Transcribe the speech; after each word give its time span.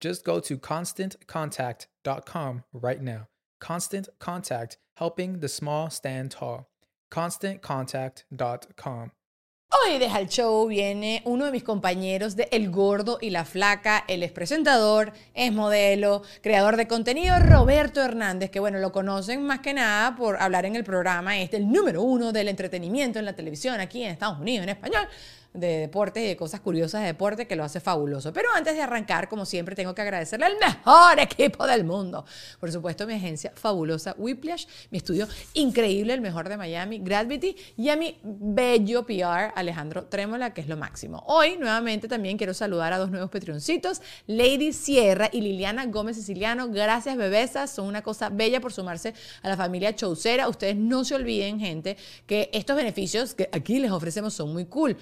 Just 0.00 0.24
go 0.24 0.40
to 0.40 0.58
constantcontact.com 0.58 2.64
right 2.72 3.00
now. 3.00 3.28
Constant 3.60 4.08
Contact, 4.18 4.78
helping 4.96 5.40
the 5.40 5.48
small 5.48 5.90
stand 5.90 6.30
tall. 6.30 6.68
ConstantContact.com. 7.10 9.12
Hoy 9.82 9.98
deja 9.98 10.20
el 10.20 10.28
show 10.28 10.68
viene 10.68 11.20
uno 11.24 11.46
de 11.46 11.50
mis 11.50 11.64
compañeros 11.64 12.36
de 12.36 12.48
El 12.52 12.70
Gordo 12.70 13.18
y 13.20 13.30
la 13.30 13.44
Flaca. 13.44 14.04
Él 14.06 14.22
es 14.22 14.30
presentador, 14.30 15.12
es 15.34 15.52
modelo, 15.52 16.22
creador 16.42 16.76
de 16.76 16.86
contenido, 16.86 17.36
Roberto 17.40 18.00
Hernández, 18.00 18.50
que 18.50 18.60
bueno, 18.60 18.78
lo 18.78 18.92
conocen 18.92 19.42
más 19.42 19.60
que 19.60 19.74
nada 19.74 20.14
por 20.14 20.40
hablar 20.40 20.64
en 20.66 20.76
el 20.76 20.84
programa 20.84 21.38
este, 21.38 21.56
el 21.56 21.70
número 21.70 22.02
uno 22.02 22.30
del 22.30 22.48
entretenimiento 22.48 23.18
en 23.18 23.24
la 23.24 23.34
televisión 23.34 23.80
aquí 23.80 24.04
en 24.04 24.10
Estados 24.10 24.38
Unidos 24.38 24.62
en 24.62 24.70
español 24.70 25.08
de 25.54 25.78
deportes 25.78 26.22
y 26.24 26.26
de 26.26 26.36
cosas 26.36 26.60
curiosas 26.60 27.00
de 27.02 27.06
deporte 27.06 27.46
que 27.46 27.54
lo 27.54 27.64
hace 27.64 27.80
fabuloso. 27.80 28.32
Pero 28.32 28.48
antes 28.54 28.74
de 28.74 28.82
arrancar, 28.82 29.28
como 29.28 29.46
siempre, 29.46 29.76
tengo 29.76 29.94
que 29.94 30.02
agradecerle 30.02 30.46
al 30.46 30.56
mejor 30.58 31.18
equipo 31.20 31.66
del 31.66 31.84
mundo. 31.84 32.26
Por 32.58 32.70
supuesto, 32.72 33.06
mi 33.06 33.14
agencia 33.14 33.52
fabulosa 33.54 34.14
Whiplash, 34.18 34.66
mi 34.90 34.98
estudio 34.98 35.28
increíble, 35.54 36.12
el 36.12 36.20
mejor 36.20 36.48
de 36.48 36.56
Miami, 36.56 36.98
Gravity, 36.98 37.56
y 37.76 37.88
a 37.88 37.96
mi 37.96 38.18
bello 38.22 39.06
PR, 39.06 39.52
Alejandro 39.54 40.06
Trémola, 40.06 40.52
que 40.52 40.60
es 40.60 40.68
lo 40.68 40.76
máximo. 40.76 41.22
Hoy, 41.26 41.56
nuevamente, 41.56 42.08
también 42.08 42.36
quiero 42.36 42.52
saludar 42.52 42.92
a 42.92 42.98
dos 42.98 43.10
nuevos 43.10 43.30
Patreoncitos, 43.30 44.02
Lady 44.26 44.72
Sierra 44.72 45.30
y 45.32 45.40
Liliana 45.40 45.86
Gómez 45.86 46.16
Siciliano. 46.16 46.68
Gracias, 46.68 47.16
bebesas. 47.16 47.70
Son 47.70 47.86
una 47.86 48.02
cosa 48.02 48.28
bella 48.28 48.60
por 48.60 48.72
sumarse 48.72 49.14
a 49.42 49.48
la 49.48 49.56
familia 49.56 49.94
Chaucera. 49.94 50.48
Ustedes 50.48 50.74
no 50.74 51.04
se 51.04 51.14
olviden, 51.14 51.60
gente, 51.60 51.96
que 52.26 52.50
estos 52.52 52.76
beneficios 52.76 53.34
que 53.34 53.48
aquí 53.52 53.78
les 53.78 53.92
ofrecemos 53.92 54.34
son 54.34 54.52
muy 54.52 54.64
cool. 54.64 54.96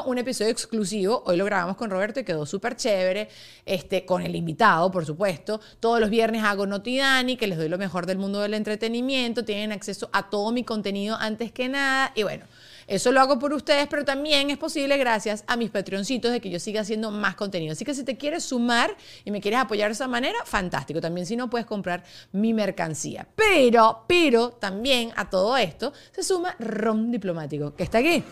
Un 0.00 0.16
episodio 0.16 0.50
exclusivo. 0.50 1.22
Hoy 1.26 1.36
lo 1.36 1.44
grabamos 1.44 1.76
con 1.76 1.90
Roberto 1.90 2.18
y 2.18 2.24
quedó 2.24 2.46
súper 2.46 2.76
chévere, 2.76 3.28
este, 3.66 4.06
con 4.06 4.22
el 4.22 4.34
invitado, 4.34 4.90
por 4.90 5.04
supuesto. 5.04 5.60
Todos 5.80 6.00
los 6.00 6.08
viernes 6.08 6.42
hago 6.44 6.66
Notidani, 6.66 7.36
que 7.36 7.46
les 7.46 7.58
doy 7.58 7.68
lo 7.68 7.76
mejor 7.76 8.06
del 8.06 8.16
mundo 8.16 8.40
del 8.40 8.54
entretenimiento. 8.54 9.44
Tienen 9.44 9.70
acceso 9.70 10.08
a 10.12 10.30
todo 10.30 10.50
mi 10.50 10.64
contenido 10.64 11.16
antes 11.20 11.52
que 11.52 11.68
nada. 11.68 12.12
Y 12.14 12.22
bueno. 12.22 12.46
Eso 12.88 13.12
lo 13.12 13.20
hago 13.20 13.38
por 13.38 13.52
ustedes, 13.52 13.86
pero 13.88 14.04
también 14.04 14.50
es 14.50 14.58
posible 14.58 14.98
gracias 14.98 15.44
a 15.46 15.56
mis 15.56 15.70
Patreoncitos 15.70 16.32
de 16.32 16.40
que 16.40 16.50
yo 16.50 16.58
siga 16.58 16.80
haciendo 16.80 17.10
más 17.10 17.36
contenido. 17.36 17.72
Así 17.72 17.84
que 17.84 17.94
si 17.94 18.02
te 18.02 18.16
quieres 18.16 18.42
sumar 18.42 18.96
y 19.24 19.30
me 19.30 19.40
quieres 19.40 19.60
apoyar 19.60 19.88
de 19.88 19.94
esa 19.94 20.08
manera, 20.08 20.38
fantástico. 20.44 21.00
También 21.00 21.24
si 21.24 21.36
no, 21.36 21.48
puedes 21.48 21.66
comprar 21.66 22.02
mi 22.32 22.52
mercancía. 22.52 23.26
Pero, 23.36 24.04
pero 24.08 24.50
también 24.50 25.12
a 25.16 25.30
todo 25.30 25.56
esto 25.56 25.92
se 26.10 26.24
suma 26.24 26.56
Ron 26.58 27.12
Diplomático, 27.12 27.74
que 27.74 27.84
está 27.84 27.98
aquí 27.98 28.24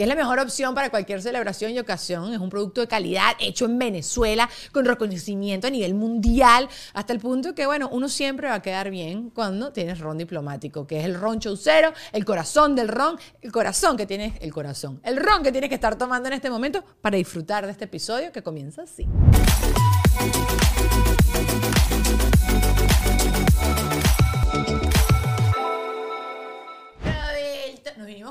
que 0.00 0.04
es 0.04 0.08
la 0.08 0.14
mejor 0.14 0.38
opción 0.38 0.74
para 0.74 0.88
cualquier 0.88 1.20
celebración 1.20 1.72
y 1.72 1.78
ocasión. 1.78 2.32
Es 2.32 2.40
un 2.40 2.48
producto 2.48 2.80
de 2.80 2.86
calidad 2.86 3.36
hecho 3.38 3.66
en 3.66 3.78
Venezuela 3.78 4.48
con 4.72 4.86
reconocimiento 4.86 5.66
a 5.66 5.70
nivel 5.70 5.92
mundial, 5.92 6.70
hasta 6.94 7.12
el 7.12 7.18
punto 7.18 7.54
que, 7.54 7.66
bueno, 7.66 7.90
uno 7.92 8.08
siempre 8.08 8.48
va 8.48 8.54
a 8.54 8.62
quedar 8.62 8.90
bien 8.90 9.28
cuando 9.28 9.74
tienes 9.74 9.98
ron 9.98 10.16
diplomático, 10.16 10.86
que 10.86 11.00
es 11.00 11.04
el 11.04 11.16
ron 11.16 11.38
chaucero, 11.38 11.92
el 12.12 12.24
corazón 12.24 12.74
del 12.74 12.88
ron, 12.88 13.18
el 13.42 13.52
corazón 13.52 13.98
que 13.98 14.06
tienes, 14.06 14.32
el 14.40 14.54
corazón, 14.54 15.02
el 15.04 15.18
ron 15.18 15.42
que 15.42 15.52
tienes 15.52 15.68
que 15.68 15.74
estar 15.74 15.98
tomando 15.98 16.28
en 16.28 16.32
este 16.32 16.48
momento 16.48 16.82
para 17.02 17.18
disfrutar 17.18 17.66
de 17.66 17.72
este 17.72 17.84
episodio 17.84 18.32
que 18.32 18.42
comienza 18.42 18.84
así. 18.84 19.06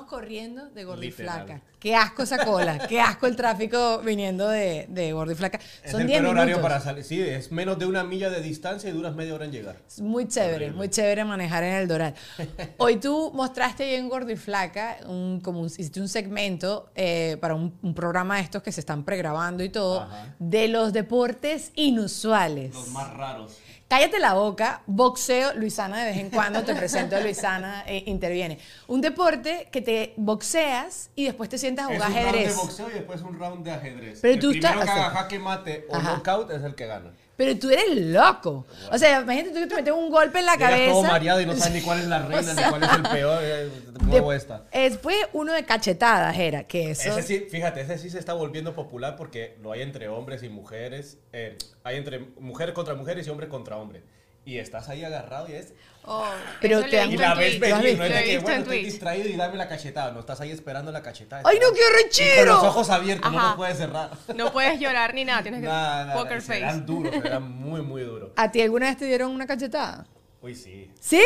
Corriendo 0.10 0.70
de 0.72 0.84
gordo 0.84 1.04
y 1.04 1.12
flaca. 1.12 1.62
Qué 1.80 1.96
asco 1.96 2.24
esa 2.24 2.44
cola, 2.44 2.88
qué 2.90 3.00
asco 3.00 3.26
el 3.26 3.38
tráfico 3.38 4.00
viniendo 4.00 4.50
de, 4.50 4.86
de 4.90 5.14
gordo 5.14 5.32
y 5.32 5.36
flaca. 5.36 5.60
Son 5.90 6.06
10 6.06 6.24
horario 6.24 6.62
para 6.62 6.82
salir. 6.82 7.06
Sí, 7.06 7.22
es 7.22 7.52
menos 7.54 7.80
de 7.80 7.86
una 7.86 8.04
milla 8.04 8.30
de 8.30 8.42
distancia 8.42 8.90
y 8.90 8.94
duras 8.94 9.16
media 9.16 9.34
hora 9.34 9.46
en 9.46 9.52
llegar. 9.52 9.78
Es 9.88 10.02
muy 10.02 10.28
chévere, 10.28 10.72
muy 10.72 10.90
chévere 10.90 11.24
manejar 11.24 11.64
en 11.64 11.76
el 11.76 11.88
Doral. 11.88 12.16
Hoy 12.78 12.98
tú 12.98 13.32
mostraste 13.34 13.84
ahí 13.84 13.94
en 13.94 14.10
Gordo 14.10 14.32
y 14.32 14.36
Flaca, 14.36 14.98
un, 15.08 15.40
como 15.40 15.66
hiciste 15.66 16.02
un 16.02 16.10
segmento 16.10 16.92
eh, 16.96 17.38
para 17.40 17.56
un, 17.56 17.70
programa 17.94 18.38
de 18.38 18.42
estos 18.42 18.62
que 18.62 18.72
se 18.72 18.82
están 18.82 19.06
pregrabando 19.06 19.64
y 19.64 19.70
todo, 19.70 20.08
de 20.40 20.68
los 20.68 20.92
deportes 20.92 21.72
inusuales. 21.76 22.74
Los 22.74 22.90
más 22.90 23.14
raros. 23.14 23.58
Cállate 23.90 24.20
la 24.20 24.36
boca, 24.36 24.84
boxeo, 24.86 25.56
Luisana 25.56 26.04
de 26.04 26.12
vez 26.12 26.18
en 26.20 26.30
cuando 26.30 26.62
te 26.62 26.76
presento 26.76 27.16
a 27.16 27.22
Luisana, 27.22 27.84
e 27.88 28.04
interviene. 28.06 28.60
Un 28.88 29.02
deporte 29.02 29.68
que 29.72 29.82
te 29.82 30.14
boxeas 30.16 31.10
y 31.16 31.26
después 31.26 31.50
te 31.50 31.58
sientas 31.58 31.88
a 31.90 31.94
jugar 31.96 32.12
ajedrez. 32.12 32.52
un 32.52 32.58
round 32.58 32.68
de 32.68 32.68
boxeo 32.68 32.90
y 32.92 32.94
después 32.94 33.22
un 33.24 33.40
round 33.40 33.66
de 33.66 33.72
ajedrez. 33.72 34.20
Pero 34.22 34.34
el 34.36 34.40
tú 34.40 34.52
primero 34.52 34.80
estás, 34.80 34.94
que 34.94 35.00
haga 35.00 35.10
jaque 35.10 35.40
mate 35.40 35.88
o 35.90 35.98
knockout 35.98 36.52
es 36.52 36.64
el 36.64 36.76
que 36.76 36.86
gana. 36.86 37.14
Pero 37.40 37.58
tú 37.58 37.70
eres 37.70 37.96
loco. 37.96 38.68
O 38.92 38.98
sea, 38.98 39.22
imagínate 39.22 39.52
tú 39.52 39.60
que 39.62 39.68
te 39.68 39.76
metes 39.76 39.94
un 39.94 40.10
golpe 40.10 40.40
en 40.40 40.46
la 40.46 40.56
Llegas 40.56 40.72
cabeza. 40.72 40.92
todo 40.92 41.04
mareado 41.04 41.40
y 41.40 41.46
no 41.46 41.56
sabes 41.56 41.74
ni 41.74 41.82
cuál 41.82 42.00
es 42.00 42.08
la 42.08 42.20
reina, 42.28 42.54
ni 42.54 42.64
cuál 42.64 42.84
es 42.84 42.92
el 42.92 43.02
peor. 43.04 43.40
Eh, 43.42 43.70
de, 44.02 44.36
esta. 44.36 44.66
Después 44.74 45.16
uno 45.32 45.54
de 45.54 45.64
cachetadas 45.64 46.38
era, 46.38 46.66
que 46.66 46.92
eso... 46.92 47.18
Ese 47.18 47.24
sí, 47.24 47.48
fíjate, 47.50 47.80
ese 47.80 47.98
sí 47.98 48.10
se 48.10 48.20
está 48.20 48.34
volviendo 48.34 48.76
popular 48.76 49.16
porque 49.16 49.56
lo 49.62 49.72
hay 49.72 49.84
entre 49.84 50.10
hombres 50.10 50.44
y 50.44 50.50
mujeres. 50.50 51.18
Eh, 51.32 51.58
hay 51.86 51.96
entre 51.96 52.20
mujeres 52.42 52.76
contra 52.76 52.94
mujeres 52.96 53.26
y 53.26 53.30
hombres 53.30 53.50
contra 53.50 53.78
hombres 53.78 54.04
y 54.44 54.58
estás 54.58 54.90
ahí 54.90 55.06
agarrado 55.06 55.48
y 55.48 55.54
es... 55.54 55.74
Oh, 56.12 56.26
pero 56.60 56.82
te 56.82 57.06
y 57.06 57.18
la 57.18 57.36
ves 57.36 57.60
venir, 57.60 57.96
no 57.96 58.04
es 58.04 58.12
de 58.12 58.24
que, 58.24 58.40
bueno, 58.40 58.62
estoy 58.62 58.84
distraído 58.84 59.30
y 59.30 59.36
dame 59.36 59.58
la 59.58 59.68
cachetada, 59.68 60.12
no, 60.12 60.22
estás 60.22 60.42
ahí 60.42 60.50
esperando 60.50 60.92
la 60.92 61.04
cachetada. 61.04 61.44
¡Ay, 61.46 61.60
no, 61.62 61.72
qué 61.72 61.82
rechero! 62.04 62.56
con 62.56 62.64
los 62.64 62.74
ojos 62.74 62.90
abiertos, 62.90 63.32
no 63.32 63.52
te 63.52 63.56
puedes 63.56 63.78
cerrar. 63.78 64.10
No 64.36 64.52
puedes 64.52 64.80
llorar 64.80 65.14
ni 65.14 65.24
nada, 65.24 65.44
tienes 65.44 65.62
que... 65.62 65.68
Nada, 65.68 66.16
poker 66.16 66.42
face. 66.42 66.58
Eran 66.58 66.84
duros, 66.84 67.14
eran 67.14 67.44
muy, 67.44 67.84
muy 67.84 68.02
duros. 68.02 68.32
¿A 68.38 68.52
ti 68.52 68.60
alguna 68.60 68.88
vez 68.88 68.98
te 68.98 69.06
dieron 69.06 69.30
una 69.30 69.46
cachetada? 69.46 70.08
Uy, 70.42 70.56
sí. 70.56 70.90
¿Sí? 71.00 71.22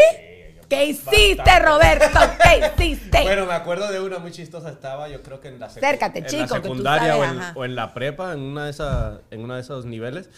¿Qué 0.68 0.86
hiciste, 0.88 1.60
Roberto? 1.60 2.20
¿Qué 2.44 2.86
hiciste? 2.86 3.22
Bueno, 3.24 3.46
me 3.46 3.54
acuerdo 3.54 3.90
de 3.90 4.02
una 4.02 4.20
muy 4.20 4.32
chistosa. 4.32 4.70
Estaba, 4.70 5.08
yo 5.08 5.24
creo 5.24 5.40
que 5.40 5.48
en 5.48 5.62
la, 5.62 5.68
Acércate, 5.68 6.20
en 6.20 6.26
chico, 6.26 6.42
la 6.58 6.62
secundaria 6.62 7.16
o, 7.16 7.24
en, 7.24 7.42
o, 7.56 7.64
en, 7.64 7.76
la 7.76 7.94
prepa, 7.94 8.34
en, 8.34 8.42
una 8.42 8.66
de 8.66 8.72
esa, 8.72 9.22
en 9.32 9.46
uno 9.46 9.56
de 9.56 9.62
esos 9.62 9.86
niveles. 9.86 10.30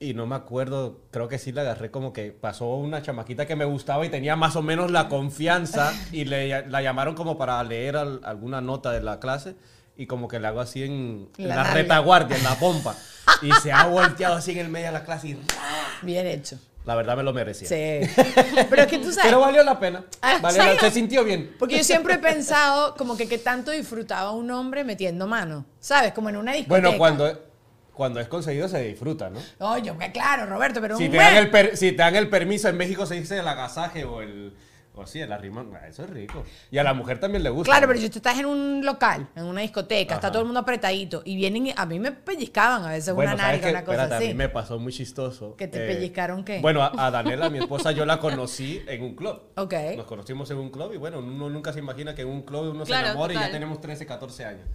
Y 0.00 0.14
no 0.14 0.26
me 0.26 0.36
acuerdo, 0.36 1.00
creo 1.10 1.26
que 1.28 1.38
sí 1.38 1.50
la 1.50 1.62
agarré 1.62 1.90
como 1.90 2.12
que 2.12 2.30
pasó 2.30 2.66
una 2.76 3.02
chamaquita 3.02 3.46
que 3.46 3.56
me 3.56 3.64
gustaba 3.64 4.06
y 4.06 4.08
tenía 4.08 4.36
más 4.36 4.54
o 4.54 4.62
menos 4.62 4.92
la 4.92 5.08
confianza 5.08 5.92
y 6.12 6.24
le, 6.24 6.68
la 6.68 6.82
llamaron 6.82 7.14
como 7.14 7.36
para 7.36 7.62
leer 7.64 7.96
alguna 7.96 8.60
nota 8.60 8.92
de 8.92 9.00
la 9.00 9.18
clase 9.18 9.56
y 9.96 10.06
como 10.06 10.28
que 10.28 10.38
le 10.38 10.46
hago 10.46 10.60
así 10.60 10.84
en 10.84 11.28
la, 11.36 11.64
retaguardia, 11.64 12.36
en 12.36 12.44
la 12.44 12.54
pompa. 12.54 12.94
y 13.42 13.50
se 13.60 13.72
ha 13.72 13.86
volteado 13.86 14.36
así 14.36 14.52
en 14.52 14.58
el 14.58 14.68
medio 14.68 14.86
de 14.86 14.92
la 14.92 15.04
clase 15.04 15.28
y... 15.28 15.38
Bien 16.02 16.26
hecho. 16.26 16.58
La 16.88 16.94
verdad 16.94 17.18
me 17.18 17.22
lo 17.22 17.34
merecía. 17.34 17.68
Sí. 17.68 18.08
Pero 18.70 18.82
es 18.82 18.88
que 18.88 18.98
tú 18.98 19.12
sabes. 19.12 19.24
Pero 19.24 19.40
valió 19.40 19.62
la 19.62 19.78
pena. 19.78 20.04
Ah, 20.22 20.38
Valió 20.40 20.62
se 20.80 20.90
sintió 20.90 21.22
bien. 21.22 21.54
Porque 21.58 21.76
yo 21.76 21.84
siempre 21.84 22.14
he 22.14 22.18
pensado 22.18 22.94
como 22.94 23.14
que 23.14 23.28
qué 23.28 23.36
tanto 23.36 23.72
disfrutaba 23.72 24.30
un 24.30 24.50
hombre 24.50 24.84
metiendo 24.84 25.26
mano. 25.26 25.66
¿Sabes? 25.80 26.14
Como 26.14 26.30
en 26.30 26.38
una 26.38 26.54
discoteca. 26.54 26.88
Bueno, 26.88 26.96
cuando, 26.96 27.47
cuando 27.98 28.20
es 28.20 28.28
conseguido 28.28 28.68
se 28.68 28.80
disfruta, 28.84 29.28
¿no? 29.28 29.40
Que 29.98 30.12
claro, 30.12 30.46
Roberto, 30.46 30.80
pero 30.80 30.96
Si 30.96 31.06
un 31.06 31.10
te, 31.10 31.16
dan 31.16 31.34
mes- 31.34 31.42
el 31.42 31.50
per- 31.50 31.76
si 31.76 31.90
te 31.90 31.96
dan 31.98 32.14
el 32.14 32.30
permiso, 32.30 32.68
en 32.68 32.76
México 32.76 33.04
se 33.04 33.16
dice 33.16 33.36
el 33.38 33.48
agasaje 33.48 34.04
o 34.04 34.22
el... 34.22 34.54
O 34.94 35.06
sí, 35.06 35.20
el 35.20 35.30
arrimón. 35.30 35.70
Ah, 35.80 35.86
Eso 35.86 36.02
es 36.02 36.10
rico. 36.10 36.42
Y 36.72 36.78
a 36.78 36.82
la 36.82 36.92
mujer 36.92 37.20
también 37.20 37.44
le 37.44 37.50
gusta. 37.50 37.70
Claro, 37.70 37.86
¿no? 37.86 37.92
pero 37.92 38.00
si 38.00 38.10
tú 38.10 38.18
estás 38.18 38.36
en 38.38 38.46
un 38.46 38.84
local, 38.84 39.28
en 39.36 39.44
una 39.44 39.60
discoteca, 39.60 40.16
está 40.16 40.30
todo 40.32 40.40
el 40.40 40.46
mundo 40.46 40.58
apretadito 40.58 41.22
y 41.24 41.36
vienen, 41.36 41.72
a 41.76 41.86
mí 41.86 42.00
me 42.00 42.10
pellizcaban 42.10 42.84
a 42.84 42.90
veces 42.90 43.14
Bueno, 43.14 43.34
una 43.34 43.42
¿sabes 43.44 43.60
nalga, 43.62 43.78
una 43.78 43.84
cosa 43.84 44.02
Espérate, 44.02 44.14
así. 44.16 44.24
a 44.24 44.28
mí 44.28 44.34
me 44.34 44.48
pasó 44.48 44.78
muy 44.80 44.92
chistoso. 44.92 45.54
¿Que 45.54 45.68
te 45.68 45.86
pellizcaron 45.86 46.44
qué? 46.44 46.58
Bueno, 46.60 46.82
a, 46.82 46.90
a 47.06 47.10
Daniela, 47.12 47.48
mi 47.48 47.58
esposa, 47.58 47.92
yo 47.92 48.04
la 48.06 48.18
conocí 48.18 48.82
en 48.88 49.02
un 49.04 49.14
club. 49.14 49.40
Ok. 49.56 49.74
Nos 49.96 50.06
conocimos 50.06 50.50
en 50.50 50.58
un 50.58 50.70
club 50.70 50.92
y 50.92 50.96
bueno, 50.96 51.20
uno 51.20 51.48
nunca 51.48 51.72
se 51.72 51.78
imagina 51.78 52.14
que 52.16 52.22
en 52.22 52.28
un 52.28 52.42
club 52.42 52.70
uno 52.70 52.84
Claro, 52.84 53.04
se 53.06 53.10
enamora 53.12 53.34
y 53.34 53.36
ya 53.36 53.50
tenemos 53.52 53.80
13, 53.80 54.04
14 54.04 54.44
años. 54.46 54.66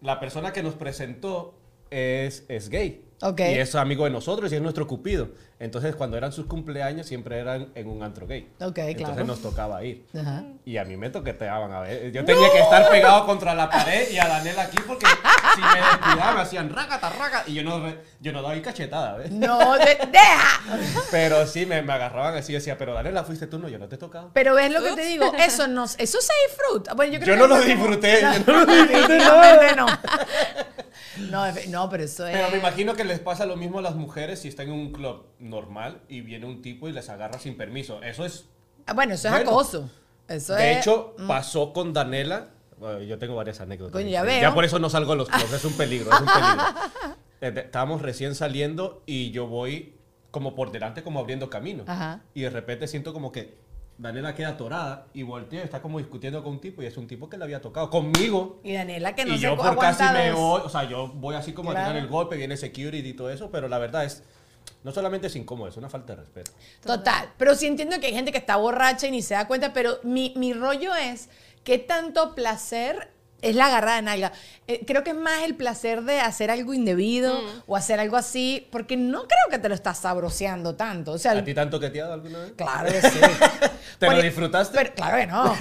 La 0.00 0.18
persona 0.18 0.50
que 0.54 0.62
nos 0.62 0.74
presentó 0.76 1.59
es, 1.90 2.44
es 2.48 2.68
gay. 2.68 3.04
Ok. 3.22 3.40
Y 3.40 3.58
es 3.58 3.74
amigo 3.74 4.04
de 4.04 4.10
nosotros 4.10 4.50
y 4.50 4.56
es 4.56 4.62
nuestro 4.62 4.86
cupido. 4.86 5.28
Entonces, 5.58 5.94
cuando 5.94 6.16
eran 6.16 6.32
sus 6.32 6.46
cumpleaños, 6.46 7.06
siempre 7.06 7.38
eran 7.38 7.68
en 7.74 7.86
un 7.86 8.02
antro 8.02 8.26
gay. 8.26 8.48
Ok, 8.62 8.78
Entonces 8.78 8.96
claro. 8.96 9.24
nos 9.26 9.42
tocaba 9.42 9.84
ir. 9.84 10.06
Ajá. 10.18 10.44
Y 10.64 10.78
a 10.78 10.86
mí 10.86 10.96
me 10.96 11.10
toqueteaban 11.10 11.70
a 11.70 11.80
ver. 11.80 12.10
Yo 12.12 12.24
tenía 12.24 12.50
que 12.50 12.60
estar 12.60 12.88
pegado 12.88 13.26
contra 13.26 13.54
la 13.54 13.68
pared 13.68 14.10
y 14.10 14.16
a 14.18 14.26
Daniela 14.26 14.62
aquí 14.62 14.78
porque 14.86 15.04
si 15.04 15.60
me 15.60 15.76
descuidaban 15.82 16.34
me 16.36 16.40
hacían 16.40 16.70
rácata, 16.70 17.10
raga 17.10 17.44
y 17.46 17.52
yo 17.52 17.62
no, 17.62 17.92
yo 18.20 18.32
no 18.32 18.40
daba 18.40 18.54
ahí 18.54 18.62
cachetada, 18.62 19.18
¿ves? 19.18 19.30
No, 19.32 19.74
de- 19.76 19.98
deja. 20.10 20.78
Pero 21.10 21.46
sí, 21.46 21.66
me, 21.66 21.82
me 21.82 21.92
agarraban 21.92 22.34
así 22.36 22.52
y 22.52 22.54
decía, 22.54 22.78
pero 22.78 22.94
Daniela, 22.94 23.22
fuiste 23.24 23.46
tú, 23.46 23.58
no, 23.58 23.68
yo 23.68 23.78
no 23.78 23.86
te 23.86 23.96
he 23.96 23.98
tocado. 23.98 24.30
Pero 24.32 24.54
ves 24.54 24.72
lo 24.72 24.82
que 24.82 24.92
te 24.94 25.02
digo, 25.04 25.30
eso 25.38 25.68
no, 25.68 25.84
eso 25.84 25.98
se 26.22 26.32
disfruta. 26.48 26.94
Bueno, 26.94 27.12
yo, 27.12 27.18
Yo 27.18 27.24
creo 27.34 27.36
no 27.36 27.42
que 27.42 27.48
lo 27.48 27.56
es 27.56 27.62
como- 27.76 27.96
disfruté, 27.96 28.22
No, 28.22 28.32
yo 28.32 28.38
no 28.46 28.64
lo 28.64 28.66
disfruté 28.72 28.96
definitivamente 28.96 29.76
no. 29.76 29.86
No, 31.30 31.44
no, 31.68 31.88
pero 31.90 32.04
eso 32.04 32.26
es. 32.26 32.36
Pero 32.36 32.50
me 32.50 32.58
imagino 32.58 32.94
que 32.94 33.04
les 33.04 33.18
pasa 33.18 33.46
lo 33.46 33.56
mismo 33.56 33.78
a 33.78 33.82
las 33.82 33.94
mujeres 33.96 34.40
si 34.40 34.48
están 34.48 34.66
en 34.68 34.72
un 34.74 34.92
club 34.92 35.26
normal 35.38 36.00
y 36.08 36.20
viene 36.20 36.46
un 36.46 36.62
tipo 36.62 36.88
y 36.88 36.92
les 36.92 37.08
agarra 37.08 37.38
sin 37.38 37.56
permiso. 37.56 38.02
Eso 38.02 38.24
es... 38.24 38.46
Ah, 38.86 38.92
Bueno, 38.94 39.14
eso 39.14 39.28
es 39.28 39.34
Bueno. 39.34 39.50
acoso. 39.50 39.90
Eso 40.28 40.54
De 40.54 40.72
es. 40.72 40.78
hecho, 40.78 41.14
pasó 41.26 41.72
con 41.72 41.92
Danela. 41.92 42.50
Bueno, 42.78 43.02
yo 43.02 43.18
tengo 43.18 43.34
varias 43.34 43.60
anécdotas. 43.60 43.92
Coño, 43.92 44.08
ya 44.08 44.20
Sí. 44.22 44.26
veo. 44.26 44.40
Ya 44.40 44.54
por 44.54 44.64
eso 44.64 44.78
no 44.78 44.88
salgo 44.88 45.12
de 45.12 45.18
los 45.18 45.28
clubs, 45.28 45.52
es 45.52 45.64
un 45.64 45.72
peligro, 45.74 46.10
es 46.12 46.20
un 46.20 46.26
peligro. 46.26 46.64
Eh, 47.42 47.54
Estábamos 47.56 48.02
recién 48.02 48.34
saliendo 48.34 49.02
y 49.06 49.30
yo 49.30 49.46
voy 49.46 49.94
como 50.30 50.54
por 50.54 50.72
delante, 50.72 51.02
como 51.02 51.20
abriendo 51.20 51.48
camino. 51.48 51.84
Ajá. 51.86 52.20
Y 52.34 52.42
de 52.42 52.50
repente 52.50 52.86
siento 52.86 53.14
como 53.14 53.32
que 53.32 53.56
Daniela 54.00 54.34
queda 54.34 54.48
atorada 54.48 55.06
y 55.12 55.22
voltea, 55.22 55.62
está 55.62 55.82
como 55.82 55.98
discutiendo 55.98 56.42
con 56.42 56.52
un 56.52 56.60
tipo 56.60 56.82
y 56.82 56.86
es 56.86 56.96
un 56.96 57.06
tipo 57.06 57.28
que 57.28 57.36
le 57.36 57.44
había 57.44 57.60
tocado 57.60 57.90
conmigo. 57.90 58.58
Y 58.64 58.72
Daniela 58.72 59.14
que 59.14 59.26
no 59.26 59.34
y 59.34 59.36
se 59.36 59.42
yo 59.42 59.56
por 59.58 59.76
casi 59.78 60.02
me 60.04 60.32
voy, 60.32 60.62
o 60.64 60.68
sea, 60.70 60.84
yo 60.84 61.08
voy 61.08 61.34
así 61.34 61.52
como 61.52 61.70
a 61.70 61.74
tirar 61.74 61.96
el 61.96 62.06
golpe, 62.06 62.36
viene 62.36 62.56
security 62.56 63.06
y 63.06 63.12
todo 63.12 63.30
eso, 63.30 63.50
pero 63.50 63.68
la 63.68 63.78
verdad 63.78 64.06
es, 64.06 64.22
no 64.84 64.90
solamente 64.90 65.26
es 65.26 65.36
incómodo, 65.36 65.68
es 65.68 65.76
una 65.76 65.90
falta 65.90 66.14
de 66.14 66.22
respeto. 66.22 66.50
Total. 66.82 67.30
Pero 67.36 67.54
sí 67.54 67.66
entiendo 67.66 68.00
que 68.00 68.06
hay 68.06 68.14
gente 68.14 68.32
que 68.32 68.38
está 68.38 68.56
borracha 68.56 69.06
y 69.06 69.10
ni 69.10 69.20
se 69.20 69.34
da 69.34 69.46
cuenta, 69.46 69.74
pero 69.74 69.98
mi, 70.02 70.32
mi 70.34 70.54
rollo 70.54 70.94
es 70.94 71.28
qué 71.62 71.76
tanto 71.76 72.34
placer 72.34 73.12
es 73.42 73.56
la 73.56 73.66
agarrada 73.66 73.96
de 73.96 74.02
nalga. 74.02 74.32
Eh, 74.66 74.84
creo 74.86 75.02
que 75.02 75.10
es 75.10 75.16
más 75.16 75.42
el 75.42 75.54
placer 75.54 76.02
de 76.02 76.20
hacer 76.20 76.50
algo 76.50 76.74
indebido 76.74 77.40
o 77.66 77.76
hacer 77.76 78.00
algo 78.00 78.16
así, 78.16 78.66
porque 78.70 78.96
no 78.96 79.20
creo 79.22 79.50
que 79.50 79.58
te 79.58 79.68
lo 79.68 79.74
estás 79.74 79.98
sabroseando 79.98 80.76
tanto. 80.76 81.12
O 81.12 81.18
sea, 81.18 81.32
¿A 81.32 81.44
ti 81.44 81.54
te 81.54 81.60
han 81.60 81.70
toqueteado 81.70 82.12
alguna 82.12 82.40
vez? 82.40 82.52
Claro 82.56 82.90
que 82.90 83.02
sí. 83.02 83.18
¿Te 83.98 84.10
lo 84.10 84.22
disfrutaste? 84.22 84.76
Pero, 84.76 84.94
claro 84.94 85.16
que 85.16 85.26
no. 85.26 85.56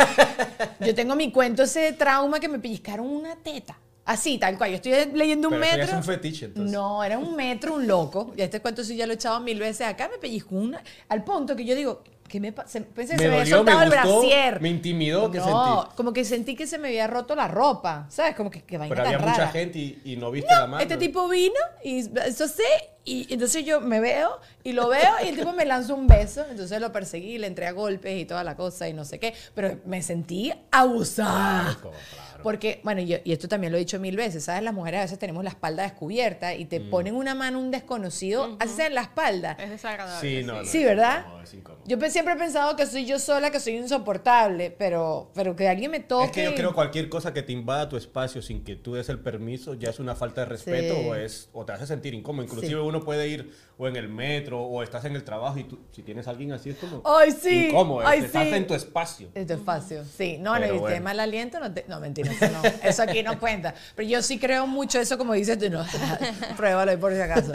Yo 0.85 0.95
tengo 0.95 1.15
mi 1.15 1.31
cuento 1.31 1.63
ese 1.63 1.93
trauma 1.93 2.39
que 2.39 2.47
me 2.47 2.59
pellizcaron 2.59 3.07
una 3.07 3.35
teta. 3.35 3.77
Así, 4.05 4.39
tal 4.39 4.57
cual. 4.57 4.71
Yo 4.71 4.75
estoy 4.77 5.11
leyendo 5.13 5.49
un 5.49 5.53
Pero 5.53 5.65
eso 5.65 5.71
ya 5.71 5.77
metro. 5.77 5.99
es 5.99 6.07
un 6.07 6.13
fetiche, 6.13 6.45
entonces. 6.45 6.71
No, 6.71 7.03
era 7.03 7.19
un 7.19 7.35
metro, 7.35 7.75
un 7.75 7.85
loco. 7.85 8.33
Y 8.35 8.41
este 8.41 8.59
cuento 8.59 8.83
sí 8.83 8.95
ya 8.95 9.05
lo 9.05 9.13
he 9.13 9.15
echado 9.15 9.39
mil 9.39 9.59
veces. 9.59 9.85
Acá 9.85 10.09
me 10.11 10.17
pellizcó 10.17 10.55
una. 10.55 10.83
Al 11.09 11.23
punto 11.23 11.55
que 11.55 11.63
yo 11.63 11.75
digo, 11.75 12.03
¿qué 12.29 12.39
me 12.39 12.53
pasa? 12.53 12.79
Pensé 12.95 13.17
que 13.17 13.17
Me 13.17 13.23
se 13.23 13.29
me 13.29 13.41
había 13.41 13.55
dolió, 13.57 13.63
me 13.65 13.71
soltado 13.73 13.81
el 13.83 13.89
gustó, 13.89 14.19
brasier. 14.21 14.61
me 14.61 14.69
intimidó, 14.69 15.29
¿qué 15.31 15.39
no, 15.39 15.43
sentí? 15.81 15.95
como 15.97 16.13
que 16.13 16.23
sentí 16.23 16.55
que 16.55 16.65
se 16.67 16.77
me 16.77 16.87
había 16.87 17.07
roto 17.07 17.35
la 17.35 17.49
ropa. 17.49 18.05
¿Sabes? 18.09 18.35
Como 18.35 18.49
que, 18.49 18.61
que 18.63 18.77
vaina 18.77 18.95
Pero 18.95 19.05
había 19.05 19.17
tan 19.17 19.27
mucha 19.27 19.39
rara. 19.41 19.51
gente 19.51 19.77
y, 19.79 20.01
y 20.05 20.15
no 20.15 20.31
viste 20.31 20.53
la 20.53 20.67
mano. 20.67 20.81
Este 20.81 20.95
tipo 20.95 21.27
vino 21.27 21.55
y 21.83 21.99
eso 22.25 22.47
sí, 22.47 22.63
y 23.03 23.33
entonces 23.33 23.65
yo 23.65 23.81
me 23.81 23.99
veo 23.99 24.39
y 24.63 24.71
lo 24.71 24.87
veo 24.87 25.11
y 25.25 25.27
el 25.29 25.35
tipo 25.35 25.51
me 25.51 25.65
lanza 25.65 25.93
un 25.93 26.07
beso, 26.07 26.45
entonces 26.49 26.79
lo 26.79 26.91
perseguí, 26.93 27.37
le 27.39 27.47
entré 27.47 27.65
a 27.67 27.71
golpes 27.71 28.15
y 28.17 28.25
toda 28.25 28.43
la 28.45 28.55
cosa 28.55 28.87
y 28.87 28.93
no 28.93 29.03
sé 29.03 29.19
qué, 29.19 29.33
pero 29.55 29.77
me 29.85 30.01
sentí 30.03 30.53
abusada. 30.71 31.75
Claro. 31.81 31.91
Porque, 32.43 32.79
bueno, 32.83 33.01
yo- 33.01 33.17
y 33.23 33.31
esto 33.31 33.47
también 33.47 33.71
lo 33.71 33.77
he 33.77 33.79
dicho 33.79 33.99
mil 33.99 34.15
veces, 34.15 34.45
¿sabes? 34.45 34.63
Las 34.63 34.73
mujeres 34.73 34.99
a 34.99 35.03
veces 35.03 35.19
tenemos 35.19 35.43
la 35.43 35.49
espalda 35.51 35.83
descubierta 35.83 36.53
y 36.55 36.65
Mm. 36.65 36.67
te 36.69 36.79
ponen 36.81 37.15
una 37.15 37.35
mano 37.35 37.59
un 37.59 37.71
desconocido, 37.71 38.57
así 38.59 38.81
en 38.81 38.95
la 38.95 39.01
espalda. 39.01 39.57
Es 39.59 39.69
desagradable. 39.69 40.39
Sí, 40.39 40.45
no, 40.45 40.59
no. 40.59 40.65
Sí, 40.65 40.79
es 40.79 40.85
¿verdad? 40.85 41.19
incómodo, 41.21 41.43
es 41.43 41.53
incómodo. 41.53 41.83
Yo 41.85 41.99
pe- 41.99 42.09
siempre 42.09 42.33
he 42.33 42.37
pensado 42.37 42.75
que 42.75 42.85
soy 42.85 43.05
yo 43.05 43.19
sola, 43.19 43.51
que 43.51 43.59
soy 43.59 43.75
insoportable, 43.77 44.71
pero, 44.71 45.31
pero 45.33 45.55
que 45.55 45.67
alguien 45.67 45.91
me 45.91 45.99
toque. 45.99 46.25
Es 46.25 46.31
que 46.31 46.43
yo 46.43 46.55
creo 46.55 46.73
cualquier 46.73 47.09
cosa 47.09 47.33
que 47.33 47.43
te 47.43 47.51
invada 47.51 47.89
tu 47.89 47.97
espacio 47.97 48.41
sin 48.41 48.63
que 48.63 48.75
tú 48.75 48.93
des 48.93 49.09
el 49.09 49.19
permiso 49.19 49.73
ya 49.73 49.89
es 49.89 49.99
una 49.99 50.15
falta 50.15 50.41
de 50.41 50.45
respeto 50.45 50.95
Sí. 50.95 51.07
o 51.07 51.15
es 51.15 51.49
o 51.53 51.65
te 51.65 51.73
hace 51.73 51.85
sentir 51.87 52.13
incómodo. 52.13 52.43
Inclusive 52.45 52.73
Sí. 52.81 52.87
uno 52.87 53.03
puede 53.03 53.27
ir 53.27 53.53
o 53.77 53.87
en 53.87 53.95
el 53.95 54.09
metro 54.09 54.61
o 54.61 54.83
estás 54.83 55.05
en 55.05 55.15
el 55.15 55.23
trabajo 55.23 55.57
y 55.57 55.63
tú, 55.63 55.79
si 55.91 56.01
tienes 56.03 56.27
a 56.27 56.31
alguien 56.31 56.51
así 56.51 56.69
es 56.71 56.77
como 56.77 57.01
Ay, 57.05 57.31
sí. 57.31 57.67
incómodo. 57.67 58.05
Ay, 58.05 58.19
estás 58.19 58.47
sí. 58.47 58.53
en 58.53 58.67
tu 58.67 58.73
espacio. 58.73 59.29
En 59.35 59.47
tu 59.47 59.53
espacio, 59.53 60.03
sí. 60.05 60.37
No, 60.39 60.53
no, 60.55 60.59
Pero 60.61 60.65
y 60.65 60.75
el 60.75 60.79
bueno. 60.81 60.95
tema 60.95 61.09
del 61.11 61.19
aliento, 61.21 61.59
no, 61.59 61.73
te- 61.73 61.85
no 61.87 61.99
mentira, 61.99 62.28
eso 62.29 62.49
no. 62.49 62.61
Eso 62.83 63.03
aquí 63.03 63.23
no 63.23 63.39
cuenta. 63.39 63.73
Pero 63.95 64.07
yo 64.07 64.21
sí 64.21 64.39
creo 64.39 64.67
mucho 64.67 64.99
eso, 64.99 65.17
como 65.17 65.33
dices 65.33 65.57
tú, 65.57 65.69
no, 65.69 65.85
pruébalo 66.57 66.91
ahí 66.91 66.97
por 66.97 67.13
si 67.13 67.21
acaso. 67.21 67.51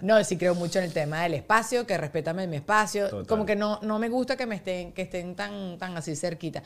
No, 0.00 0.22
sí 0.24 0.36
creo 0.36 0.54
mucho 0.54 0.78
en 0.78 0.86
el 0.86 0.92
tema 0.92 1.22
del 1.22 1.34
espacio, 1.34 1.86
que 1.86 1.96
respétame 1.96 2.46
mi 2.46 2.56
espacio. 2.56 3.08
Total. 3.08 3.26
Como 3.26 3.46
que 3.46 3.56
no, 3.56 3.78
no 3.82 3.98
me 3.98 4.08
gusta 4.08 4.36
que 4.36 4.46
me 4.46 4.56
estén, 4.56 4.92
que 4.92 5.02
estén 5.02 5.34
tan, 5.34 5.78
tan 5.78 5.96
así 5.96 6.16
cerquita. 6.16 6.62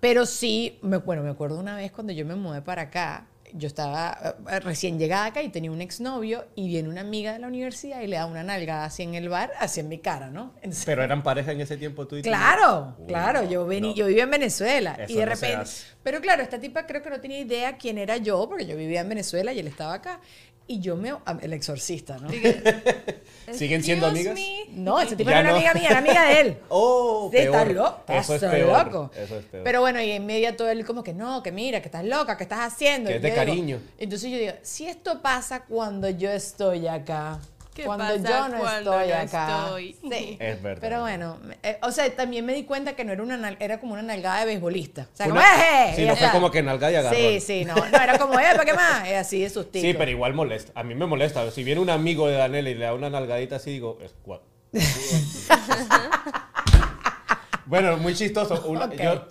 Pero 0.00 0.26
sí, 0.26 0.78
me, 0.82 0.98
bueno, 0.98 1.22
me 1.22 1.30
acuerdo 1.30 1.58
una 1.58 1.76
vez 1.76 1.90
cuando 1.90 2.12
yo 2.12 2.26
me 2.26 2.34
mudé 2.34 2.60
para 2.60 2.82
acá, 2.82 3.26
yo 3.56 3.68
estaba 3.68 4.34
eh, 4.50 4.60
recién 4.60 4.98
llegada 4.98 5.26
acá 5.26 5.40
y 5.42 5.48
tenía 5.48 5.70
un 5.70 5.80
exnovio 5.80 6.44
y 6.56 6.66
viene 6.66 6.88
una 6.88 7.02
amiga 7.02 7.32
de 7.32 7.38
la 7.38 7.46
universidad 7.46 8.00
y 8.00 8.08
le 8.08 8.16
da 8.16 8.26
una 8.26 8.42
nalgada 8.42 8.84
así 8.86 9.04
en 9.04 9.14
el 9.14 9.28
bar, 9.28 9.52
así 9.60 9.78
en 9.78 9.88
mi 9.88 9.98
cara, 9.98 10.28
¿no? 10.28 10.54
Entonces, 10.56 10.84
Pero 10.84 11.04
eran 11.04 11.22
pareja 11.22 11.52
en 11.52 11.60
ese 11.60 11.76
tiempo 11.76 12.06
tú 12.08 12.16
y 12.16 12.22
tú. 12.22 12.28
Claro, 12.28 12.96
Uy, 12.98 13.06
claro, 13.06 13.42
no, 13.42 13.48
yo 13.48 13.64
vení, 13.64 13.90
no. 13.90 13.94
yo 13.94 14.06
vivía 14.06 14.24
en 14.24 14.30
Venezuela 14.30 14.96
Eso 14.98 15.12
y 15.12 15.16
de 15.16 15.26
no 15.26 15.32
repente, 15.32 15.70
pero 16.02 16.20
claro, 16.20 16.42
esta 16.42 16.58
tipa 16.58 16.84
creo 16.84 17.00
que 17.00 17.10
no 17.10 17.20
tenía 17.20 17.38
idea 17.38 17.76
quién 17.76 17.96
era 17.96 18.16
yo 18.16 18.48
porque 18.48 18.66
yo 18.66 18.76
vivía 18.76 19.02
en 19.02 19.08
Venezuela 19.08 19.52
y 19.52 19.60
él 19.60 19.68
estaba 19.68 19.94
acá 19.94 20.20
y 20.66 20.80
yo 20.80 20.96
me 20.96 21.12
el 21.42 21.52
exorcista, 21.52 22.18
¿no? 22.18 22.28
¿Siguen 23.52 23.82
siendo 23.82 24.06
amigas? 24.06 24.34
me. 24.34 24.64
No, 24.70 24.98
ese 25.00 25.16
tipo 25.16 25.28
Ya 25.30 25.42
no 25.42 25.50
era 25.50 25.50
no. 25.50 25.56
amiga 25.56 25.74
mía, 25.74 25.88
era 25.90 25.98
amiga 25.98 26.24
de 26.28 26.40
él. 26.40 26.56
Oh, 26.70 27.28
Sí, 27.30 27.38
está 27.38 27.64
peor. 27.64 27.74
loco. 27.76 28.02
Eso 28.08 28.34
es 28.34 28.42
estás 28.42 28.54
peor. 28.54 28.86
loco. 28.86 29.10
Eso 29.14 29.38
es 29.38 29.44
peor. 29.44 29.64
Pero 29.64 29.80
bueno, 29.80 30.00
y 30.00 30.10
en 30.12 30.24
medio 30.26 30.56
todo 30.56 30.68
él 30.70 30.84
como 30.86 31.02
que 31.02 31.12
no, 31.12 31.42
que 31.42 31.52
mira, 31.52 31.80
que 31.80 31.88
estás 31.88 32.04
loca, 32.04 32.36
que 32.36 32.44
estás 32.44 32.60
haciendo. 32.72 33.08
Que 33.10 33.16
es 33.16 33.22
de 33.22 33.28
digo- 33.28 33.36
cariño. 33.36 33.80
entonces 33.98 34.30
yo 34.30 34.38
digo, 34.38 34.52
si 34.62 34.86
esto 34.86 35.20
pasa 35.20 35.64
cuando 35.64 36.08
yo 36.08 36.30
estoy 36.30 36.86
acá, 36.88 37.38
¿Qué 37.74 37.84
cuando 37.84 38.04
pasa 38.04 38.16
yo 38.18 38.48
no 38.48 38.58
cuando 38.58 38.92
estoy 39.00 39.08
no 39.08 39.14
acá. 39.20 39.58
estoy? 39.64 39.96
Sí. 40.10 40.36
Es 40.40 40.62
verdad. 40.62 40.80
Pero 40.80 41.00
bueno, 41.00 41.38
eh, 41.62 41.78
o 41.82 41.90
sea, 41.90 42.14
también 42.14 42.46
me 42.46 42.54
di 42.54 42.64
cuenta 42.64 42.94
que 42.94 43.04
no 43.04 43.12
era 43.12 43.22
una 43.22 43.36
nal- 43.36 43.56
era 43.58 43.80
como 43.80 43.94
una 43.94 44.02
nalgada 44.02 44.40
de 44.40 44.46
beisbolista. 44.46 45.08
O 45.12 45.16
sea, 45.16 45.26
como 45.26 45.40
una- 45.40 45.88
¡eh! 45.90 45.92
sí, 45.96 46.02
Y 46.02 46.06
no 46.06 46.14
fue 46.16 46.30
como 46.30 46.50
que 46.52 46.62
nalgada 46.62 46.92
y 46.92 46.96
agarrón. 46.96 47.20
Sí, 47.20 47.40
sí, 47.40 47.64
no, 47.64 47.74
no, 47.74 47.84
era 48.00 48.16
como, 48.18 48.38
¡eh, 48.38 48.44
para 48.52 48.64
qué 48.64 48.74
más! 48.74 49.08
Es 49.08 49.16
así 49.16 49.40
de 49.42 49.50
sustico. 49.50 49.84
Sí, 49.84 49.94
pero 49.94 50.10
igual 50.10 50.34
molesta. 50.34 50.72
A 50.78 50.84
mí 50.84 50.94
me 50.94 51.06
molesta. 51.06 51.50
Si 51.50 51.64
viene 51.64 51.80
un 51.80 51.90
amigo 51.90 52.28
de 52.28 52.36
Daniela 52.36 52.70
y 52.70 52.74
le 52.74 52.84
da 52.84 52.94
una 52.94 53.10
nalgadita 53.10 53.56
así, 53.56 53.70
digo, 53.72 53.98
es 54.02 54.14
cua- 54.24 54.40
bueno, 57.66 57.96
muy 57.96 58.14
chistoso. 58.14 58.62
Una- 58.66 58.86
Ok. 58.86 58.94
yo, 59.02 59.24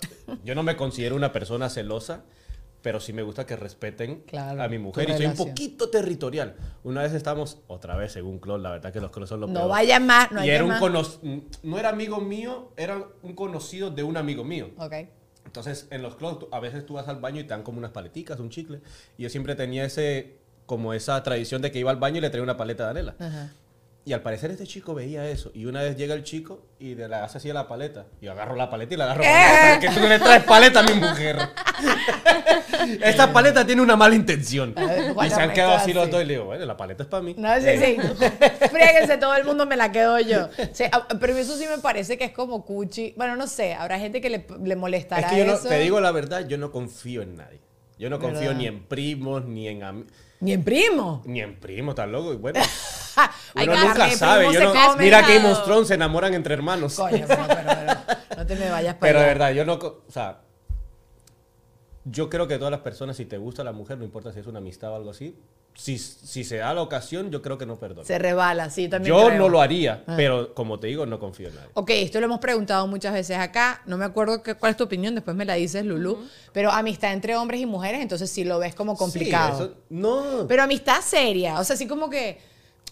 yo 0.44 0.56
no 0.56 0.64
me 0.64 0.76
considero 0.76 1.16
una 1.16 1.32
persona 1.32 1.70
celosa, 1.70 2.24
pero 2.84 3.00
sí 3.00 3.14
me 3.14 3.24
gusta 3.24 3.46
que 3.48 3.56
respeten 3.56 4.22
Claro, 4.28 4.62
a 4.62 4.68
mi 4.68 4.78
mujer. 4.78 5.10
Y 5.10 5.14
soy 5.14 5.26
un 5.26 5.36
poquito 5.36 5.90
territorial. 5.90 6.56
Una 6.84 7.02
vez 7.02 7.14
estamos, 7.14 7.58
otra 7.68 7.96
vez 7.96 8.16
un 8.18 8.38
club, 8.38 8.60
la 8.60 8.70
verdad 8.72 8.92
que 8.94 9.00
los 9.02 9.10
clubs 9.10 9.30
son 9.30 9.40
lo 9.40 9.48
No 9.48 9.68
vaya 9.70 10.00
más, 10.00 10.32
no 10.32 10.46
y 10.46 10.50
era 10.50 10.64
un 10.66 10.78
cono- 10.78 11.02
no 11.64 11.80
era 11.80 11.90
amigo 11.90 12.20
mío, 12.20 12.72
era 12.78 13.02
un 13.24 13.34
conocido 13.34 13.90
de 13.90 14.04
un 14.04 14.18
amigo 14.18 14.44
mío. 14.44 14.70
Ok. 14.78 14.94
Entonces, 15.46 15.88
en 15.92 16.02
los 16.02 16.18
tú- 16.18 16.48
a 16.52 16.60
veces 16.60 16.86
tú 16.86 16.94
vas 16.96 17.08
al 17.08 17.20
baño 17.20 17.40
y 17.40 17.44
te 17.44 17.50
dan 17.50 17.64
como 17.64 17.78
unas 17.78 17.92
paleticas, 17.92 18.40
un 18.40 18.50
chicle. 18.50 18.82
Y 19.18 19.24
yo 19.24 19.30
siempre 19.30 19.56
tenía 19.56 19.86
ese, 19.86 20.38
como 20.66 20.94
esa 20.94 21.22
tradición 21.24 21.62
de 21.62 21.72
que 21.72 21.80
iba 21.80 21.90
al 21.92 21.98
baño 21.98 22.18
y 22.18 22.22
le 22.22 22.30
traía 22.30 22.44
una 22.44 22.58
paleta 22.58 22.84
de 22.84 22.88
Daniela. 22.88 23.16
Ajá. 23.20 23.54
Y 24.06 24.12
al 24.12 24.22
parecer 24.22 24.52
este 24.52 24.68
chico 24.68 24.94
veía 24.94 25.30
eso. 25.30 25.50
Y 25.54 25.66
una 25.66 25.82
vez 25.82 25.96
llega 25.96 26.14
el 26.14 26.24
chico 26.24 26.66
y 26.78 26.94
le 26.96 27.06
hace 27.06 27.38
así 27.38 27.50
a 27.50 27.54
la 27.54 27.70
paleta. 27.70 28.06
Y 28.20 28.26
yo 28.26 28.34
agarro 28.34 28.56
la 28.56 28.70
paleta 28.70 28.94
y 28.94 28.98
la 28.98 29.06
agarro. 29.06 29.22
¿Qué? 29.22 29.88
Que 29.88 29.94
tú 29.94 30.02
no 30.02 30.08
le 30.10 30.20
traes 30.20 30.44
paleta 30.44 30.82
a 30.82 30.84
mi 30.84 30.94
mujer. 30.94 31.38
Esta 33.02 33.32
paleta 33.32 33.66
tiene 33.66 33.82
una 33.82 33.96
mala 33.96 34.16
intención. 34.16 34.74
Ver, 34.76 35.14
Y 35.26 35.30
se 35.30 35.42
han 35.42 35.54
quedado 35.54 35.76
así 35.76 35.94
los 35.94 36.10
dos. 36.12 36.22
Y 36.22 36.26
le 36.26 36.34
digo, 36.34 36.46
bueno, 36.46 36.66
la 36.66 36.76
paleta 36.76 37.04
es 37.04 37.10
para 37.10 37.24
mí. 37.24 37.34
No, 37.38 37.56
sí, 37.62 37.68
sí. 37.78 37.98
Fríguense, 38.70 39.18
todo 39.18 39.36
el 39.36 39.46
mundo 39.46 39.66
me 39.66 39.78
la 39.78 39.92
quedo 39.92 40.20
yo. 40.20 40.50
Sí, 40.74 40.84
ah, 40.92 41.08
pero 41.20 41.38
eso 41.38 41.56
sí 41.56 41.66
me 41.68 41.78
parece 41.78 42.18
que 42.18 42.26
es 42.26 42.32
como 42.32 42.66
cuchi. 42.66 43.14
Bueno, 43.16 43.36
no 43.36 43.48
sé, 43.48 43.74
habrá 43.74 44.00
gente 44.00 44.20
que 44.22 44.30
le, 44.30 44.46
le 44.64 44.76
molestará 44.76 45.28
Es 45.28 45.34
que 45.34 45.40
yo 45.40 45.46
no, 45.46 45.54
eso. 45.54 45.70
te 45.70 45.80
digo 45.80 46.02
la 46.02 46.12
verdad, 46.12 46.46
yo 46.48 46.58
no 46.58 46.72
confío 46.72 47.22
en 47.22 47.38
nadie. 47.38 47.62
Yo 47.98 48.10
no 48.10 48.20
confío 48.20 48.42
¿Verdad? 48.50 48.56
ni 48.58 48.68
en 48.68 48.84
primos, 48.84 49.46
ni 49.46 49.68
en 49.70 49.84
am- 49.84 50.08
Ni 50.44 50.54
en 50.54 50.64
primo. 50.64 51.22
ni 51.26 51.42
en 51.42 51.60
primos, 51.60 51.96
tan 51.96 52.12
loco. 52.12 52.34
Y 52.34 52.38
bueno, 52.38 52.60
uno 53.56 53.66
nunca 53.76 53.94
primo 54.06 54.18
sabe. 54.18 54.54
Yo 54.54 54.74
no- 54.74 54.96
mira 54.98 55.22
Game 55.22 55.50
of 55.52 55.64
Thrones 55.64 55.88
se 55.88 55.94
enamoran 55.96 56.34
entre 56.34 56.54
hermanos. 56.54 56.96
Coño, 56.96 57.24
pero, 57.28 57.44
pero- 57.48 57.64
pero 57.66 57.94
no 58.38 58.46
te 58.46 58.56
me 58.56 58.70
vayas 58.70 58.96
para 58.96 59.10
Pero 59.10 59.20
de 59.22 59.26
verdad, 59.26 59.52
yo 59.52 59.66
no. 59.66 59.74
O 59.74 60.04
sea, 60.10 60.42
yo 62.06 62.30
creo 62.30 62.48
que 62.48 62.58
todas 62.58 62.72
las 62.72 62.82
personas, 62.82 63.16
si 63.18 63.26
te 63.26 63.38
gusta 63.38 63.64
la 63.64 63.72
mujer, 63.72 63.98
no 63.98 64.04
importa 64.04 64.32
si 64.34 64.40
es 64.40 64.48
una 64.48 64.60
amistad 64.60 64.92
o 64.92 64.96
algo 64.96 65.12
así, 65.12 65.38
si, 65.76 65.98
si 65.98 66.44
se 66.44 66.58
da 66.58 66.74
la 66.74 66.82
ocasión, 66.82 67.32
yo 67.32 67.42
creo 67.42 67.58
que 67.58 67.66
no 67.66 67.78
perdona. 67.78 68.06
Se 68.06 68.20
rebala, 68.20 68.70
sí, 68.70 68.88
también 68.88 69.16
Yo 69.16 69.26
creo. 69.28 69.40
no 69.40 69.50
lo 69.50 69.60
haría, 69.62 70.04
Ah. 70.08 70.14
pero 70.16 70.54
como 70.54 70.80
te 70.80 70.88
digo, 70.88 71.06
no 71.06 71.20
confío 71.20 71.50
en 71.50 71.56
nadie. 71.56 71.70
Ok, 71.74 71.90
esto 71.92 72.20
lo 72.20 72.26
hemos 72.26 72.40
preguntado 72.40 72.86
muchas 72.88 73.14
veces 73.14 73.38
acá. 73.38 73.82
No 73.86 73.98
me 73.98 74.06
acuerdo 74.06 74.44
qué- 74.44 74.56
cuál 74.56 74.72
es 74.72 74.78
tu 74.78 74.84
opinión, 74.84 75.16
después 75.16 75.36
me 75.36 75.46
la 75.46 75.56
dices, 75.56 75.84
Lulu. 75.86 76.18
Pero 76.52 76.72
amistad 76.72 77.12
entre 77.14 77.36
hombres 77.36 77.60
y 77.62 77.66
mujeres, 77.66 78.02
entonces 78.02 78.30
sí 78.30 78.44
lo 78.44 78.60
ves 78.60 78.76
como 78.76 78.96
complicado. 78.96 79.58
Sí, 79.58 79.64
eso- 79.64 79.74
no. 79.90 80.46
Pero 80.48 80.64
amistad 80.64 81.02
seria, 81.02 81.60
o 81.60 81.64
sea, 81.64 81.74
así 81.76 81.88
como 81.88 82.10
que. 82.10 82.40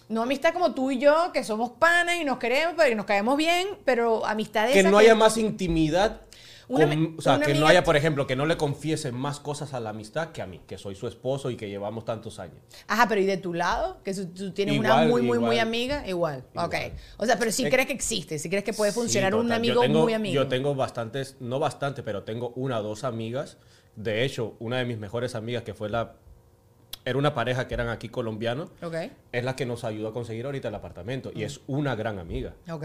No 0.08 0.22
amistad 0.24 0.52
como 0.52 0.74
tú 0.74 0.90
y 0.90 0.98
yo, 0.98 1.30
que 1.32 1.42
somos 1.42 1.70
panas 1.78 2.16
y 2.20 2.24
nos 2.24 2.36
queremos, 2.38 2.74
pero 2.76 2.90
y 2.92 2.94
nos 2.94 3.06
caemos 3.06 3.34
bien, 3.36 3.68
pero 3.86 4.26
amistad 4.26 4.66
de 4.66 4.74
que 4.74 4.82
no 4.82 4.98
haya 4.98 5.14
más 5.14 5.38
intimidad. 5.38 6.20
Una 6.68 6.88
con- 6.88 7.14
o 7.18 7.20
sea, 7.22 7.36
una 7.36 7.46
que 7.46 7.54
no 7.54 7.66
haya, 7.66 7.84
por 7.84 7.96
ejemplo, 7.96 8.26
que 8.26 8.36
no 8.36 8.46
le 8.46 8.56
confiesen 8.56 9.14
más 9.14 9.40
cosas 9.40 9.74
a 9.74 9.80
la 9.80 9.90
amistad 9.90 10.30
que 10.32 10.42
a 10.42 10.46
mí, 10.46 10.60
que 10.66 10.78
soy 10.78 10.94
su 10.94 11.06
esposo 11.08 11.50
y 11.50 11.56
que 11.56 11.68
llevamos 11.68 12.04
tantos 12.04 12.38
años. 12.38 12.56
Ajá, 12.86 13.08
pero 13.08 13.20
¿y 13.20 13.26
de 13.26 13.36
tu 13.36 13.52
lado? 13.54 13.98
Que 14.04 14.14
si 14.14 14.26
tú 14.26 14.52
tienes 14.52 14.78
una 14.78 14.88
Igual, 14.90 15.08
muy, 15.08 15.22
muy, 15.22 15.38
muy 15.38 15.54
igual. 15.56 15.58
amiga, 15.68 16.06
igual. 16.08 16.44
Ok. 16.54 16.74
Igual. 16.74 16.92
O 17.18 17.26
sea, 17.26 17.38
pero 17.38 17.50
sí 17.52 17.64
Eh, 17.66 17.70
crees 17.70 17.86
que 17.86 17.92
existe, 17.94 18.38
sí 18.38 18.48
crees 18.48 18.64
que 18.64 18.72
puede 18.72 18.92
funcionar 18.92 19.32
Sí, 19.32 19.38
un 19.38 19.52
amigo 19.52 19.80
tengo, 19.82 20.02
muy 20.02 20.14
amigo. 20.14 20.34
Yo 20.34 20.48
tengo 20.48 20.74
bastantes, 20.74 21.36
no 21.40 21.58
bastante, 21.58 22.02
pero 22.02 22.22
tengo 22.22 22.52
una 22.56 22.78
o 22.78 22.82
dos 22.82 23.04
amigas. 23.04 23.58
De 23.96 24.24
hecho, 24.24 24.54
una 24.58 24.78
de 24.78 24.84
mis 24.84 24.98
mejores 24.98 25.34
amigas, 25.34 25.62
que 25.64 25.74
fue 25.74 25.90
la. 25.90 26.14
Era 27.04 27.18
una 27.18 27.34
pareja 27.34 27.66
que 27.66 27.74
eran 27.74 27.88
aquí 27.88 28.08
colombianos, 28.08 28.70
Ok, 28.80 28.94
es 29.32 29.44
la 29.44 29.56
que 29.56 29.66
nos 29.66 29.82
ayudó 29.82 30.08
a 30.08 30.12
conseguir 30.12 30.46
ahorita 30.46 30.68
el 30.68 30.74
apartamento. 30.76 31.32
Y 31.34 31.42
es 31.42 31.60
una 31.66 31.96
gran 31.96 32.18
amiga. 32.20 32.54
ok. 32.70 32.84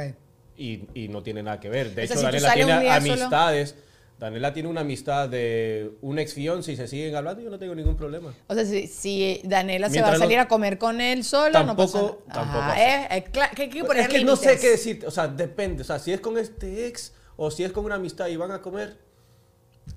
Y, 0.57 0.87
y 0.95 1.07
no 1.07 1.21
tiene 1.23 1.43
nada 1.43 1.59
que 1.59 1.69
ver. 1.69 1.93
De 1.93 2.03
O 2.03 2.07
sea, 2.07 2.15
hecho, 2.15 2.19
si 2.19 2.25
Daniela 2.25 2.53
tiene 2.53 2.79
día 2.81 2.99
solo- 3.01 3.13
amistades. 3.13 3.75
Daniela 4.19 4.51
tiene 4.51 4.67
una 4.67 4.81
amistad 4.81 5.29
de 5.29 5.91
un 6.01 6.17
ex 6.17 6.33
fiance 6.33 6.71
y 6.71 6.75
se 6.75 6.87
siguen 6.87 7.15
hablando 7.15 7.39
yo 7.43 7.51
no 7.51 7.59
tengo 7.59 7.75
ningún 7.75 7.95
problema. 7.95 8.33
O 8.47 8.55
sea, 8.55 8.65
si, 8.65 8.87
si 8.87 9.41
Daniela 9.43 9.91
se 9.91 10.01
va 10.01 10.07
a 10.07 10.09
Mientras 10.09 10.19
no- 10.19 10.25
salir 10.25 10.39
a 10.39 10.47
comer 10.47 10.79
con 10.79 10.99
él 10.99 11.23
solo, 11.23 11.63
no 11.63 11.75
pasa 11.75 11.99
Tampoco- 11.99 12.23
nada. 12.27 12.33
tampoco 12.41 12.57
Ajá, 12.63 12.73
así. 13.05 13.17
es, 13.19 13.29
que 13.55 13.61
hay 13.61 13.69
que 13.69 13.83
poner 13.83 14.03
es 14.03 14.09
que 14.09 14.23
no 14.25 14.35
sé 14.35 14.57
qué 14.59 14.71
decir. 14.71 15.03
O 15.05 15.11
sea, 15.11 15.27
depende. 15.27 15.83
O 15.83 15.85
sea, 15.85 15.99
si 15.99 16.11
es 16.13 16.19
con 16.19 16.39
este 16.39 16.87
ex 16.87 17.13
o 17.35 17.51
si 17.51 17.63
es 17.63 17.71
con 17.71 17.85
una 17.85 17.93
amistad 17.95 18.25
y 18.25 18.35
van 18.37 18.49
a 18.49 18.59
comer, 18.59 18.97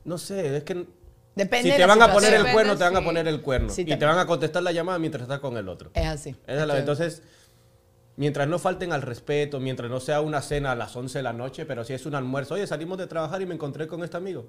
no 0.04 0.18
sé, 0.18 0.58
es 0.58 0.64
que 0.64 0.84
Depende 1.34 1.70
si 1.70 1.76
te 1.78 1.86
van 1.86 2.02
a 2.02 2.12
poner 2.12 2.34
el 2.34 2.52
cuerno, 2.52 2.76
te 2.76 2.84
van 2.84 2.96
a 2.98 3.02
poner 3.02 3.26
el 3.26 3.40
cuerno. 3.40 3.70
Sí, 3.70 3.80
y 3.80 3.84
también. 3.84 3.98
te 4.00 4.04
van 4.04 4.18
a 4.18 4.26
contestar 4.26 4.62
la 4.62 4.72
llamada 4.72 4.98
mientras 4.98 5.22
estás 5.22 5.38
con 5.40 5.56
el 5.56 5.66
otro. 5.68 5.90
Es 5.94 6.04
así. 6.06 6.30
Esa 6.30 6.36
es 6.46 6.56
la- 6.58 6.62
Estoy- 6.64 6.78
entonces, 6.80 7.22
mientras 8.16 8.46
no 8.48 8.58
falten 8.58 8.92
al 8.92 9.02
respeto, 9.02 9.60
mientras 9.60 9.90
no 9.90 10.00
sea 10.00 10.20
una 10.20 10.42
cena 10.42 10.72
a 10.72 10.76
las 10.76 10.94
11 10.94 11.18
de 11.18 11.22
la 11.22 11.32
noche, 11.32 11.64
pero 11.66 11.84
si 11.84 11.92
es 11.94 12.06
un 12.06 12.14
almuerzo, 12.14 12.54
oye, 12.54 12.66
salimos 12.66 12.98
de 12.98 13.06
trabajar 13.06 13.40
y 13.42 13.46
me 13.46 13.54
encontré 13.54 13.86
con 13.86 14.02
este 14.04 14.16
amigo, 14.16 14.46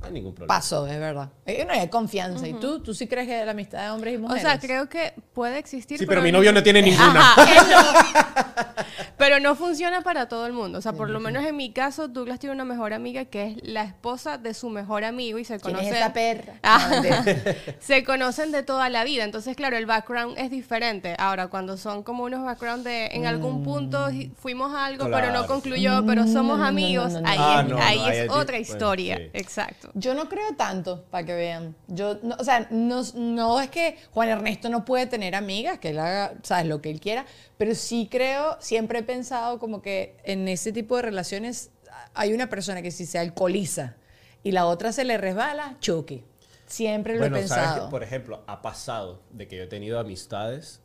no 0.00 0.06
hay 0.06 0.12
ningún 0.12 0.34
problema. 0.34 0.54
Pasó, 0.54 0.86
es 0.86 0.98
verdad. 0.98 1.30
Eh, 1.44 1.64
No 1.66 1.72
hay 1.72 1.88
confianza. 1.88 2.48
¿Y 2.48 2.54
tú? 2.54 2.80
¿Tú 2.80 2.94
sí 2.94 3.06
crees 3.06 3.26
que 3.28 3.44
la 3.44 3.50
amistad 3.50 3.84
de 3.84 3.90
hombres 3.90 4.14
y 4.14 4.16
O 4.16 4.20
mujeres? 4.20 4.42
sea, 4.42 4.58
creo 4.58 4.88
que 4.88 5.12
puede 5.34 5.58
existir. 5.58 5.98
Sí, 5.98 6.06
pero 6.06 6.22
mi 6.22 6.32
novio 6.32 6.52
no 6.52 6.62
tiene 6.62 6.80
ninguna. 6.82 7.20
Ajá, 7.20 7.42
él 7.52 7.66
no. 7.70 8.79
Pero 9.20 9.38
no 9.38 9.54
funciona 9.54 10.00
para 10.00 10.28
todo 10.28 10.46
el 10.46 10.52
mundo. 10.52 10.78
O 10.78 10.80
sea, 10.82 10.92
por 10.94 11.08
lo 11.10 11.20
menos 11.20 11.44
en 11.44 11.54
mi 11.56 11.70
caso, 11.72 12.08
Douglas 12.08 12.40
tiene 12.40 12.54
una 12.54 12.64
mejor 12.64 12.92
amiga 12.92 13.24
que 13.26 13.44
es 13.48 13.56
la 13.62 13.84
esposa 13.84 14.38
de 14.38 14.52
su 14.54 14.68
mejor 14.70 15.04
amigo 15.04 15.38
y 15.38 15.44
se 15.44 15.60
¿Quién 15.60 15.74
conocen. 15.76 15.94
es 15.94 16.00
esa 16.00 16.12
perra? 16.12 16.54
Ah. 16.64 17.02
Se 17.80 18.02
conocen 18.02 18.50
de 18.50 18.62
toda 18.62 18.88
la 18.88 19.04
vida. 19.04 19.24
Entonces, 19.24 19.54
claro, 19.56 19.76
el 19.76 19.86
background 19.86 20.38
es 20.38 20.50
diferente. 20.50 21.14
Ahora, 21.18 21.48
cuando 21.48 21.76
son 21.76 22.02
como 22.02 22.24
unos 22.24 22.44
background 22.44 22.84
de 22.84 23.06
en 23.12 23.26
algún 23.26 23.62
punto 23.62 24.10
hi- 24.10 24.32
fuimos 24.36 24.72
a 24.74 24.86
algo, 24.86 25.08
pero 25.10 25.30
no 25.32 25.46
concluyó, 25.46 26.04
pero 26.06 26.26
somos 26.26 26.60
amigos, 26.60 27.14
ahí, 27.24 27.36
Ah, 27.38 27.62
es, 27.64 27.68
no, 27.70 27.78
ahí 27.78 27.98
no, 27.98 28.04
es 28.08 28.10
ahí 28.10 28.18
es 28.26 28.30
otra 28.30 28.58
historia. 28.58 29.16
bueno, 29.16 29.30
sí. 29.34 29.40
Exacto. 29.40 29.90
Yo 29.94 30.14
no 30.14 30.28
creo 30.28 30.54
tanto, 30.56 31.04
para 31.10 31.26
que 31.26 31.34
vean. 31.34 31.74
Yo, 31.88 32.18
no, 32.22 32.36
o 32.38 32.44
sea, 32.44 32.66
no, 32.70 33.02
no 33.14 33.60
es 33.60 33.68
que 33.70 33.96
Juan 34.12 34.28
Ernesto 34.30 34.68
no 34.70 34.84
puede 34.84 35.06
tener 35.06 35.34
amigas, 35.34 35.78
que 35.78 35.90
él 35.90 35.98
haga, 35.98 36.32
sabes, 36.42 36.66
lo 36.66 36.80
que 36.80 36.90
él 36.90 37.00
quiera, 37.00 37.26
pero 37.60 37.74
sí 37.74 38.08
creo, 38.10 38.56
siempre 38.58 39.00
he 39.00 39.02
pensado 39.02 39.58
como 39.58 39.82
que 39.82 40.16
en 40.24 40.48
ese 40.48 40.72
tipo 40.72 40.96
de 40.96 41.02
relaciones 41.02 41.70
hay 42.14 42.32
una 42.32 42.48
persona 42.48 42.80
que 42.80 42.90
si 42.90 43.04
se 43.04 43.18
alcoholiza 43.18 43.96
y 44.42 44.52
la 44.52 44.64
otra 44.64 44.92
se 44.92 45.04
le 45.04 45.18
resbala, 45.18 45.76
choque. 45.78 46.24
Siempre 46.64 47.16
lo 47.16 47.20
Bueno, 47.20 47.36
he 47.36 47.46
sabes 47.46 47.64
pensado. 47.64 47.84
que, 47.84 47.90
por 47.90 48.02
ejemplo, 48.02 48.42
ha 48.46 48.62
pasado 48.62 49.20
de 49.28 49.46
que 49.46 49.58
yo 49.58 49.64
he 49.64 49.66
tenido 49.66 49.98
amistades 50.00 50.80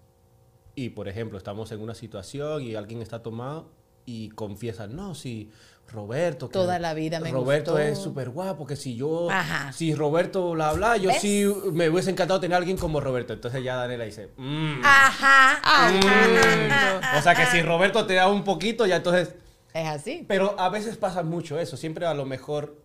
y, 0.76 0.90
por 0.90 1.08
ejemplo, 1.08 1.38
estamos 1.38 1.72
en 1.72 1.80
una 1.80 1.96
situación 1.96 2.62
y 2.62 2.76
alguien 2.76 3.02
está 3.02 3.24
tomado 3.24 3.72
y 4.06 4.32
confiesa, 4.32 4.86
no, 4.86 5.16
si 5.16 5.52
Roberto... 5.92 6.48
que 6.50 6.54
Toda 6.54 6.80
la 6.80 6.94
vida 6.94 7.20
me 7.20 7.32
Roberto 7.32 7.72
gustó". 7.72 7.86
es 7.86 7.98
súper 7.98 8.30
guapo, 8.30 8.66
que 8.66 8.76
si 8.76 8.96
yo... 8.96 9.30
Ajá. 9.32 9.72
Si 9.72 9.94
Roberto 9.96 10.52
bla, 10.52 10.74
bla, 10.74 10.98
yo 10.98 11.10
¿Ves? 11.10 11.22
sí 11.22 11.46
me 11.72 11.90
hubiese 11.90 12.12
encantado 12.12 12.40
tener 12.40 12.56
a 12.56 12.58
alguien 12.58 12.78
como 12.78 13.00
Roberto. 13.00 13.34
Entonces 13.34 13.64
ya 13.64 13.76
Daniela 13.76 14.04
dice, 14.06 14.30
"Mm, 14.38 14.82
Ajá. 14.84 15.92
mm". 15.92 17.18
O 17.18 17.22
sea, 17.22 17.36
que 17.36 17.46
si 17.48 17.62
Roberto 17.62 18.06
te 18.06 18.16
da 18.16 18.30
un 18.30 18.44
poquito, 18.44 18.86
ya 18.86 18.98
entonces... 18.98 19.36
Es 19.74 19.88
así. 19.88 20.26
Pero 20.28 20.56
a 20.60 20.70
veces 20.70 20.96
pasa 20.98 21.22
mucho 21.24 21.60
eso. 21.60 21.76
Siempre 21.78 22.06
a 22.06 22.14
lo 22.14 22.26
mejor, 22.26 22.78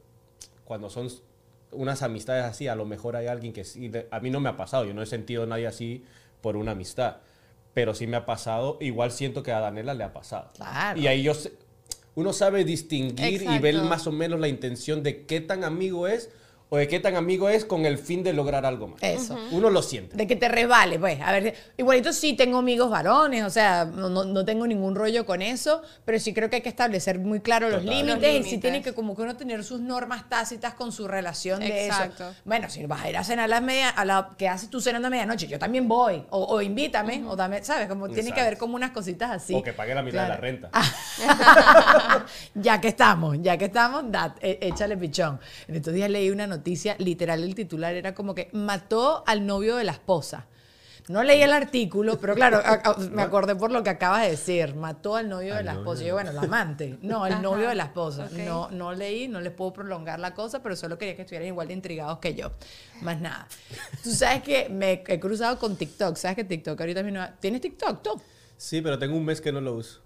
cuando 0.64 0.90
son 0.90 1.09
unas 1.73 2.02
amistades 2.02 2.45
así, 2.45 2.66
a 2.66 2.75
lo 2.75 2.85
mejor 2.85 3.14
hay 3.14 3.28
alguien 3.28 3.52
que 3.52 3.62
sí. 3.64 3.90
A 4.11 4.19
mí 4.19 4.30
no 4.30 4.40
me 4.40 4.49
ha 4.49 4.57
pasado. 4.57 4.85
Yo 4.85 4.92
no 4.92 5.00
he 5.02 5.07
sentido 5.07 5.45
a 5.45 5.47
nadie 5.47 5.69
así 5.69 6.04
por 6.40 6.57
una 6.57 6.73
amistad. 6.73 7.19
Pero 7.75 7.95
sí 7.95 8.09
me 8.09 8.16
ha 8.16 8.26
pasado. 8.26 8.76
Igual 8.80 9.12
siento 9.12 9.45
que 9.45 9.52
a 9.52 9.61
Daniela 9.61 9.95
le 9.95 10.02
ha 10.02 10.12
pasado. 10.12 10.50
Claro. 10.57 10.99
Y 10.99 11.07
ahí 11.07 11.23
yo 11.23 11.33
uno 12.14 12.33
sabe 12.33 12.64
distinguir 12.64 13.43
y 13.43 13.59
ver 13.59 13.76
más 13.83 14.07
o 14.07 14.12
menos 14.12 14.40
la 14.40 14.49
intención 14.49 15.02
de 15.02 15.25
qué 15.25 15.40
tan 15.40 15.64
amigo 15.64 16.07
es 16.07 16.31
o 16.73 16.77
de 16.77 16.89
qué 16.89 17.00
tan 17.00 17.17
amigo 17.17 17.49
es 17.49 17.65
con 17.65 17.85
el 17.85 17.99
fin 17.99 18.23
de 18.23 18.33
lograr 18.33 18.65
algo 18.65 18.87
más. 18.89 19.03
Eso. 19.03 19.37
Uno 19.50 19.71
lo 19.71 19.83
siente. 19.83 20.17
De 20.17 20.27
que 20.27 20.37
te 20.37 20.49
resbale, 20.49 20.99
pues. 20.99 21.21
A 21.21 21.33
ver, 21.33 21.55
igualito 21.77 22.12
sí 22.12 22.35
tengo 22.35 22.59
amigos 22.59 22.89
varones, 22.91 23.43
o 23.45 23.50
sea, 23.50 23.85
no, 23.85 24.09
no- 24.09 24.45
tengo 24.45 24.67
ningún 24.67 24.95
rollo 24.95 25.27
con 25.27 25.43
eso, 25.43 25.83
pero 26.05 26.19
sí 26.21 26.33
creo 26.33 26.49
que 26.49 26.57
hay 26.57 26.62
que 26.62 26.69
establecer 26.69 27.19
muy 27.19 27.41
claro 27.41 27.69
los 27.69 27.85
límites, 27.85 28.37
Los 28.39 28.47
y 28.47 28.50
sí 28.50 28.59
tiene 28.59 28.83
que 28.83 28.93
como 28.95 29.15
que 29.17 29.23
uno 29.23 29.37
tener 29.37 29.65
sus 29.65 29.81
normas 29.81 30.29
tácitas 30.29 30.75
con 30.75 30.93
su 30.93 31.07
relación 31.09 31.59
de 31.61 31.87
eso. 31.89 31.97
Exacto. 32.03 32.33
Bueno, 32.45 32.71
si 32.71 32.87
vas 32.87 33.03
a 33.03 33.11
ir 33.11 33.17
a 33.17 33.25
cenar 33.25 33.47
a 33.47 33.49
las 33.49 33.62
media, 33.62 33.89
a 33.91 34.05
la 34.05 34.31
que 34.39 34.49
haces 34.49 34.71
tú 34.71 34.81
cenando 34.81 35.09
a 35.09 35.11
medianoche, 35.11 35.47
yo 35.49 35.59
también 35.59 35.89
voy, 35.89 36.25
o, 36.31 36.45
o 36.45 36.62
invítame, 36.62 37.25
o 37.27 37.35
dame, 37.37 37.65
¿sabes? 37.65 37.89
Como 37.89 38.09
tiene 38.09 38.33
que 38.33 38.41
haber 38.41 38.57
como 38.59 38.77
unas 38.77 38.93
cositas 38.93 39.31
así. 39.33 39.55
O 39.55 39.62
que 39.62 39.73
pague 39.73 39.95
la 39.95 40.03
mitad 40.03 40.23
de 40.23 40.29
la 40.29 40.37
renta. 40.37 40.71
ya 42.55 42.81
que 42.81 42.89
estamos, 42.89 43.37
ya 43.41 43.57
que 43.59 43.67
estamos, 43.67 44.05
dat- 44.11 44.37
e- 44.41 44.59
échale 44.62 44.97
pichón. 44.97 45.41
En 45.69 45.77
estos 45.77 45.93
días 45.95 46.09
leí 46.11 46.31
una 46.31 46.47
noticia, 46.47 46.60
literal 46.99 47.43
el 47.45 47.55
titular 47.55 47.95
era 47.95 48.14
como 48.14 48.35
que 48.35 48.49
mató 48.52 49.23
al 49.26 49.47
novio 49.47 49.76
de 49.76 49.85
la 49.85 49.93
esposa. 49.93 50.47
No 51.09 51.25
leí 51.25 51.43
el 51.43 51.52
artículo, 51.52 52.21
pero 52.21 52.35
claro, 52.37 52.59
a- 52.59 52.75
a- 52.85 52.97
me 53.11 53.23
acordé 53.23 53.57
por 53.57 53.73
lo 53.73 53.83
que 53.83 53.90
acabas 53.90 54.23
de 54.23 54.31
decir. 54.31 54.76
Mató 54.76 55.17
al 55.17 55.29
novio 55.29 55.57
de 55.57 55.64
la 55.64 55.73
novio 55.73 55.81
esposa. 55.83 56.05
Y 56.05 56.07
yo, 56.07 56.14
bueno, 56.14 56.31
la 56.33 56.43
amante. 56.43 56.99
No, 57.02 57.26
el 57.26 57.33
Ajá, 57.33 57.43
novio 57.43 57.69
de 57.69 57.75
la 57.75 57.85
esposa. 57.85 58.29
No, 58.31 58.71
no 58.71 58.93
leí, 58.93 59.26
no 59.26 59.40
les 59.40 59.52
puedo 59.52 59.73
prolongar 59.73 60.21
la 60.21 60.35
cosa, 60.35 60.62
pero 60.62 60.76
solo 60.76 60.99
quería 60.99 61.17
que 61.17 61.23
estuvieran 61.23 61.49
igual 61.49 61.67
de 61.67 61.75
intrigados 61.75 62.19
que 62.19 62.35
yo. 62.35 62.52
Más 63.00 63.21
nada. 63.21 63.49
Tú 64.05 64.11
sabes 64.12 64.43
que 64.45 64.69
me 64.69 65.02
he 65.09 65.19
cruzado 65.19 65.59
con 65.59 65.75
TikTok. 65.75 66.14
¿Sabes 66.17 66.37
que 66.37 66.45
TikTok 66.45 66.79
ahorita 66.79 67.00
es 67.00 67.07
mi 67.07 67.12
nueva- 67.12 67.33
¿Tienes 67.40 67.61
TikTok 67.62 68.02
tú? 68.02 68.23
Sí, 68.57 68.81
pero 68.81 68.97
tengo 68.99 69.17
un 69.17 69.25
mes 69.25 69.40
que 69.40 69.50
no 69.50 69.61
lo 69.61 69.75
uso. 69.75 70.00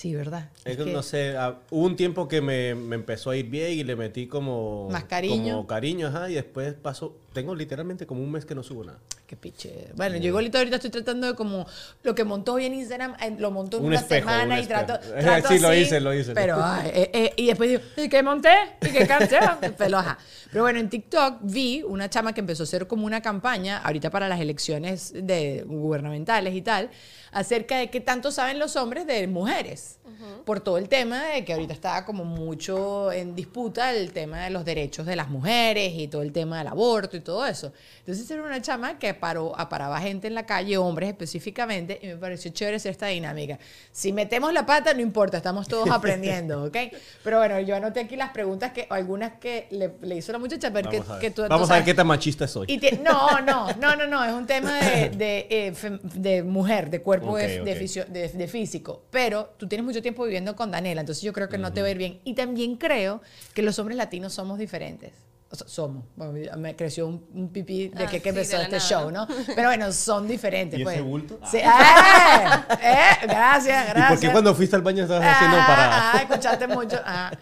Sí, 0.00 0.14
¿verdad? 0.14 0.48
Es 0.64 0.78
que 0.78 0.84
que- 0.84 0.92
no 0.94 1.02
sé, 1.02 1.36
ah, 1.36 1.58
hubo 1.68 1.84
un 1.84 1.94
tiempo 1.94 2.26
que 2.26 2.40
me, 2.40 2.74
me 2.74 2.94
empezó 2.96 3.28
a 3.28 3.36
ir 3.36 3.50
bien 3.50 3.72
y 3.78 3.84
le 3.84 3.96
metí 3.96 4.26
como... 4.28 4.88
Más 4.90 5.04
cariño. 5.04 5.56
Como 5.56 5.66
cariño, 5.66 6.06
ajá, 6.06 6.30
y 6.30 6.34
después 6.36 6.72
pasó 6.72 7.14
tengo 7.32 7.54
literalmente 7.54 8.06
como 8.06 8.22
un 8.22 8.32
mes 8.32 8.44
que 8.44 8.54
no 8.54 8.62
subo 8.62 8.84
nada. 8.84 8.98
Qué 9.26 9.36
piche. 9.36 9.88
Bueno, 9.94 10.16
yo 10.16 10.28
igualito 10.28 10.58
ahorita 10.58 10.76
estoy 10.76 10.90
tratando 10.90 11.28
de 11.28 11.34
como 11.34 11.66
lo 12.02 12.14
que 12.14 12.24
montó 12.24 12.54
hoy 12.54 12.66
en 12.66 12.74
Instagram, 12.74 13.14
eh, 13.20 13.36
lo 13.38 13.50
montó 13.50 13.76
en 13.76 13.84
Un 13.84 13.88
una 13.90 14.00
espejo, 14.00 14.28
semana 14.28 14.54
un 14.56 14.60
y 14.60 14.66
trato, 14.66 14.94
espejo. 15.00 15.20
trato 15.20 15.48
Sí, 15.48 15.58
lo 15.60 15.68
así, 15.68 15.80
hice, 15.80 16.00
lo 16.00 16.14
hice. 16.14 16.32
Pero, 16.32 16.58
ay, 16.62 16.90
eh, 16.92 17.10
eh, 17.12 17.32
y 17.36 17.46
después 17.46 17.70
digo, 17.70 17.82
¿y 17.96 18.08
qué 18.08 18.22
monté? 18.22 18.52
¿Y 18.82 18.88
qué 18.88 19.06
canción? 19.06 19.58
pero, 19.78 19.98
ajá. 19.98 20.18
Pero 20.50 20.64
bueno, 20.64 20.80
en 20.80 20.88
TikTok 20.88 21.38
vi 21.42 21.84
una 21.86 22.10
chama 22.10 22.32
que 22.32 22.40
empezó 22.40 22.64
a 22.64 22.64
hacer 22.64 22.88
como 22.88 23.06
una 23.06 23.22
campaña, 23.22 23.78
ahorita 23.78 24.10
para 24.10 24.28
las 24.28 24.40
elecciones 24.40 25.12
de 25.14 25.62
gubernamentales 25.64 26.54
y 26.54 26.62
tal, 26.62 26.90
acerca 27.30 27.78
de 27.78 27.90
qué 27.90 28.00
tanto 28.00 28.32
saben 28.32 28.58
los 28.58 28.74
hombres 28.74 29.06
de 29.06 29.26
mujeres. 29.28 29.98
Por 30.44 30.60
todo 30.60 30.76
el 30.76 30.88
tema 30.88 31.24
de 31.24 31.44
que 31.44 31.52
ahorita 31.54 31.72
estaba 31.72 32.04
como 32.04 32.24
mucho 32.24 33.10
en 33.10 33.34
disputa 33.34 33.94
el 33.94 34.12
tema 34.12 34.44
de 34.44 34.50
los 34.50 34.64
derechos 34.66 35.06
de 35.06 35.16
las 35.16 35.30
mujeres 35.30 35.94
y 35.96 36.08
todo 36.08 36.20
el 36.20 36.32
tema 36.32 36.58
del 36.58 36.66
aborto 36.66 37.16
y 37.20 37.22
todo 37.22 37.46
eso. 37.46 37.72
Entonces 38.00 38.28
era 38.30 38.42
una 38.42 38.60
chama 38.60 38.98
que 38.98 39.14
paró, 39.14 39.52
paraba 39.70 40.00
gente 40.00 40.26
en 40.26 40.34
la 40.34 40.44
calle, 40.44 40.76
hombres 40.76 41.08
específicamente, 41.10 41.98
y 42.02 42.08
me 42.08 42.16
pareció 42.16 42.50
chévere 42.50 42.76
hacer 42.78 42.90
esta 42.90 43.06
dinámica. 43.06 43.58
Si 43.92 44.12
metemos 44.12 44.52
la 44.52 44.66
pata, 44.66 44.92
no 44.92 45.00
importa, 45.00 45.36
estamos 45.36 45.68
todos 45.68 45.88
aprendiendo, 45.90 46.64
¿ok? 46.64 46.76
Pero 47.22 47.38
bueno, 47.38 47.60
yo 47.60 47.76
anoté 47.76 48.00
aquí 48.00 48.16
las 48.16 48.30
preguntas 48.30 48.72
que, 48.72 48.86
algunas 48.90 49.34
que 49.38 49.68
le, 49.70 49.92
le 50.02 50.16
hizo 50.16 50.32
la 50.32 50.38
muchacha, 50.38 50.72
pero 50.72 50.90
que, 50.90 51.00
que 51.20 51.30
tú, 51.30 51.42
tú 51.42 51.48
Vamos 51.48 51.70
a 51.70 51.74
ver 51.76 51.84
qué 51.84 51.94
tan 51.94 52.06
machista 52.06 52.48
soy. 52.48 52.66
y 52.68 52.78
tie- 52.80 52.98
no, 53.00 53.40
no, 53.42 53.72
no, 53.74 53.94
no, 53.96 54.06
no, 54.06 54.24
es 54.24 54.32
un 54.32 54.46
tema 54.46 54.76
de, 54.80 55.10
de, 55.10 55.46
eh, 55.50 55.72
fem- 55.74 56.00
de 56.00 56.42
mujer, 56.42 56.90
de 56.90 57.02
cuerpo 57.02 57.36
de, 57.36 57.60
Ok, 57.60 57.64
de 57.66 57.72
ok. 57.72 57.78
fisio- 57.78 58.06
de- 58.06 58.48
físico. 58.48 59.02
Pero 59.10 59.54
tú 59.58 59.68
tienes 59.68 59.84
mucho 59.84 60.02
tiempo 60.02 60.24
viviendo 60.24 60.56
con 60.56 60.70
Daniela, 60.70 61.00
entonces 61.02 61.22
yo 61.22 61.32
creo 61.32 61.48
que 61.48 61.58
no 61.58 61.72
te 61.72 61.82
va 61.82 61.88
a 61.88 61.90
ir 61.90 61.98
bien. 61.98 62.20
Y 62.24 62.34
también 62.34 62.76
creo 62.76 63.20
que 63.54 63.62
los 63.62 63.78
hombres 63.78 63.96
latinos 63.98 64.32
somos 64.32 64.58
diferentes. 64.58 65.12
O 65.52 65.56
sea, 65.56 65.66
somos. 65.66 66.04
Bueno, 66.14 66.56
me 66.58 66.76
creció 66.76 67.08
un, 67.08 67.26
un 67.34 67.48
pipí 67.52 67.88
de 67.88 68.04
Ah, 68.04 68.06
que, 68.08 68.18
sí, 68.18 68.22
que 68.22 68.28
empezó 68.28 68.56
de 68.56 68.62
este 68.64 68.76
nada, 68.76 68.88
show, 68.88 69.10
¿no? 69.10 69.26
Pero 69.56 69.68
bueno, 69.68 69.90
son 69.92 70.28
diferentes. 70.28 70.78
¿Y 70.78 70.84
pues. 70.84 70.94
ese 70.96 71.02
bulto? 71.04 71.40
Sí. 71.50 71.56
¡Eh! 71.58 71.62
¡Eh! 71.64 73.26
Gracias, 73.26 73.88
gracias. 73.88 73.96
¿Y 73.96 74.08
por 74.14 74.20
qué 74.20 74.30
cuando 74.30 74.54
fuiste 74.54 74.76
al 74.76 74.82
baño 74.82 75.02
estabas 75.02 75.26
haciendo 75.26 75.56
Ah, 75.58 75.66
para...? 75.66 76.12
ah, 76.12 76.16
escuchaste 76.22 76.66
mucho. 76.68 77.00
Ah. 77.04 77.32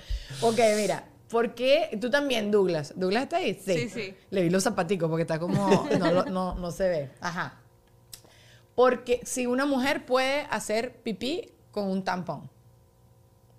Ok, 0.40 0.58
mira. 0.76 1.04
¿Por 1.28 1.54
qué? 1.54 1.90
Tú 2.00 2.08
también, 2.08 2.50
Douglas. 2.50 2.94
¿Douglas 2.96 3.24
está 3.24 3.36
ahí? 3.36 3.60
Sí, 3.62 3.90
sí. 3.90 4.14
Le 4.30 4.42
vi 4.42 4.48
los 4.48 4.62
zapaticos 4.64 5.10
porque 5.10 5.22
está 5.22 5.38
como... 5.38 5.86
No, 5.98 6.10
lo- 6.10 6.24
no, 6.24 6.54
no 6.54 6.70
se 6.70 6.88
ve. 6.88 7.10
Ajá. 7.20 7.60
Porque 8.74 9.20
si 9.24 9.46
una 9.46 9.66
mujer 9.66 10.06
puede 10.06 10.46
hacer 10.50 11.02
pipí 11.02 11.52
con 11.70 11.90
un 11.90 12.02
tampón 12.02 12.48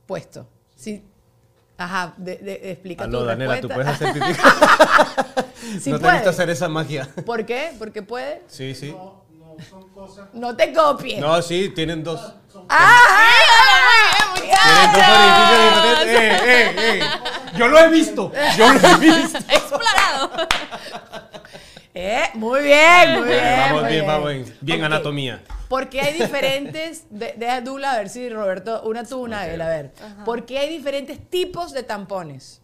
puesto. 0.07 0.47
Si, 0.75 1.03
ajá, 1.79 2.13
de, 2.17 2.37
de- 2.37 2.71
explica 2.71 3.03
Aló, 3.05 3.19
tu 3.21 3.25
Daniela, 3.25 3.59
tú 3.61 3.67
respuesta. 3.67 3.97
puedes 3.97 4.13
hacer 4.13 4.35
pipí. 4.35 5.45
Sí 5.81 5.91
no 5.91 5.97
te 5.97 6.01
puede. 6.01 6.13
necesitas 6.13 6.27
hacer 6.35 6.49
esa 6.49 6.67
magia. 6.69 7.07
¿Por 7.25 7.45
qué? 7.45 7.73
Porque 7.77 8.01
puede. 8.01 8.41
Sí, 8.47 8.73
sí. 8.73 8.91
No, 8.91 9.23
no 9.37 9.55
son 9.69 9.89
cosas. 9.89 10.27
No 10.33 10.55
te 10.55 10.73
copies. 10.73 11.19
No, 11.19 11.39
sí, 11.41 11.69
tienen 11.75 12.03
dos. 12.03 12.33
¡Ah! 12.69 12.97
Tienen 14.35 14.93
dos 14.93 15.03
orificios 15.03 15.99
diferentes. 15.99 16.07
Eh, 16.07 16.41
eh, 16.45 16.99
eh. 16.99 17.57
Yo 17.57 17.67
lo 17.67 17.77
he 17.79 17.89
visto. 17.89 18.31
Yo 18.57 18.73
lo 18.73 18.79
he 18.79 18.95
visto. 18.97 19.37
Explorado. 19.49 20.31
Eh, 21.93 22.23
muy 22.35 22.61
bien, 22.61 23.19
muy 23.19 23.27
bien. 23.29 23.43
vamos 23.57 23.81
muy 23.81 23.91
bien, 23.91 24.05
vamos 24.05 24.29
bien. 24.29 24.55
Bien 24.61 24.79
Ok. 24.79 24.85
anatomía. 24.85 25.43
Porque 25.67 26.01
hay 26.01 26.13
diferentes, 26.13 27.05
de, 27.09 27.33
deja 27.37 27.61
Dula 27.61 27.93
a 27.93 27.97
ver 27.97 28.09
si 28.09 28.29
Roberto, 28.29 28.81
una 28.83 29.03
tú, 29.03 29.21
una 29.21 29.47
él, 29.47 29.61
a 29.61 29.67
ver. 29.69 29.91
Porque 30.25 30.57
hay 30.59 30.69
diferentes 30.69 31.19
tipos 31.29 31.73
de 31.73 31.83
tampones. 31.83 32.61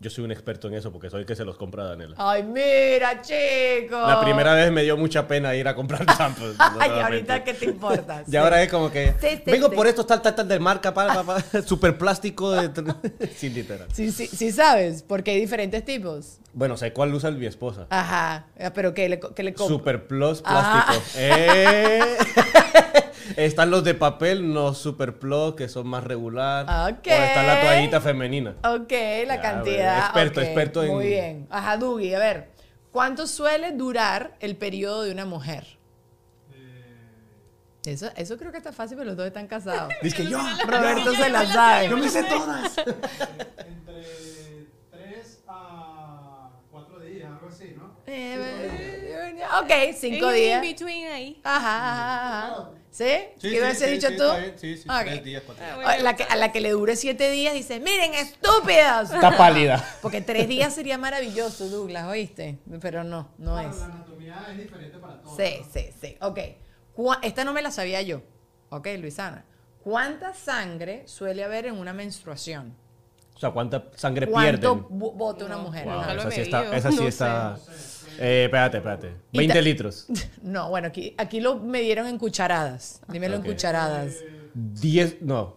Yo 0.00 0.10
soy 0.10 0.24
un 0.24 0.32
experto 0.32 0.66
en 0.66 0.74
eso 0.74 0.90
porque 0.90 1.08
soy 1.10 1.20
el 1.20 1.26
que 1.26 1.36
se 1.36 1.44
los 1.44 1.56
compra 1.56 1.84
a 1.84 1.88
Daniela. 1.90 2.16
Ay, 2.18 2.42
mira, 2.42 3.22
chico. 3.22 3.96
La 4.04 4.18
primera 4.20 4.52
vez 4.54 4.72
me 4.72 4.82
dio 4.82 4.96
mucha 4.96 5.28
pena 5.28 5.54
ir 5.54 5.68
a 5.68 5.76
comprar 5.76 6.04
tampos. 6.18 6.56
Ay, 6.58 6.90
ahorita, 6.90 7.44
¿qué 7.44 7.54
te 7.54 7.66
importa? 7.66 8.24
Y 8.26 8.30
Sí. 8.32 8.36
ahora 8.36 8.60
es 8.62 8.68
como 8.68 8.90
que 8.90 9.14
Sí, 9.20 9.28
sí, 9.36 9.42
vengo 9.46 9.68
sí. 9.68 9.76
por 9.76 9.86
estos 9.86 10.04
tal 10.06 10.20
tal 10.20 10.34
tal 10.34 10.48
de 10.48 10.58
marca 10.58 10.92
para, 10.92 11.22
para, 11.22 11.40
para 11.40 11.62
super 11.62 11.96
plástico 11.96 12.50
de 12.50 12.70
sí 13.36 13.48
literal. 13.50 13.86
Sí, 13.92 14.10
sí, 14.10 14.26
sí 14.26 14.50
sabes, 14.50 15.04
porque 15.04 15.30
hay 15.30 15.40
diferentes 15.40 15.84
tipos. 15.84 16.38
Bueno, 16.54 16.76
sé 16.76 16.92
cuál 16.92 17.14
usa 17.14 17.30
mi 17.30 17.46
esposa. 17.46 17.86
Ajá, 17.90 18.46
eh, 18.56 18.70
pero 18.74 18.92
¿qué 18.92 19.08
le, 19.08 19.18
qué 19.34 19.42
le 19.42 19.54
compro? 19.54 19.74
Super 19.76 20.06
Plus 20.06 20.42
Ah. 20.44 20.84
plástico. 20.86 21.04
Eh. 21.16 22.00
Están 23.36 23.70
los 23.70 23.82
de 23.84 23.94
papel, 23.94 24.52
no 24.52 24.74
Super 24.74 25.18
Plus, 25.18 25.54
que 25.54 25.68
son 25.68 25.86
más 25.86 26.04
regular. 26.04 26.64
Ok. 26.92 27.06
O 27.06 27.10
está 27.10 27.42
la 27.42 27.60
toallita 27.62 28.00
femenina. 28.02 28.54
Ok, 28.64 28.90
la 29.26 29.36
Ya, 29.36 29.40
cantidad. 29.40 29.98
experto, 30.00 30.40
experto 30.42 30.82
en- 30.82 30.92
Muy 30.92 31.06
bien. 31.06 31.46
Ajá, 31.50 31.78
Dugi, 31.78 32.12
a 32.14 32.18
ver. 32.18 32.50
¿Cuánto 32.90 33.26
suele 33.26 33.72
durar 33.72 34.36
el 34.40 34.56
periodo 34.56 35.04
de 35.04 35.12
una 35.12 35.24
mujer? 35.24 35.78
Eso, 37.86 38.10
eso 38.14 38.36
creo 38.36 38.52
que 38.52 38.58
está 38.58 38.72
fácil, 38.72 38.96
pero 38.98 39.08
los 39.08 39.16
dos 39.16 39.26
están 39.26 39.46
casados. 39.48 39.92
Dice 40.02 40.16
que 40.18 40.26
yo. 40.28 40.38
Roberto 40.66 41.14
se 41.14 41.30
la 41.30 41.46
sabe. 41.46 41.88
Yo 41.88 41.96
me 41.96 42.08
sé 42.08 42.22
todas. 42.24 42.78
Entre 42.78 44.68
3 44.90 45.42
a 45.48 46.50
4 46.70 47.00
días, 47.00 47.28
algo 47.32 47.48
así, 47.48 47.74
¿no? 47.76 47.86
Eh, 47.86 47.91
ok, 49.62 49.70
cinco 49.98 50.30
In 50.30 50.34
días. 50.36 50.60
between 50.60 51.06
ahí. 51.08 51.40
Ajá, 51.44 51.58
ajá, 51.92 52.46
ajá. 52.54 52.70
¿Sí? 52.90 53.04
¿Qué 53.40 53.48
hubieras 53.48 53.80
dicho 53.80 54.08
tú? 54.18 54.24
Sí, 54.56 54.76
sí, 54.76 54.88
Ok. 54.88 55.04
tres 55.04 55.24
días, 55.24 55.42
cuatro 55.46 55.64
días. 55.64 55.78
Ah, 55.82 55.92
A 55.92 55.98
la, 55.98 56.14
que, 56.16 56.24
a 56.24 56.36
la 56.36 56.52
que 56.52 56.60
le 56.60 56.70
dure 56.72 56.94
siete 56.96 57.30
días 57.30 57.54
dice, 57.54 57.80
miren, 57.80 58.12
estúpidos. 58.14 59.10
Está 59.12 59.34
pálida. 59.36 59.82
Porque 60.02 60.20
tres 60.20 60.46
días 60.46 60.74
sería 60.74 60.98
maravilloso, 60.98 61.68
Douglas, 61.70 62.06
¿oíste? 62.06 62.58
Pero 62.82 63.02
no, 63.02 63.30
no 63.38 63.54
Claro, 63.54 63.70
es. 63.70 63.78
la 63.78 63.84
anatomía 63.86 64.46
es 64.50 64.58
diferente 64.58 64.98
para 64.98 65.22
todos. 65.22 65.36
Sí, 65.36 65.62
sí, 65.72 65.90
sí. 66.00 66.16
Ok. 66.20 66.38
Esta 67.22 67.44
no 67.44 67.54
me 67.54 67.62
la 67.62 67.70
sabía 67.70 68.02
yo. 68.02 68.20
Ok, 68.68 68.88
Luisana. 68.98 69.46
¿Cuánta 69.82 70.34
sangre 70.34 71.04
suele 71.08 71.44
haber 71.44 71.66
en 71.66 71.78
una 71.78 71.94
menstruación? 71.94 72.76
O 73.34 73.38
sea, 73.38 73.50
¿cuánta 73.50 73.84
sangre 73.96 74.26
¿Cuánto 74.28 74.86
pierden? 74.86 74.86
bota 75.18 75.46
una 75.46 75.56
mujer? 75.56 75.86
Wow, 75.86 75.94
lo 76.14 76.20
esa 76.20 76.30
sí 76.30 76.40
está. 76.42 76.76
Esa 76.76 76.90
sí 76.90 76.96
no 77.00 77.08
está 77.08 77.56
eh, 78.18 78.44
espérate, 78.44 78.76
espérate. 78.78 79.12
Y 79.32 79.38
20 79.38 79.54
ta- 79.54 79.60
litros. 79.60 80.06
No, 80.42 80.68
bueno, 80.70 80.88
aquí, 80.88 81.14
aquí 81.18 81.40
lo 81.40 81.56
medieron 81.58 82.06
en 82.06 82.18
cucharadas. 82.18 83.00
Dímelo 83.08 83.38
Ok. 83.38 83.44
en 83.44 83.52
cucharadas. 83.52 84.14
10, 84.54 85.22
no. 85.22 85.56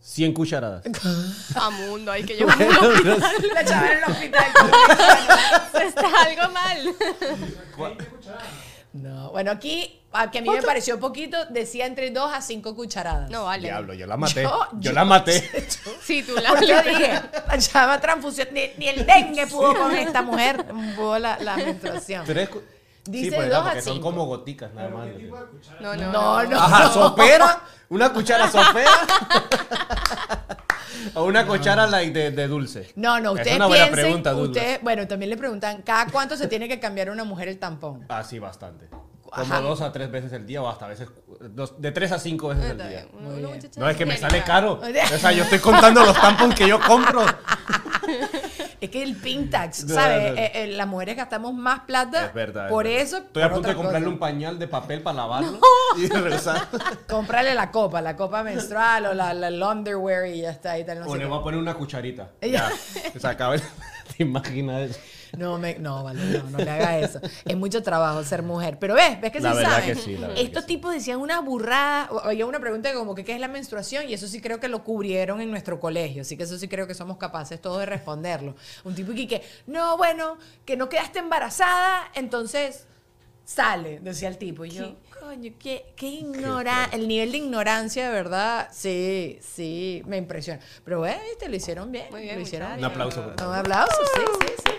100 0.00 0.32
cucharadas. 0.32 0.84
A 1.56 1.70
mundo, 1.70 2.10
hay 2.12 2.22
que 2.24 2.34
llevar 2.34 2.56
un 2.56 2.68
hospital. 2.68 3.22
La 3.54 3.64
chava 3.64 3.92
en 3.92 3.98
el 3.98 4.04
hospital. 4.04 4.44
Está 5.86 6.22
algo 6.24 6.52
mal. 6.52 6.94
No, 8.92 9.30
bueno, 9.30 9.50
aquí, 9.50 10.00
aquí 10.12 10.38
a 10.38 10.42
mí 10.42 10.48
me 10.48 10.62
pareció 10.62 10.98
poquito, 10.98 11.36
decía 11.50 11.86
entre 11.86 12.10
2 12.10 12.32
a 12.32 12.40
5 12.40 12.74
cucharadas. 12.74 13.30
No 13.30 13.44
vale. 13.44 13.68
Diablo, 13.68 13.92
yo 13.94 14.06
la 14.06 14.16
maté. 14.16 14.42
Yo- 14.42 14.50
Yo, 14.72 14.80
yo- 14.80 14.92
la 14.92 15.04
maté. 15.04 15.68
Sí, 16.02 16.22
tú 16.22 16.34
la 16.42 16.50
Porque 16.50 16.66
yo 16.66 16.82
dije, 16.82 17.20
la 17.46 17.58
chava 17.58 18.00
transfusión, 18.00 18.48
ni, 18.52 18.62
ni 18.78 18.88
el 18.88 19.04
dengue 19.06 19.46
pudo 19.46 19.74
con 19.76 19.94
esta 19.94 20.22
mujer, 20.22 20.64
pudo 20.96 21.18
la, 21.18 21.38
la 21.38 21.56
menstruación. 21.56 22.24
Tres 22.24 22.48
Dice 23.04 23.30
sí, 23.30 23.36
pues, 23.36 23.48
dos 23.48 23.58
no, 23.58 23.60
a 23.60 23.64
porque 23.64 23.80
son 23.82 23.94
cinco. 23.94 24.08
como 24.10 24.26
goticas 24.26 24.70
nada 24.74 24.88
más. 24.90 25.08
No, 25.80 25.96
no. 25.96 26.12
No, 26.12 26.42
no. 26.44 26.58
Ajá, 26.60 26.90
sopera. 26.92 27.60
Una 27.88 28.12
cuchara 28.12 28.50
sopera. 28.50 28.90
o 31.14 31.24
una 31.24 31.46
cuchara 31.46 31.86
like 31.86 32.12
de, 32.18 32.30
de 32.30 32.48
dulce. 32.48 32.92
No, 32.96 33.20
no, 33.20 33.30
Es 33.34 33.38
ustedes 33.38 33.56
una 33.56 33.66
buena 33.66 33.84
piensen, 33.86 34.04
pregunta, 34.04 34.34
ustedes, 34.36 34.82
bueno, 34.82 35.06
también 35.06 35.30
le 35.30 35.36
preguntan, 35.36 35.82
¿cada 35.82 36.06
cuánto 36.10 36.36
se 36.36 36.46
tiene 36.48 36.68
que 36.68 36.78
cambiar 36.80 37.10
una 37.10 37.24
mujer 37.24 37.48
el 37.48 37.58
tampón? 37.58 38.04
Ah, 38.08 38.22
sí, 38.24 38.38
bastante. 38.38 38.88
Ajá. 39.30 39.56
Como 39.56 39.68
dos 39.68 39.80
a 39.82 39.92
tres 39.92 40.10
veces 40.10 40.32
el 40.32 40.46
día 40.46 40.62
o 40.62 40.68
hasta 40.68 40.86
a 40.86 40.88
veces 40.88 41.08
dos- 41.50 41.80
de 41.80 41.92
tres 41.92 42.12
a 42.12 42.18
cinco 42.18 42.48
veces 42.48 42.70
al 42.70 42.78
día. 42.78 43.06
Una 43.12 43.48
muchacha 43.48 43.78
No, 43.78 43.88
es 43.90 43.96
que 43.96 44.06
me 44.06 44.16
sale 44.16 44.42
caro. 44.42 44.80
O 45.14 45.18
sea, 45.18 45.32
yo 45.32 45.42
estoy 45.44 45.58
contando 45.58 46.02
los 46.02 46.18
tampons 46.18 46.54
que 46.54 46.66
yo 46.66 46.80
compro. 46.80 47.24
Es 48.80 48.90
que 48.90 49.02
el 49.02 49.16
pink 49.16 49.50
tax, 49.50 49.84
No, 49.86 49.94
¿sabes? 49.94 50.32
no. 50.32 50.38
Eh, 50.38 50.52
eh, 50.54 50.66
las 50.68 50.86
mujeres 50.86 51.16
gastamos 51.16 51.52
más 51.54 51.80
plata. 51.80 52.26
Es 52.26 52.34
verdad. 52.34 52.66
es 52.66 52.70
Por 52.70 52.84
verdad. 52.84 53.00
eso. 53.02 53.16
Estoy 53.18 53.42
a 53.42 53.46
por 53.48 53.54
punto 53.56 53.68
de 53.70 53.74
comprarle 53.74 54.04
cosa. 54.04 54.12
un 54.12 54.18
pañal 54.18 54.58
de 54.58 54.68
papel 54.68 55.02
para 55.02 55.16
lavarlo 55.16 55.58
y 55.98 56.06
regresar. 56.06 56.68
Comprarle 57.08 57.54
la 57.54 57.70
copa, 57.70 58.00
la 58.00 58.16
copa 58.16 58.42
menstrual 58.42 59.06
o 59.06 59.14
la, 59.14 59.34
la, 59.34 59.48
el 59.48 59.62
underwear 59.62 60.26
y 60.28 60.42
ya 60.42 60.50
está. 60.50 60.78
Y 60.78 60.84
tal, 60.84 61.00
no, 61.00 61.06
o 61.06 61.12
sé 61.12 61.18
le 61.18 61.24
qué. 61.24 61.28
voy 61.30 61.40
a 61.40 61.42
poner 61.42 61.58
una 61.60 61.74
cucharita. 61.74 62.28
Ya. 62.40 62.48
Ya. 62.50 62.70
Se 63.20 63.26
acaba 63.26 63.54
el... 63.56 63.60
¿Te 64.16 64.22
imaginas 64.22 64.90
eso? 64.90 65.00
No, 65.36 65.58
me, 65.58 65.78
no, 65.78 66.02
vale, 66.04 66.20
no, 66.24 66.50
no 66.50 66.58
le 66.58 66.70
haga 66.70 66.98
eso. 66.98 67.20
Es 67.44 67.56
mucho 67.56 67.82
trabajo 67.82 68.22
ser 68.24 68.42
mujer. 68.42 68.78
Pero 68.78 68.94
ves, 68.94 69.20
ves 69.20 69.30
que 69.32 69.40
La 69.40 69.50
sí 69.52 69.56
verdad 69.56 69.70
saben. 69.72 69.94
que 69.94 70.00
sí, 70.00 70.12
la 70.16 70.28
verdad 70.28 70.42
Estos 70.42 70.64
que 70.64 70.68
sí. 70.70 70.76
tipos 70.76 70.94
decían 70.94 71.18
una 71.20 71.40
burrada. 71.40 72.08
o- 72.10 72.20
Había 72.20 72.46
una 72.46 72.60
pregunta 72.60 72.92
como 72.94 73.14
que 73.14 73.24
qué 73.24 73.34
es 73.34 73.40
la 73.40 73.48
menstruación 73.48 74.08
y 74.08 74.14
eso 74.14 74.26
sí 74.28 74.40
creo 74.40 74.60
que 74.60 74.68
lo 74.68 74.84
cubrieron 74.84 75.40
en 75.40 75.50
nuestro 75.50 75.78
colegio. 75.80 76.22
Así 76.22 76.36
que 76.36 76.44
eso 76.44 76.58
sí 76.58 76.68
creo 76.68 76.86
que 76.86 76.94
somos 76.94 77.16
capaces 77.18 77.60
todos 77.60 77.78
de 77.80 77.86
responderlo. 77.86 78.54
Un 78.84 78.94
tipo 78.94 79.12
que, 79.12 79.26
que 79.28 79.42
no, 79.66 79.96
bueno, 79.96 80.38
que 80.64 80.76
no 80.76 80.88
quedaste 80.88 81.18
embarazada, 81.18 82.10
entonces 82.14 82.86
sale, 83.44 83.98
decía 84.00 84.28
el 84.28 84.36
tipo. 84.38 84.64
Y 84.64 84.70
yo, 84.70 84.96
coño, 85.20 85.52
qué, 85.58 85.92
qué 85.96 86.06
ignorancia. 86.06 86.96
El 86.98 87.08
nivel 87.08 87.32
de 87.32 87.38
ignorancia, 87.38 88.06
de 88.08 88.12
verdad, 88.12 88.68
sí, 88.72 89.38
sí, 89.40 90.02
me 90.06 90.16
impresiona. 90.18 90.60
Pero 90.84 90.98
bueno, 90.98 91.18
viste, 91.28 91.48
lo 91.48 91.56
hicieron 91.56 91.90
bien. 91.90 92.06
Muy 92.10 92.22
bien, 92.22 92.36
lo 92.36 92.42
hicieron 92.42 92.68
muchachos. 92.72 92.86
Un 92.86 92.92
aplauso. 92.92 93.34
por 93.36 93.46
un 93.48 93.54
aplauso, 93.54 93.96
sí, 94.14 94.20
sí, 94.46 94.52
sí. 94.66 94.72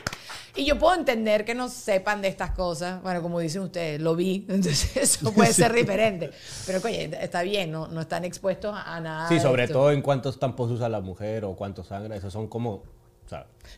Y 0.56 0.66
yo 0.66 0.78
puedo 0.80 0.96
entender 0.96 1.46
que 1.46 1.56
no 1.56 1.70
sepan 1.70 2.22
de 2.22 2.28
estas 2.28 2.52
cosas. 2.52 3.02
Bueno, 3.04 3.22
como 3.22 3.40
dicen 3.40 3.62
ustedes, 3.62 4.02
lo 4.02 4.16
vi, 4.16 4.46
entonces 4.50 4.98
eso 4.98 5.32
puede 5.34 5.54
ser 5.54 5.74
diferente. 5.74 6.32
Pero, 6.66 6.80
oye, 6.84 7.10
está 7.22 7.44
bien, 7.44 7.72
no, 7.72 7.88
no 7.88 8.02
están 8.02 8.26
expuestos 8.26 8.76
a, 8.76 9.00
nada. 9.00 9.28
Sí, 9.30 9.40
sobre 9.40 9.64
esto. 9.64 9.76
todo 9.76 9.92
en 9.92 10.02
cuántos 10.02 10.40
tampos 10.40 10.72
usa 10.72 10.90
la 10.90 11.02
mujer 11.02 11.46
o 11.46 11.56
cuánto 11.56 11.84
sangra. 11.84 12.16
Esos 12.16 12.34
son 12.34 12.48
como. 12.48 12.84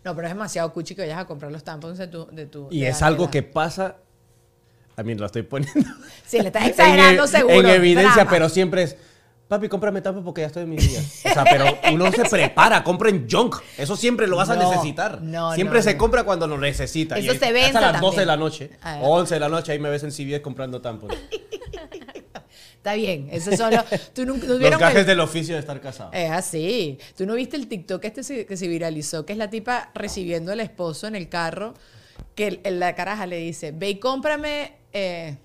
No, 0.05 0.15
pero 0.15 0.27
es 0.27 0.33
demasiado 0.33 0.71
cuchi 0.71 0.95
que 0.95 1.01
vayas 1.01 1.19
a 1.19 1.25
comprar 1.25 1.51
los 1.51 1.63
tampons 1.63 1.97
de 1.97 2.07
tu. 2.07 2.25
De 2.27 2.45
tu 2.45 2.69
y 2.71 2.81
de 2.81 2.87
es 2.89 3.01
algo 3.01 3.29
que 3.29 3.43
pasa. 3.43 3.97
A 4.95 5.03
mí 5.03 5.15
lo 5.15 5.25
estoy 5.25 5.41
poniendo. 5.43 5.89
Sí, 6.25 6.39
le 6.39 6.47
estás 6.47 6.63
en, 6.63 6.69
exagerando 6.69 7.23
e- 7.25 7.27
seguro. 7.27 7.59
en 7.59 7.65
evidencia, 7.67 8.13
drama. 8.13 8.29
pero 8.31 8.49
siempre 8.49 8.83
es. 8.83 8.97
Papi, 9.51 9.67
cómprame 9.67 9.99
tampos 10.01 10.23
porque 10.23 10.39
ya 10.39 10.47
estoy 10.47 10.63
en 10.63 10.69
mis 10.69 10.89
días. 10.89 11.03
O 11.25 11.33
sea, 11.33 11.43
pero 11.43 11.65
uno 11.91 12.09
se 12.09 12.23
prepara, 12.23 12.85
compren 12.85 13.27
junk. 13.29 13.57
Eso 13.77 13.97
siempre 13.97 14.25
lo 14.25 14.37
vas 14.37 14.49
a 14.49 14.55
No, 14.55 14.69
necesitar. 14.71 15.21
no, 15.21 15.53
siempre 15.55 15.79
no, 15.79 15.83
se 15.83 15.91
no. 15.91 15.97
compra 15.97 16.23
cuando 16.23 16.47
lo 16.47 16.57
necesita. 16.57 17.17
Eso 17.17 17.33
y 17.33 17.37
se 17.37 17.51
vence 17.51 17.77
Hasta 17.77 17.91
las 17.91 17.99
12 17.99 18.21
de 18.21 18.25
también. 18.25 18.27
la 18.27 18.37
noche, 18.37 18.69
Ah. 18.81 18.99
o 19.01 19.09
11 19.17 19.33
de 19.33 19.39
la 19.41 19.49
noche, 19.49 19.73
ahí 19.73 19.79
me 19.79 19.89
ves 19.89 20.03
en 20.03 20.13
CBS 20.13 20.41
comprando 20.41 20.79
tampos. 20.79 21.11
Está 22.77 22.93
bien, 22.93 23.27
eso 23.29 23.51
solo. 23.57 23.83
Tú 24.13 24.25
no, 24.25 24.35
no 24.37 24.57
Los 24.57 24.79
gajes 24.79 24.99
el- 25.01 25.05
del 25.05 25.19
oficio 25.19 25.53
de 25.55 25.59
estar 25.59 25.79
casado. 25.81 26.11
Es 26.13 26.31
así. 26.31 26.97
¿Tú 27.17 27.25
no 27.25 27.35
viste 27.35 27.57
el 27.57 27.67
TikTok 27.67 28.05
este 28.05 28.23
se- 28.23 28.45
que 28.45 28.55
se 28.55 28.67
viralizó? 28.69 29.25
Que 29.25 29.33
es 29.33 29.37
la 29.37 29.49
tipa 29.49 29.91
recibiendo 29.93 30.53
al 30.53 30.61
esposo 30.61 31.07
en 31.07 31.15
el 31.17 31.27
carro, 31.27 31.73
que 32.35 32.47
el- 32.47 32.61
el- 32.63 32.79
la 32.79 32.95
caraja 32.95 33.25
le 33.27 33.35
dice, 33.37 33.71
ve 33.73 33.89
y 33.89 33.99
cómprame 33.99 34.75
eh, 34.93 35.35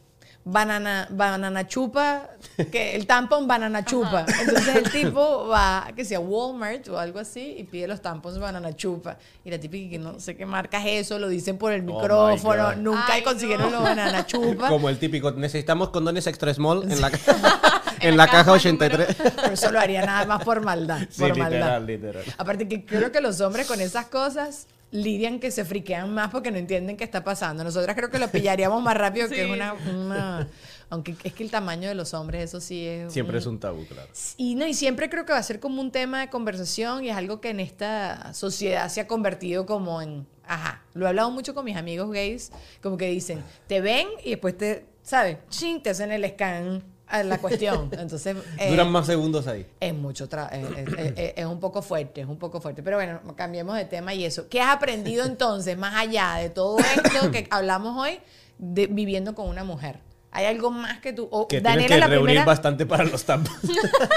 banana, 0.46 1.08
banana 1.10 1.66
chupa, 1.66 2.30
que 2.70 2.94
el 2.94 3.06
tampón 3.06 3.48
banana 3.48 3.84
chupa. 3.84 4.24
Entonces 4.40 4.76
el 4.76 4.90
tipo 4.90 5.48
va, 5.48 5.88
que 5.94 6.04
sea 6.04 6.20
Walmart 6.20 6.88
o 6.88 6.98
algo 6.98 7.18
así, 7.18 7.56
y 7.58 7.64
pide 7.64 7.88
los 7.88 8.00
tampons 8.00 8.38
banana 8.38 8.74
chupa. 8.74 9.18
Y 9.44 9.50
la 9.50 9.58
tipa 9.58 9.74
que 9.90 9.98
no 9.98 10.20
sé 10.20 10.36
qué 10.36 10.46
marca 10.46 10.78
es 10.78 11.06
eso, 11.06 11.18
lo 11.18 11.28
dicen 11.28 11.58
por 11.58 11.72
el 11.72 11.82
Oh 11.88 11.94
micrófono, 11.94 12.76
nunca 12.76 13.14
Ay, 13.14 13.22
consiguieron 13.22 13.70
no. 13.70 13.72
los 13.72 13.82
banana 13.82 14.24
chupa. 14.24 14.68
Como 14.68 14.88
el 14.88 14.98
típico, 14.98 15.32
necesitamos 15.32 15.90
condones 15.90 16.26
extra 16.28 16.54
small 16.54 16.90
en 16.90 17.00
la, 17.00 17.10
en 18.00 18.16
la 18.16 18.28
caja 18.28 18.52
83. 18.52 19.16
Pero 19.16 19.52
eso 19.52 19.72
lo 19.72 19.80
haría 19.80 20.06
nada 20.06 20.26
más 20.26 20.44
por 20.44 20.64
maldad. 20.64 21.00
Sí, 21.10 21.22
por 21.22 21.36
maldad. 21.36 21.80
literal, 21.80 21.86
literal. 21.86 22.24
Aparte 22.38 22.68
que 22.68 22.84
creo 22.84 23.10
que 23.10 23.20
los 23.20 23.40
hombres 23.40 23.66
con 23.66 23.80
esas 23.80 24.06
cosas 24.06 24.68
lidian 24.92 25.40
que 25.40 25.50
se 25.50 25.64
friquean 25.64 26.12
más 26.14 26.30
porque 26.30 26.50
no 26.50 26.58
entienden 26.58 26.96
qué 26.96 27.04
está 27.04 27.24
pasando. 27.24 27.64
Nosotras 27.64 27.96
creo 27.96 28.10
que 28.10 28.18
lo 28.18 28.28
pillaríamos 28.28 28.82
más 28.82 28.96
rápido 28.96 29.28
que 29.28 29.44
es 29.44 29.50
una, 29.50 29.74
una- 29.74 30.48
Aunque 30.88 31.16
es 31.24 31.32
que 31.32 31.42
el 31.42 31.50
tamaño 31.50 31.88
de 31.88 31.94
los 31.96 32.14
hombres, 32.14 32.44
eso 32.44 32.60
sí 32.60 32.86
es... 32.86 33.12
Siempre 33.12 33.38
es 33.38 33.46
un 33.46 33.58
tabú, 33.58 33.84
claro. 33.86 34.08
Y, 34.36 34.54
no, 34.54 34.66
y 34.66 34.74
siempre 34.74 35.10
creo 35.10 35.26
que 35.26 35.32
va 35.32 35.38
a 35.38 35.42
ser 35.42 35.58
como 35.58 35.80
un 35.80 35.90
tema 35.90 36.20
de 36.20 36.30
conversación 36.30 37.04
y 37.04 37.10
es 37.10 37.16
algo 37.16 37.40
que 37.40 37.50
en 37.50 37.58
esta 37.60 38.32
sociedad 38.34 38.88
se 38.88 39.00
ha 39.00 39.06
convertido 39.08 39.66
como 39.66 40.00
en... 40.00 40.26
Ajá, 40.46 40.84
lo 40.94 41.06
he 41.06 41.08
hablado 41.08 41.32
mucho 41.32 41.54
con 41.54 41.64
mis 41.64 41.76
amigos 41.76 42.08
gays, 42.12 42.52
como 42.80 42.96
que 42.96 43.08
dicen, 43.10 43.42
te 43.66 43.80
ven 43.80 44.06
y 44.24 44.30
después 44.30 44.56
te, 44.56 44.86
¿sabes? 45.02 45.38
Chin, 45.48 45.82
te 45.82 45.90
hacen 45.90 46.12
el 46.12 46.24
scan 46.30 46.84
la 47.24 47.38
cuestión. 47.38 47.88
Entonces... 47.92 48.36
eh, 48.58 48.70
Duran 48.70 48.90
más 48.90 49.06
segundos 49.06 49.46
ahí. 49.46 49.66
es 49.80 49.94
mucho 49.94 50.28
tra- 50.28 50.48
eh, 50.52 50.66
eh, 50.76 50.84
eh, 50.98 51.14
eh, 51.16 51.34
es 51.36 51.46
un 51.46 51.60
poco 51.60 51.82
fuerte, 51.82 52.20
es 52.22 52.26
un 52.26 52.38
poco 52.38 52.60
fuerte. 52.60 52.82
Pero 52.82 52.96
bueno, 52.96 53.20
cambiemos 53.36 53.76
de 53.76 53.84
tema 53.84 54.12
y 54.14 54.24
eso. 54.24 54.48
¿Qué 54.48 54.60
has 54.60 54.74
aprendido 54.74 55.24
entonces, 55.26 55.76
más 55.78 55.94
allá 55.94 56.34
de 56.36 56.50
todo 56.50 56.78
esto 56.78 57.30
que 57.30 57.46
hablamos 57.50 57.96
hoy, 57.96 58.18
de 58.58 58.86
viviendo 58.86 59.34
con 59.34 59.48
una 59.48 59.64
mujer? 59.64 60.00
¿Hay 60.32 60.44
algo 60.44 60.70
más 60.70 61.00
que 61.00 61.14
tú... 61.14 61.28
o 61.30 61.48
Que 61.48 61.62
Daniela 61.62 61.86
tienes 61.86 61.88
que 61.88 61.94
es 61.94 62.00
la 62.00 62.06
reunir 62.08 62.24
primera... 62.26 62.44
bastante 62.44 62.84
para 62.84 63.04
los 63.04 63.24
tampos. 63.24 63.54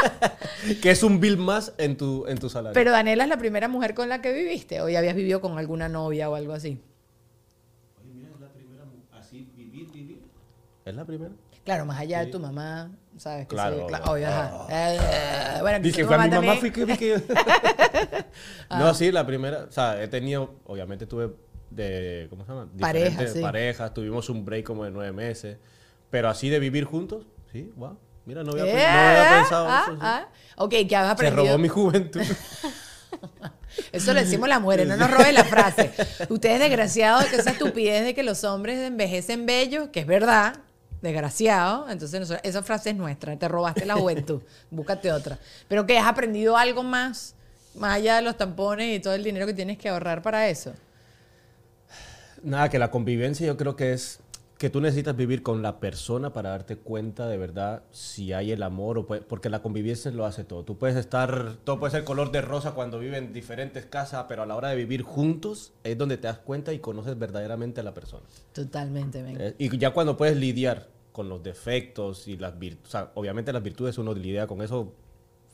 que 0.82 0.92
es 0.92 1.02
un 1.04 1.22
bill 1.22 1.38
más 1.38 1.72
en 1.78 1.96
tu, 1.96 2.26
en 2.28 2.38
tu 2.38 2.50
salario. 2.50 2.74
Pero 2.74 2.92
Daniela 2.92 3.24
es 3.24 3.30
la 3.30 3.38
primera 3.38 3.70
mujer 3.70 3.94
con 3.94 4.10
la 4.10 4.22
que 4.22 4.34
viviste 4.34 4.82
o 4.82 4.90
ya 4.90 5.00
habías 5.00 5.16
vivido 5.16 5.40
con 5.40 5.58
alguna 5.58 5.88
novia 5.88 6.30
o 6.30 6.36
algo 6.36 6.52
así. 6.52 6.82
¿Es 10.86 10.96
la 10.96 11.06
primera? 11.06 11.32
Claro, 11.70 11.86
más 11.86 12.00
allá 12.00 12.22
de 12.22 12.32
tu 12.32 12.40
mamá, 12.40 12.90
¿sabes? 13.18 13.46
Que 13.46 13.54
Claro, 13.54 13.76
sí, 13.76 13.82
obvio. 13.84 14.12
obvio, 14.12 14.28
ajá. 14.28 14.66
Eh, 14.72 15.58
bueno, 15.62 15.80
Dije, 15.82 16.02
tu 16.02 16.08
fue 16.08 16.16
a 16.16 16.20
mi 16.20 16.30
mamá, 16.30 16.56
fui 16.56 16.72
que 16.72 16.88
que... 16.98 17.22
No, 18.72 18.92
sí, 18.96 19.12
la 19.12 19.24
primera, 19.24 19.66
o 19.70 19.72
sea, 19.72 20.02
he 20.02 20.08
tenido, 20.08 20.56
obviamente 20.66 21.06
tuve 21.06 21.30
de, 21.70 22.26
¿cómo 22.32 22.44
se 22.44 22.52
llama? 22.52 22.68
Pareja, 22.80 23.28
sí. 23.28 23.40
parejas, 23.40 23.94
tuvimos 23.94 24.28
un 24.32 24.44
break 24.46 24.66
como 24.66 24.84
de 24.84 24.90
nueve 24.90 25.12
meses, 25.12 25.58
pero 26.10 26.28
así 26.28 26.50
de 26.50 26.58
vivir 26.58 26.86
juntos, 26.86 27.28
sí, 27.52 27.72
wow. 27.76 28.00
Mira, 28.26 28.44
no 28.44 28.50
había, 28.54 28.64
Eh, 28.66 28.72
pe- 28.74 28.92
no 28.92 29.00
había 29.00 29.40
pensado 29.42 29.68
ah, 29.70 29.84
eso. 29.86 29.98
ah. 30.02 30.28
Ok, 30.58 30.72
que 30.72 30.88
Se 30.90 30.96
aprendido. 30.96 31.46
robó 31.46 31.58
mi 31.60 31.68
juventud. 31.68 32.22
Eso 33.92 34.14
le 34.14 34.22
decimos 34.24 34.50
las 34.50 34.60
mujeres, 34.60 34.88
no 34.88 34.98
nos 34.98 35.12
roben 35.12 35.36
la 35.36 35.44
frase. 35.44 35.92
Ustedes 36.30 36.60
desgraciados 36.60 37.26
que 37.26 37.36
esa 37.36 37.52
estupidez 37.52 38.04
de 38.06 38.16
que 38.16 38.24
los 38.24 38.44
hombres 38.44 38.80
envejecen 38.80 39.46
bellos, 39.46 39.90
que 39.90 40.00
es 40.00 40.08
verdad, 40.08 40.56
desgraciado. 41.02 41.90
Entonces 41.90 42.40
esa 42.44 42.64
frase 42.64 42.92
es 42.92 42.96
nuestra, 42.96 43.38
te 43.38 43.48
robaste 43.48 43.86
la 43.86 43.96
juventud, 43.96 44.42
búscate 44.72 45.12
otra. 45.12 45.40
Pero 45.68 45.86
que 45.86 45.98
has 45.98 46.08
aprendido 46.08 46.58
algo 46.58 46.84
más, 46.84 47.36
más 47.76 47.96
allá 47.96 48.18
de 48.18 48.22
los 48.22 48.38
tampones 48.38 48.96
y 48.96 49.00
todo 49.00 49.14
el 49.14 49.24
dinero 49.24 49.46
que 49.46 49.54
tienes 49.54 49.78
que 49.78 49.90
ahorrar 49.90 50.22
para 50.22 50.50
eso. 50.50 50.74
Nada, 52.42 52.70
que 52.70 52.80
la 52.80 52.90
convivencia 52.90 53.46
yo 53.46 53.58
creo 53.58 53.76
que 53.76 53.94
es 53.94 54.20
que 54.60 54.70
tú 54.70 54.82
necesitas 54.82 55.16
vivir 55.16 55.42
con 55.42 55.62
la 55.62 55.80
persona 55.80 56.34
para 56.34 56.50
darte 56.50 56.76
cuenta 56.76 57.28
de 57.30 57.38
verdad 57.38 57.84
si 57.92 58.34
hay 58.34 58.52
el 58.52 58.62
amor 58.62 58.98
o 58.98 59.08
puede- 59.08 59.22
porque 59.22 59.50
la 59.50 59.62
convivencia 59.62 60.12
lo 60.12 60.26
hace 60.26 60.44
todo. 60.44 60.64
Tú 60.66 60.78
puedes 60.78 60.98
estar, 60.98 61.56
todo 61.64 61.80
puede 61.80 61.92
ser 61.92 62.04
color 62.04 62.32
de 62.32 62.42
rosa 62.42 62.74
cuando 62.74 63.00
viven 63.00 63.24
en 63.24 63.34
diferentes 63.34 63.86
casas, 63.86 64.26
pero 64.28 64.44
a 64.44 64.46
la 64.46 64.56
hora 64.58 64.68
de 64.68 64.76
vivir 64.76 65.02
juntos 65.02 65.72
es 65.86 65.98
donde 65.98 66.18
te 66.18 66.28
das 66.28 66.40
cuenta 66.40 66.74
y 66.74 66.80
conoces 66.80 67.18
verdaderamente 67.18 67.80
a 67.80 67.84
la 67.84 67.94
persona. 67.94 68.26
Totalmente. 68.54 69.24
Eh, 69.40 69.56
Y 69.58 69.78
ya 69.78 69.92
cuando 69.92 70.18
puedes 70.18 70.36
lidiar 70.36 70.90
con 71.14 71.30
los 71.30 71.42
defectos 71.42 72.28
y 72.28 72.36
las 72.38 72.60
virtudes, 72.60 72.88
o 72.90 72.92
sea, 72.92 73.12
obviamente 73.16 73.54
las 73.54 73.64
virtudes 73.64 73.98
uno 73.98 74.14
lidia 74.14 74.46
con 74.46 74.62
eso 74.62 74.92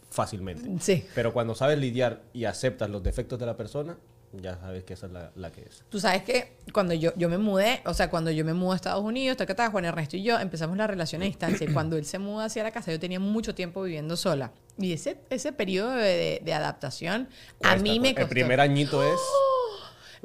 fácilmente. 0.10 0.70
Sí. 0.80 1.06
Pero 1.14 1.32
cuando 1.34 1.56
sabes 1.56 1.78
lidiar 1.78 2.24
y 2.34 2.46
aceptas 2.46 2.90
los 2.90 3.04
defectos 3.04 3.38
de 3.40 3.46
la 3.46 3.56
persona, 3.58 3.98
ya 4.34 4.58
sabes 4.60 4.84
que 4.84 4.94
esa 4.94 5.06
es 5.08 5.12
la, 5.14 5.32
la 5.36 5.52
que 5.52 5.62
es. 5.62 5.84
Tú 5.90 6.00
sabes 6.00 6.24
que 6.24 6.58
cuando 6.74 6.94
yo, 6.94 7.14
yo 7.16 7.30
me 7.30 7.38
mudé, 7.38 7.82
o 7.86 7.94
sea, 7.94 8.10
cuando 8.10 8.32
yo 8.32 8.44
me 8.46 8.54
mudé 8.54 8.74
a 8.74 8.76
Estados 8.76 9.04
Unidos, 9.04 9.38
ta, 9.38 9.46
ta, 9.46 9.70
Juan 9.70 9.86
Ernesto 9.86 10.18
y 10.18 10.24
yo 10.24 10.40
empezamos 10.40 10.76
la 10.78 10.88
relación 10.88 11.22
a 11.22 11.26
distancia. 11.26 11.68
Y 11.70 11.74
cuando 11.74 11.98
él 11.98 12.06
se 12.06 12.20
muda 12.20 12.46
hacia 12.46 12.64
la 12.64 12.72
casa, 12.72 12.92
yo 12.92 13.00
tenía 13.00 13.20
mucho 13.20 13.56
tiempo 13.56 13.82
viviendo 13.84 14.18
sola. 14.18 14.52
Y 14.78 14.92
ese, 14.94 15.18
ese 15.30 15.52
periodo 15.54 15.92
de, 15.92 16.04
de- 16.04 16.42
de 16.44 16.54
adaptación 16.54 17.30
a 17.64 17.70
Cuesta, 17.70 17.78
mí 17.84 18.00
me 18.00 18.10
costó. 18.14 18.22
El 18.24 18.28
primer 18.30 18.60
añito 18.60 19.02
es... 19.04 19.20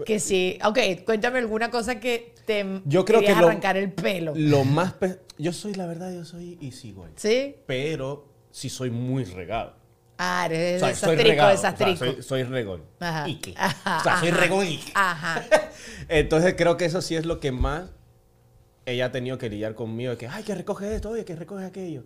Que 0.06 0.18
sí. 0.18 0.58
Ok, 0.64 0.78
cuéntame 1.04 1.38
alguna 1.40 1.70
cosa 1.70 2.00
que 2.00 2.34
te 2.46 2.80
Yo 2.86 3.04
creo 3.04 3.20
que 3.20 3.34
lo- 3.34 3.48
arrancar 3.48 3.76
el 3.76 3.92
pelo. 3.92 4.32
Lo 4.34 4.64
más... 4.64 4.94
Yo 5.38 5.52
soy, 5.52 5.74
la 5.74 5.86
verdad, 5.86 6.12
yo 6.12 6.24
soy 6.24 6.58
easygoing. 6.62 7.12
¿Sí? 7.16 7.56
Pero 7.66 8.26
sí 8.50 8.70
soy 8.70 8.90
muy 8.90 9.24
regado. 9.24 9.74
Ah, 10.22 10.44
eres 10.44 10.82
O 10.82 10.86
sea, 10.86 10.94
soy 10.94 11.16
desastrico. 11.16 11.46
O 11.46 11.56
sea, 11.56 11.96
soy, 11.96 12.22
soy 12.22 12.42
regón. 12.42 12.82
Ajá. 13.00 13.24
Ike. 13.24 13.54
Ajá, 13.56 13.98
O 13.98 14.02
sea, 14.02 14.20
soy 14.20 14.30
regón 14.30 14.66
Ike. 14.66 14.92
Ajá. 14.94 15.42
Entonces 16.08 16.54
creo 16.58 16.76
que 16.76 16.84
eso 16.84 17.00
sí 17.00 17.16
es 17.16 17.24
lo 17.24 17.40
que 17.40 17.52
más 17.52 17.84
ella 18.84 19.06
ha 19.06 19.12
tenido 19.12 19.38
que 19.38 19.48
lidiar 19.48 19.74
conmigo, 19.74 20.10
de 20.10 20.18
que, 20.18 20.28
ay, 20.28 20.42
que 20.42 20.54
recoge 20.54 20.94
esto, 20.94 21.08
oye, 21.08 21.24
que 21.24 21.34
recoge 21.36 21.64
aquello. 21.64 22.04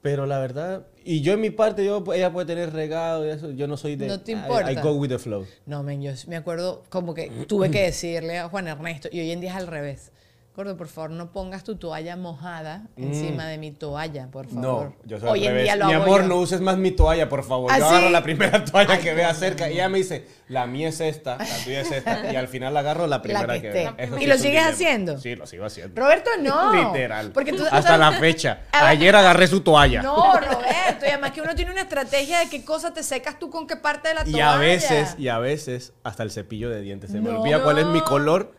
Pero 0.00 0.24
la 0.24 0.38
verdad, 0.38 0.86
y 1.04 1.20
yo 1.20 1.34
en 1.34 1.42
mi 1.42 1.50
parte, 1.50 1.84
yo, 1.84 2.02
ella 2.14 2.32
puede 2.32 2.46
tener 2.46 2.72
regado 2.72 3.26
y 3.26 3.30
eso, 3.30 3.50
yo 3.50 3.66
no 3.66 3.76
soy 3.76 3.96
de... 3.96 4.06
No 4.06 4.20
te 4.20 4.32
I- 4.32 4.36
importa. 4.36 4.72
I, 4.72 4.76
go 4.76 4.92
with 4.94 5.08
the 5.10 5.18
flow. 5.18 5.46
No, 5.66 5.82
men, 5.82 6.00
yo 6.00 6.12
me 6.28 6.36
acuerdo 6.36 6.84
como 6.88 7.12
que 7.12 7.28
tuve 7.46 7.70
que 7.70 7.82
decirle 7.82 8.38
a 8.38 8.48
Juan 8.48 8.66
Ernesto, 8.66 9.08
y 9.12 9.20
hoy 9.20 9.30
en 9.30 9.40
día 9.40 9.50
es 9.50 9.56
al 9.56 9.66
revés. 9.66 10.12
Gordo, 10.56 10.74
por 10.78 10.88
favor, 10.88 11.10
no 11.10 11.32
pongas 11.32 11.64
tu 11.64 11.76
toalla 11.76 12.16
mojada 12.16 12.84
encima 12.96 13.44
de 13.46 13.58
mi 13.58 13.72
toalla, 13.72 14.28
por 14.30 14.46
favor. 14.46 14.58
Mm. 14.58 14.62
No, 14.62 14.96
yo 15.04 15.20
soy 15.20 15.28
Hoy 15.28 15.46
al 15.46 15.56
en 15.58 15.62
día 15.64 15.76
lo 15.76 15.86
Mi 15.86 15.92
hago 15.92 16.04
amor, 16.04 16.22
yo. 16.22 16.28
no 16.28 16.36
uses 16.36 16.62
más 16.62 16.78
mi 16.78 16.92
toalla, 16.92 17.28
por 17.28 17.44
favor. 17.44 17.70
¿Ah, 17.70 17.78
yo 17.78 17.86
sí? 17.86 17.94
agarro 17.94 18.08
la 18.08 18.22
primera 18.22 18.64
toalla 18.64 18.94
Ay, 18.94 19.00
que 19.00 19.12
vea 19.12 19.34
cerca 19.34 19.68
y 19.68 19.74
ella 19.74 19.90
me 19.90 19.98
dice, 19.98 20.26
la 20.48 20.66
mía 20.66 20.88
es 20.88 21.00
esta, 21.02 21.36
la 21.36 21.44
tuya 21.62 21.82
es 21.82 21.92
esta. 21.92 22.32
Y 22.32 22.36
al 22.36 22.48
final 22.48 22.74
agarro 22.74 23.06
la 23.06 23.20
primera 23.20 23.52
que 23.52 23.60
que, 23.60 23.68
esté. 23.68 23.92
vea. 23.98 24.16
¿Y 24.16 24.20
sí 24.20 24.26
lo 24.26 24.38
sigues 24.38 24.64
haciendo? 24.64 25.18
Sí, 25.18 25.36
lo 25.36 25.46
sigo 25.46 25.66
haciendo. 25.66 26.00
Roberto, 26.00 26.30
no. 26.40 26.72
Literal. 26.92 27.32
Porque 27.32 27.52
tú, 27.52 27.62
Hasta 27.70 27.98
la 27.98 28.12
fecha. 28.12 28.60
Ayer 28.72 29.14
agarré 29.14 29.48
su 29.48 29.60
toalla. 29.60 30.00
No, 30.00 30.32
Roberto, 30.40 31.04
y 31.04 31.08
además 31.10 31.32
que 31.32 31.42
uno 31.42 31.54
tiene 31.54 31.70
una 31.72 31.82
estrategia 31.82 32.38
de 32.38 32.48
qué 32.48 32.64
cosa 32.64 32.94
te 32.94 33.02
secas 33.02 33.38
tú 33.38 33.50
con 33.50 33.66
qué 33.66 33.76
parte 33.76 34.08
de 34.08 34.14
la 34.14 34.22
toalla. 34.22 34.38
Y 34.38 34.40
a 34.40 34.56
veces, 34.56 35.16
y 35.18 35.28
a 35.28 35.38
veces, 35.38 35.92
hasta 36.02 36.22
el 36.22 36.30
cepillo 36.30 36.70
de 36.70 36.80
dientes. 36.80 37.10
Se 37.10 37.20
me 37.20 37.28
olvida 37.28 37.62
cuál 37.62 37.76
es 37.78 37.84
mi 37.84 38.00
color. 38.00 38.55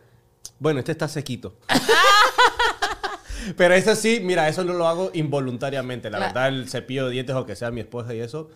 Bueno, 0.58 0.80
este 0.80 0.92
está 0.92 1.08
sequito. 1.08 1.56
Pero 3.56 3.74
eso 3.74 3.94
sí, 3.94 4.20
mira, 4.22 4.48
eso 4.48 4.64
no 4.64 4.72
lo 4.74 4.86
hago 4.88 5.10
involuntariamente. 5.14 6.10
La 6.10 6.18
Claro. 6.18 6.34
verdad, 6.34 6.48
el 6.48 6.68
cepillo 6.68 7.06
de 7.06 7.12
dientes, 7.12 7.34
o 7.36 7.46
que 7.46 7.56
sea 7.56 7.70
mi 7.70 7.80
esposa 7.80 8.12
y 8.14 8.20
eso, 8.20 8.50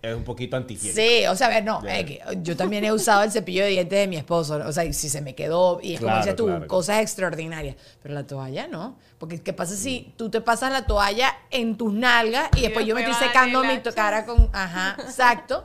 es 0.00 0.14
un 0.14 0.22
poquito 0.22 0.56
antihigiénico. 0.56 0.96
Sí, 1.00 1.26
o 1.26 1.34
sea, 1.34 1.48
a 1.48 1.50
ver, 1.50 1.64
no, 1.64 1.82
es 1.84 2.04
que 2.04 2.20
yo 2.42 2.56
también 2.56 2.84
he 2.84 2.92
usado 2.92 3.24
el 3.24 3.32
cepillo 3.32 3.64
de 3.64 3.70
dientes 3.70 3.98
de 3.98 4.06
mi 4.06 4.16
esposo, 4.16 4.62
o 4.64 4.72
sea, 4.72 4.90
si 4.92 5.08
se 5.08 5.20
me 5.20 5.34
quedó, 5.34 5.80
y 5.82 5.94
es 5.94 6.00
como 6.00 6.16
dices 6.16 6.36
tú, 6.36 6.46
claro. 6.46 6.66
cosas 6.68 7.00
extraordinarias, 7.00 7.74
pero 8.00 8.14
la 8.14 8.24
toalla 8.24 8.68
no, 8.68 8.96
porque 9.18 9.42
¿qué 9.42 9.52
pasa 9.52 9.74
si 9.74 10.14
tú 10.16 10.30
te 10.30 10.40
pasas 10.40 10.70
la 10.70 10.86
toalla 10.86 11.36
en 11.50 11.76
tus 11.76 11.92
nalgas 11.92 12.48
y, 12.54 12.60
Y 12.60 12.62
después 12.62 12.86
yo 12.86 12.94
me 12.94 13.00
estoy 13.02 13.26
secando 13.26 13.64
mi 13.64 13.76
cara 13.80 14.24
con, 14.24 14.48
ajá, 14.52 14.96
exacto, 15.00 15.64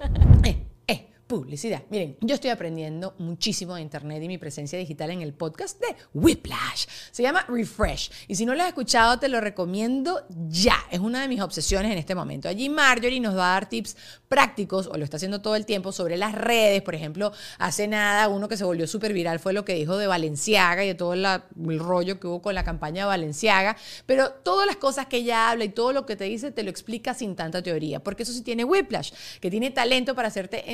publicidad. 1.34 1.82
Miren, 1.90 2.16
yo 2.22 2.36
estoy 2.36 2.52
aprendiendo 2.52 3.16
muchísimo 3.18 3.74
de 3.74 3.82
Internet 3.82 4.22
y 4.22 4.28
mi 4.28 4.38
presencia 4.38 4.78
digital 4.78 5.10
en 5.10 5.22
el 5.24 5.34
podcast 5.34 5.80
de 5.80 5.88
Whiplash. 6.14 6.86
Se 7.12 7.24
llama 7.24 7.44
Refresh. 7.48 8.12
Y 8.28 8.36
si 8.36 8.46
no 8.46 8.54
lo 8.54 8.62
has 8.62 8.68
escuchado, 8.68 9.18
te 9.18 9.28
lo 9.30 9.42
recomiendo 9.42 10.22
ya. 10.48 10.76
Es 10.92 11.00
una 11.00 11.22
de 11.24 11.28
mis 11.28 11.42
obsesiones 11.42 11.92
en 11.92 11.98
este 11.98 12.14
momento. 12.14 12.48
Allí 12.48 12.70
Marjorie 12.70 13.20
nos 13.20 13.36
va 13.36 13.50
a 13.50 13.54
dar 13.54 13.68
tips 13.68 13.98
prácticos, 14.28 14.88
o 14.88 14.98
lo 14.98 15.04
está 15.04 15.18
haciendo 15.18 15.42
todo 15.42 15.56
el 15.56 15.66
tiempo, 15.66 15.92
sobre 15.92 16.18
las 16.18 16.34
redes. 16.36 16.84
Por 16.84 16.94
ejemplo, 16.94 17.32
hace 17.58 17.88
nada, 17.88 18.28
uno 18.28 18.48
que 18.48 18.58
se 18.58 18.64
volvió 18.64 18.86
súper 18.86 19.14
viral 19.14 19.40
fue 19.40 19.54
lo 19.54 19.66
que 19.66 19.74
dijo 19.74 19.98
de 19.98 20.06
Valenciaga 20.06 20.84
y 20.84 20.88
de 20.90 20.96
todo 20.96 21.14
el 21.14 21.80
rollo 21.80 22.20
que 22.20 22.28
hubo 22.28 22.44
con 22.44 22.54
la 22.54 22.64
campaña 22.64 23.04
de 23.04 23.08
Valenciaga. 23.08 23.76
Pero 24.06 24.32
todas 24.32 24.68
las 24.68 24.76
cosas 24.76 25.08
que 25.08 25.18
ella 25.18 25.50
habla 25.50 25.64
y 25.64 25.70
todo 25.70 25.94
lo 25.94 26.06
que 26.06 26.16
te 26.16 26.26
dice, 26.26 26.52
te 26.52 26.62
lo 26.62 26.70
explica 26.70 27.16
sin 27.16 27.36
tanta 27.36 27.64
teoría. 27.64 28.04
Porque 28.04 28.22
eso 28.22 28.34
sí 28.34 28.44
tiene 28.44 28.64
Whiplash, 28.64 29.12
que 29.42 29.50
tiene 29.50 29.72
talento 29.72 30.14
para 30.14 30.28
hacerte 30.28 30.74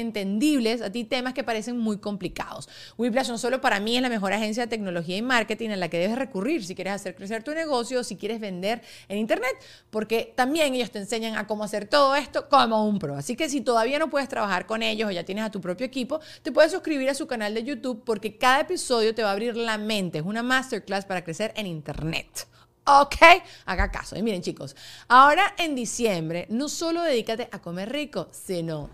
a 0.58 0.92
ti 0.92 1.04
temas 1.04 1.34
que 1.34 1.44
parecen 1.44 1.78
muy 1.78 1.98
complicados. 1.98 2.68
Whiplash 2.98 3.30
no 3.30 3.38
solo 3.38 3.62
para 3.62 3.80
mí 3.80 3.96
es 3.96 4.02
la 4.02 4.10
mejor 4.10 4.34
agencia 4.34 4.64
de 4.64 4.68
tecnología 4.68 5.18
y 5.18 5.22
marketing 5.22 5.70
a 5.70 5.76
la 5.76 5.90
que 5.90 6.00
debes 6.00 6.18
recurrir 6.18 6.66
si 6.66 6.76
quieres 6.76 6.94
hacer 6.94 7.16
crecer 7.16 7.44
tu 7.44 7.52
negocio 7.54 8.04
si 8.04 8.16
quieres 8.16 8.40
vender 8.40 8.82
en 9.08 9.18
Internet, 9.18 9.52
porque 9.90 10.34
también 10.36 10.74
ellos 10.74 10.92
te 10.92 11.00
enseñan 11.00 11.38
a 11.38 11.48
cómo 11.48 11.64
hacer 11.64 11.88
todo 11.88 12.16
esto 12.16 12.50
como 12.50 12.86
un 12.88 13.00
pro. 13.00 13.16
Así 13.16 13.36
que 13.36 13.50
si 13.50 13.62
todavía 13.62 14.00
no 14.00 14.10
puedes 14.10 14.28
trabajar 14.28 14.66
con 14.66 14.82
ellos 14.82 15.10
o 15.10 15.12
ya 15.12 15.24
tienes 15.24 15.44
a 15.44 15.52
tu 15.52 15.62
propio 15.62 15.86
equipo, 15.86 16.20
te 16.42 16.52
puedes 16.52 16.72
suscribir 16.72 17.10
a 17.10 17.14
su 17.14 17.28
canal 17.28 17.54
de 17.54 17.64
YouTube 17.64 18.04
porque 18.06 18.38
cada 18.38 18.62
episodio 18.62 19.14
te 19.14 19.24
va 19.24 19.30
a 19.30 19.34
abrir 19.34 19.56
la 19.56 19.78
mente. 19.78 20.20
Es 20.20 20.26
una 20.26 20.44
masterclass 20.44 21.06
para 21.06 21.24
crecer 21.24 21.54
en 21.56 21.68
Internet. 21.68 22.48
Ok, 22.86 23.18
haga 23.66 23.92
caso. 23.92 24.18
Y 24.18 24.24
miren 24.24 24.42
chicos, 24.42 24.76
ahora 25.08 25.54
en 25.58 25.76
diciembre 25.76 26.48
no 26.50 26.70
solo 26.70 27.04
dedícate 27.04 27.48
a 27.52 27.60
comer 27.60 27.92
rico, 27.92 28.30
sino 28.32 28.90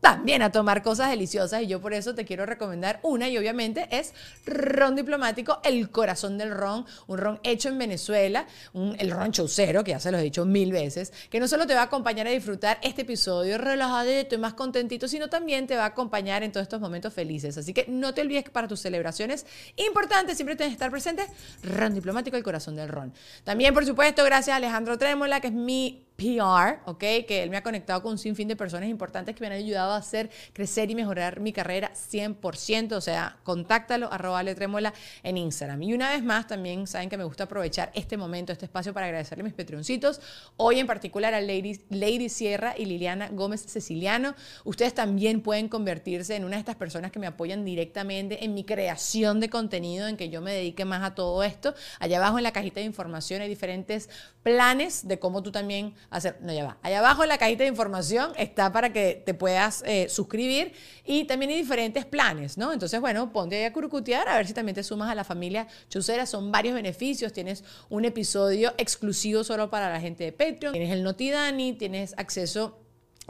también 0.00 0.42
a 0.42 0.50
tomar 0.50 0.82
cosas 0.82 1.10
deliciosas 1.10 1.62
y 1.62 1.66
yo 1.66 1.80
por 1.80 1.92
eso 1.92 2.14
te 2.14 2.24
quiero 2.24 2.46
recomendar 2.46 3.00
una 3.02 3.28
y 3.28 3.36
obviamente 3.36 3.86
es 3.90 4.14
ron 4.46 4.96
diplomático, 4.96 5.60
el 5.64 5.90
corazón 5.90 6.38
del 6.38 6.50
ron, 6.50 6.86
un 7.06 7.18
ron 7.18 7.40
hecho 7.42 7.68
en 7.68 7.78
Venezuela, 7.78 8.46
un- 8.72 8.96
el 8.98 9.10
ron 9.10 9.32
chaucero, 9.32 9.84
que 9.84 9.90
ya 9.92 10.00
se 10.00 10.10
los 10.10 10.20
he 10.20 10.24
dicho 10.24 10.44
mil 10.44 10.72
veces, 10.72 11.12
que 11.30 11.38
no 11.40 11.46
solo 11.48 11.66
te 11.66 11.74
va 11.74 11.80
a 11.82 11.84
acompañar 11.84 12.26
a 12.26 12.30
disfrutar 12.30 12.78
este 12.82 13.02
episodio 13.02 13.58
relajadito 13.58 14.34
y 14.34 14.38
más 14.38 14.54
contentito, 14.54 15.06
sino 15.08 15.28
también 15.28 15.66
te 15.66 15.76
va 15.76 15.82
a 15.84 15.86
acompañar 15.86 16.42
en 16.42 16.52
todos 16.52 16.62
estos 16.62 16.80
momentos 16.80 17.12
felices. 17.12 17.56
Así 17.58 17.72
que 17.74 17.84
no 17.88 18.14
te 18.14 18.22
olvides 18.22 18.44
que 18.44 18.50
para 18.50 18.68
tus 18.68 18.80
celebraciones 18.80 19.44
importantes 19.76 20.36
siempre 20.36 20.56
tienes 20.56 20.72
que 20.72 20.76
estar 20.76 20.90
presente 20.90 21.26
ron 21.62 21.94
diplomático, 21.94 22.36
el 22.36 22.42
corazón 22.42 22.76
del 22.76 22.88
ron. 22.88 23.12
También, 23.44 23.74
por 23.74 23.84
supuesto, 23.84 24.24
gracias 24.24 24.54
a 24.54 24.56
Alejandro 24.56 24.96
Trémola, 24.98 25.40
que 25.40 25.48
es 25.48 25.52
mi 25.52 26.06
PR, 26.20 26.80
¿ok? 26.84 26.98
Que 26.98 27.42
él 27.42 27.48
me 27.48 27.56
ha 27.56 27.62
conectado 27.62 28.02
con 28.02 28.12
un 28.12 28.18
sinfín 28.18 28.46
de 28.46 28.54
personas 28.54 28.90
importantes 28.90 29.34
que 29.34 29.40
me 29.40 29.46
han 29.46 29.54
ayudado 29.54 29.92
a 29.92 29.96
hacer 29.96 30.28
crecer 30.52 30.90
y 30.90 30.94
mejorar 30.94 31.40
mi 31.40 31.50
carrera 31.50 31.92
100%. 31.94 32.92
O 32.92 33.00
sea, 33.00 33.38
contáctalo, 33.42 34.12
arroba 34.12 34.40
Ale 34.40 34.54
Trémola 34.54 34.92
en 35.22 35.38
Instagram. 35.38 35.82
Y 35.82 35.94
una 35.94 36.10
vez 36.10 36.22
más, 36.22 36.46
también 36.46 36.86
saben 36.86 37.08
que 37.08 37.16
me 37.16 37.24
gusta 37.24 37.44
aprovechar 37.44 37.90
este 37.94 38.18
momento, 38.18 38.52
este 38.52 38.66
espacio 38.66 38.92
para 38.92 39.06
agradecerle 39.06 39.40
a 39.40 39.44
mis 39.44 39.54
Patreoncitos. 39.54 40.20
Hoy 40.58 40.78
en 40.78 40.86
particular 40.86 41.32
a 41.32 41.40
Lady, 41.40 41.80
Lady 41.88 42.28
Sierra 42.28 42.74
y 42.76 42.84
Liliana 42.84 43.30
Gómez 43.30 43.64
Ceciliano. 43.66 44.34
Ustedes 44.64 44.92
también 44.92 45.40
pueden 45.40 45.68
convertirse 45.68 46.36
en 46.36 46.44
una 46.44 46.56
de 46.56 46.60
estas 46.60 46.76
personas 46.76 47.12
que 47.12 47.18
me 47.18 47.28
apoyan 47.28 47.64
directamente 47.64 48.44
en 48.44 48.52
mi 48.52 48.64
creación 48.64 49.40
de 49.40 49.48
contenido, 49.48 50.06
en 50.06 50.18
que 50.18 50.28
yo 50.28 50.42
me 50.42 50.52
dedique 50.52 50.84
más 50.84 51.02
a 51.02 51.14
todo 51.14 51.42
esto. 51.42 51.74
Allá 51.98 52.18
abajo 52.18 52.36
en 52.36 52.44
la 52.44 52.52
cajita 52.52 52.80
de 52.80 52.86
información 52.86 53.40
hay 53.40 53.48
diferentes 53.48 54.10
planes 54.42 55.06
de 55.06 55.18
cómo 55.18 55.42
tú 55.42 55.52
también 55.52 55.94
hacer. 56.10 56.38
No, 56.42 56.52
ya 56.52 56.64
va. 56.64 56.78
Allá 56.82 56.98
abajo 56.98 57.22
en 57.22 57.28
la 57.28 57.38
cajita 57.38 57.62
de 57.64 57.68
información 57.68 58.32
está 58.36 58.72
para 58.72 58.92
que 58.92 59.22
te 59.24 59.34
puedas 59.34 59.82
eh, 59.86 60.08
suscribir 60.08 60.72
y 61.04 61.24
también 61.24 61.50
hay 61.52 61.58
diferentes 61.58 62.04
planes, 62.04 62.58
¿no? 62.58 62.72
Entonces, 62.72 63.00
bueno, 63.00 63.32
ponte 63.32 63.56
ahí 63.56 63.64
a 63.64 63.72
curucutear 63.72 64.28
a 64.28 64.36
ver 64.36 64.46
si 64.46 64.52
también 64.52 64.74
te 64.74 64.82
sumas 64.82 65.10
a 65.10 65.14
la 65.14 65.24
familia 65.24 65.66
Chucera. 65.88 66.26
Son 66.26 66.52
varios 66.52 66.74
beneficios. 66.74 67.32
Tienes 67.32 67.64
un 67.88 68.04
episodio 68.04 68.74
exclusivo 68.76 69.44
solo 69.44 69.70
para 69.70 69.90
la 69.90 70.00
gente 70.00 70.24
de 70.24 70.32
Patreon. 70.32 70.72
Tienes 70.72 70.90
el 70.90 71.02
Notidani, 71.02 71.72
tienes 71.74 72.14
acceso 72.16 72.78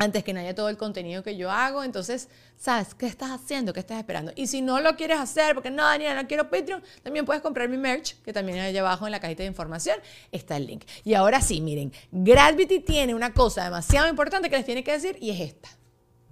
antes 0.01 0.25
que 0.25 0.33
nadie 0.33 0.55
todo 0.55 0.71
el 0.71 0.79
contenido 0.79 1.23
que 1.23 1.37
yo 1.37 1.51
hago. 1.51 1.85
Entonces, 1.85 2.29
¿sabes 2.57 2.95
qué 2.95 3.07
estás 3.07 3.31
haciendo? 3.31 3.75
¿Qué 3.75 3.81
estás 3.81 3.99
esperando? 3.99 4.33
Y 4.35 4.47
si 4.47 4.63
no 4.63 4.81
lo 4.81 4.97
quieres 4.97 5.19
hacer, 5.19 5.55
porque 5.55 5.71
no, 5.71 5.85
Daniela, 5.85 6.23
no 6.23 6.27
quiero 6.27 6.49
Patreon, 6.49 6.83
también 7.03 7.27
puedes 7.27 7.43
comprar 7.43 7.69
mi 7.69 7.77
merch, 7.77 8.17
que 8.23 8.33
también 8.33 8.59
allá 8.59 8.81
abajo 8.81 9.07
en 9.07 9.13
la 9.13 9.21
cajita 9.21 9.43
de 9.43 9.49
información 9.49 9.99
está 10.33 10.57
el 10.57 10.67
link. 10.67 10.85
Y 11.05 11.13
ahora 11.13 11.43
sí, 11.43 11.61
miren, 11.61 11.93
Gravity 12.11 12.81
tiene 12.81 13.15
una 13.15 13.35
cosa 13.35 13.65
demasiado 13.65 14.09
importante 14.09 14.49
que 14.49 14.57
les 14.57 14.65
tiene 14.65 14.83
que 14.83 14.93
decir 14.93 15.19
y 15.21 15.31
es 15.31 15.41
esta. 15.41 15.69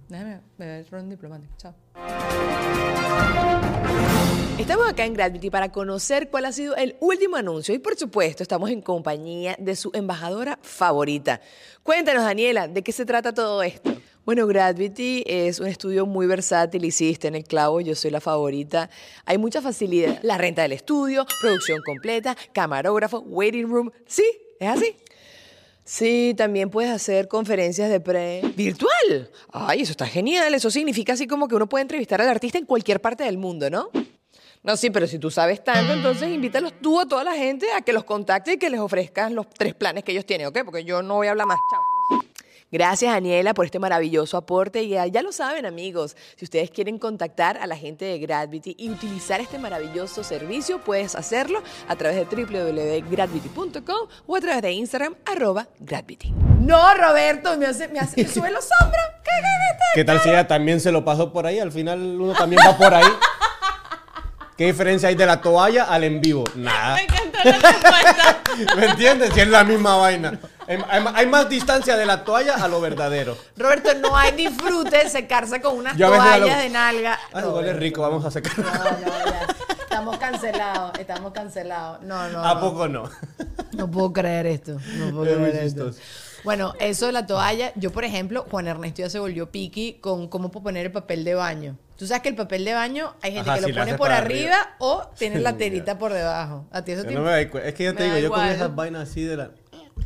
Déjame 0.07 0.41
beber 0.57 0.87
ron 0.89 1.07
diplomático. 1.07 1.53
Chao. 1.57 1.75
Estamos 4.59 4.89
acá 4.89 5.05
en 5.05 5.13
Gravity 5.13 5.49
para 5.49 5.71
conocer 5.71 6.29
cuál 6.29 6.43
ha 6.43 6.51
sido 6.51 6.75
el 6.75 6.97
último 6.99 7.37
anuncio 7.37 7.73
y 7.73 7.79
por 7.79 7.95
supuesto 7.95 8.43
estamos 8.43 8.69
en 8.69 8.81
compañía 8.81 9.55
de 9.57 9.73
su 9.77 9.89
embajadora 9.93 10.59
favorita. 10.61 11.39
Cuéntanos 11.81 12.23
Daniela, 12.23 12.67
¿de 12.67 12.83
qué 12.83 12.91
se 12.91 13.05
trata 13.05 13.33
todo 13.33 13.63
esto? 13.63 13.89
Bueno, 14.25 14.45
Gravity 14.47 15.23
es 15.25 15.61
un 15.61 15.67
estudio 15.67 16.05
muy 16.05 16.27
versátil, 16.27 16.83
hiciste 16.83 17.29
en 17.29 17.35
el 17.35 17.45
clavo, 17.45 17.79
yo 17.79 17.95
soy 17.95 18.11
la 18.11 18.19
favorita. 18.19 18.89
Hay 19.23 19.37
mucha 19.37 19.61
facilidad. 19.61 20.19
La 20.23 20.37
renta 20.37 20.63
del 20.63 20.73
estudio, 20.73 21.25
producción 21.39 21.79
completa, 21.85 22.35
camarógrafo, 22.51 23.19
waiting 23.19 23.69
room. 23.69 23.89
Sí, 24.07 24.25
es 24.59 24.67
así. 24.67 24.97
Sí, 25.85 26.33
también 26.35 26.69
puedes 26.69 26.91
hacer 26.91 27.29
conferencias 27.29 27.89
de 27.89 28.01
pre 28.01 28.41
virtual. 28.57 29.31
Ay, 29.53 29.83
eso 29.83 29.91
está 29.91 30.05
genial. 30.05 30.53
Eso 30.53 30.69
significa 30.69 31.13
así 31.13 31.27
como 31.27 31.47
que 31.47 31.55
uno 31.55 31.69
puede 31.69 31.83
entrevistar 31.83 32.21
al 32.21 32.27
artista 32.27 32.57
en 32.57 32.65
cualquier 32.65 32.99
parte 32.99 33.23
del 33.23 33.37
mundo, 33.37 33.69
¿no? 33.69 33.89
No, 34.61 34.75
sí, 34.75 34.89
pero 34.89 35.07
si 35.07 35.19
tú 35.19 35.31
sabes 35.31 35.63
tanto, 35.63 35.93
entonces 35.93 36.29
invítalos 36.29 36.73
tú 36.81 36.99
a 36.99 37.05
toda 37.05 37.23
la 37.23 37.33
gente 37.33 37.71
a 37.71 37.81
que 37.81 37.93
los 37.93 38.03
contacte 38.03 38.53
y 38.53 38.57
que 38.57 38.69
les 38.69 38.81
ofrezcas 38.81 39.31
los 39.31 39.49
tres 39.49 39.73
planes 39.73 40.03
que 40.03 40.11
ellos 40.11 40.25
tienen, 40.25 40.47
¿ok? 40.47 40.59
Porque 40.65 40.83
yo 40.83 41.01
no 41.01 41.15
voy 41.15 41.27
a 41.27 41.31
hablar 41.31 41.47
más. 41.47 41.57
Chao. 41.71 41.81
Gracias, 42.71 43.11
Daniela, 43.11 43.55
por 43.55 43.65
este 43.65 43.79
maravilloso 43.79 44.37
aporte. 44.37 44.83
Y 44.83 44.89
ya, 44.89 45.07
ya 45.07 45.23
lo 45.23 45.31
saben, 45.31 45.65
amigos, 45.65 46.15
si 46.35 46.45
ustedes 46.45 46.69
quieren 46.69 46.99
contactar 46.99 47.57
a 47.57 47.65
la 47.65 47.75
gente 47.75 48.05
de 48.05 48.19
Gravity 48.19 48.75
y 48.77 48.91
utilizar 48.91 49.41
este 49.41 49.57
maravilloso 49.57 50.23
servicio, 50.23 50.79
puedes 50.79 51.15
hacerlo 51.15 51.63
a 51.87 51.95
través 51.95 52.17
de 52.17 52.25
www.gravity.com 52.25 54.09
o 54.27 54.35
a 54.35 54.41
través 54.41 54.61
de 54.61 54.71
Instagram, 54.73 55.15
arroba 55.25 55.67
Gravity. 55.79 56.31
No, 56.59 56.93
Roberto, 56.93 57.57
me, 57.57 57.65
hace, 57.65 57.87
me, 57.87 57.99
hace, 57.99 58.21
me 58.21 58.29
sube 58.29 58.51
los 58.51 58.67
hombros. 58.81 59.03
¿Qué, 59.23 59.31
qué, 59.31 59.41
qué, 59.41 59.85
¿Qué 59.95 60.05
tal 60.05 60.19
si 60.21 60.29
ella 60.29 60.47
también 60.47 60.79
se 60.79 60.91
lo 60.91 61.03
pasó 61.03 61.33
por 61.33 61.47
ahí? 61.47 61.57
Al 61.57 61.71
final 61.71 61.99
uno 61.99 62.33
también 62.33 62.61
va 62.67 62.77
por 62.77 62.93
ahí. 62.93 63.05
¿Qué 64.59 64.65
diferencia 64.65 65.07
hay 65.07 65.15
de 65.15 65.25
la 65.25 65.39
toalla 65.39 65.85
al 65.85 66.03
en 66.03 66.19
vivo? 66.19 66.43
Nada. 66.55 66.95
Me 66.95 67.03
encantó 67.03 67.37
la 67.45 67.51
respuesta. 67.53 68.39
¿Me 68.75 68.85
entiendes? 68.87 69.33
Si 69.33 69.39
es 69.39 69.47
la 69.47 69.63
misma 69.63 69.95
vaina. 69.95 70.37
Hay, 70.67 70.77
hay- 70.89 71.05
hay 71.15 71.27
más 71.27 71.47
distancia 71.47 71.95
de 71.95 72.05
la 72.05 72.25
toalla 72.25 72.55
a 72.55 72.67
lo 72.67 72.81
verdadero. 72.81 73.37
Roberto, 73.55 73.93
no 74.01 74.17
hay 74.17 74.33
disfrute 74.33 75.07
secarse 75.07 75.61
con 75.61 75.77
unas 75.77 75.95
a 75.95 75.97
lo- 75.97 76.09
toallas 76.09 76.61
de 76.61 76.69
nalga. 76.71 77.17
Ah, 77.31 77.39
No, 77.39 77.51
huele 77.55 77.71
rico, 77.71 78.01
vamos 78.01 78.25
a 78.25 78.31
secar. 78.31 78.59
No, 78.59 78.65
no, 78.65 79.25
ya. 79.31 79.47
Estamos 79.81 80.17
cancelados, 80.17 80.91
estamos 80.99 81.31
cancelados. 81.31 82.01
No, 82.01 82.27
no. 82.27 82.43
¿A 82.43 82.55
no. 82.55 82.59
poco 82.59 82.89
no? 82.89 83.09
No 83.71 83.89
puedo 83.89 84.11
creer 84.11 84.45
esto. 84.45 84.73
No 84.97 85.11
puedo 85.15 85.37
creer 85.37 85.55
esto. 85.63 85.91
Bueno, 86.43 86.73
eso 86.81 87.05
de 87.05 87.13
la 87.13 87.25
toalla, 87.25 87.71
yo 87.75 87.91
por 87.93 88.03
ejemplo, 88.03 88.45
Juan 88.51 88.67
Ernesto 88.67 89.03
ya 89.03 89.09
se 89.09 89.19
volvió 89.19 89.49
piqui 89.51 89.99
con 90.01 90.27
cómo 90.27 90.51
puedo 90.51 90.65
poner 90.65 90.87
el 90.87 90.91
papel 90.91 91.23
de 91.23 91.33
baño. 91.35 91.77
Tú 91.99 92.07
sabes 92.07 92.23
que 92.23 92.29
el 92.29 92.35
papel 92.35 92.63
de 92.63 92.73
baño 92.73 93.13
hay 93.21 93.33
gente 93.33 93.49
Ajá, 93.49 93.59
que 93.59 93.65
si 93.65 93.71
lo 93.73 93.77
pone 93.83 93.95
por 93.97 94.09
arriba, 94.09 94.55
arriba. 94.55 94.75
o 94.79 95.09
tiene 95.17 95.39
la 95.41 95.51
Ya. 95.51 95.57
telita 95.57 95.97
por 95.99 96.13
debajo. 96.13 96.65
A 96.71 96.81
ti 96.81 96.93
eso 96.93 97.03
te 97.03 97.13
no 97.13 97.23
me 97.23 97.41
Es 97.41 97.49
que 97.73 97.83
yo 97.83 97.91
Me 97.91 97.97
te 97.97 98.03
digo, 98.05 98.17
yo 98.19 98.29
con 98.31 98.45
esas 98.45 98.73
vainas 98.73 99.09
así 99.09 99.21
de 99.23 99.35
la. 99.35 99.51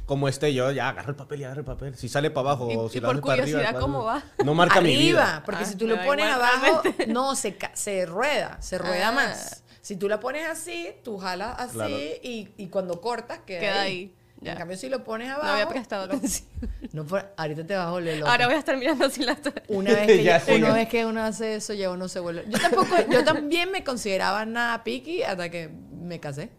Como 0.07 0.27
esté 0.27 0.51
yo, 0.55 0.71
ya 0.71 0.89
agarro 0.89 1.11
el 1.11 1.15
papel 1.15 1.41
y 1.41 1.43
agarro 1.43 1.59
el 1.59 1.65
papel. 1.67 1.95
Si 1.95 2.09
sale 2.09 2.31
para 2.31 2.49
abajo 2.49 2.67
Y- 2.71 2.75
o 2.75 2.89
si 2.89 2.99
lo 2.99 3.21
para 3.21 3.41
arriba. 3.43 3.73
¿cómo 3.79 4.03
va? 4.03 4.23
No 4.43 4.55
marca 4.55 4.81
mi 4.81 4.95
arriba, 4.95 5.21
vida. 5.23 5.43
porque 5.45 5.61
Ah, 5.63 5.65
si 5.67 5.75
tú 5.75 5.85
lo 5.87 6.03
pones 6.03 6.25
igual, 6.25 6.41
abajo, 6.41 6.81
realmente. 6.81 7.07
no, 7.07 7.35
se, 7.35 7.55
se 7.73 8.05
rueda, 8.07 8.57
se 8.59 8.79
rueda 8.79 9.09
Ah. 9.09 9.11
más. 9.11 9.63
Si 9.81 9.95
tú 9.95 10.09
la 10.09 10.19
pones 10.19 10.49
así, 10.49 10.89
tú 11.03 11.19
jalas 11.19 11.59
así 11.59 11.73
Claro. 11.75 11.95
y, 11.95 12.49
y 12.57 12.67
cuando 12.69 13.01
cortas 13.01 13.39
queda, 13.45 13.59
Queda 13.59 13.81
ahí. 13.83 13.91
ahí, 13.91 14.15
ya. 14.43 14.51
En 14.53 14.57
cambio, 14.59 14.77
si 14.77 14.89
lo 14.89 15.03
pones 15.03 15.29
abajo... 15.29 15.45
No 15.47 15.51
había 15.53 15.67
prestado 15.67 16.07
lo- 16.07 16.13
atención. 16.15 16.47
No, 16.93 17.05
por- 17.05 17.33
ahorita 17.37 17.65
te 17.65 17.75
vas 17.75 17.87
a 17.87 17.91
volver 17.91 18.17
loco. 18.19 18.29
Ahora 18.29 18.45
voy 18.45 18.55
a 18.55 18.59
estar 18.59 18.77
mirando 18.77 19.09
si 19.09 19.23
la 19.23 19.35
toalla. 19.35 19.63
Una 19.69 19.91
vez 19.95 20.05
que, 20.07 20.23
Ya 20.23 20.37
yo- 20.39 20.45
sé. 20.45 20.55
una 20.57 20.73
vez 20.73 20.87
que 20.89 21.05
uno 21.07 21.23
hace 21.23 21.55
eso, 21.55 21.73
ya 21.73 21.89
uno 21.89 22.07
se 22.07 22.19
vuelve. 22.19 22.43
Yo 22.47 22.59
tampoco, 22.59 22.95
yo 23.09 23.23
también 23.23 23.71
me 23.71 23.83
consideraba 23.83 24.45
nada 24.45 24.83
picky 24.83 25.23
hasta 25.23 25.49
que 25.49 25.69
me 26.01 26.19
casé. 26.19 26.49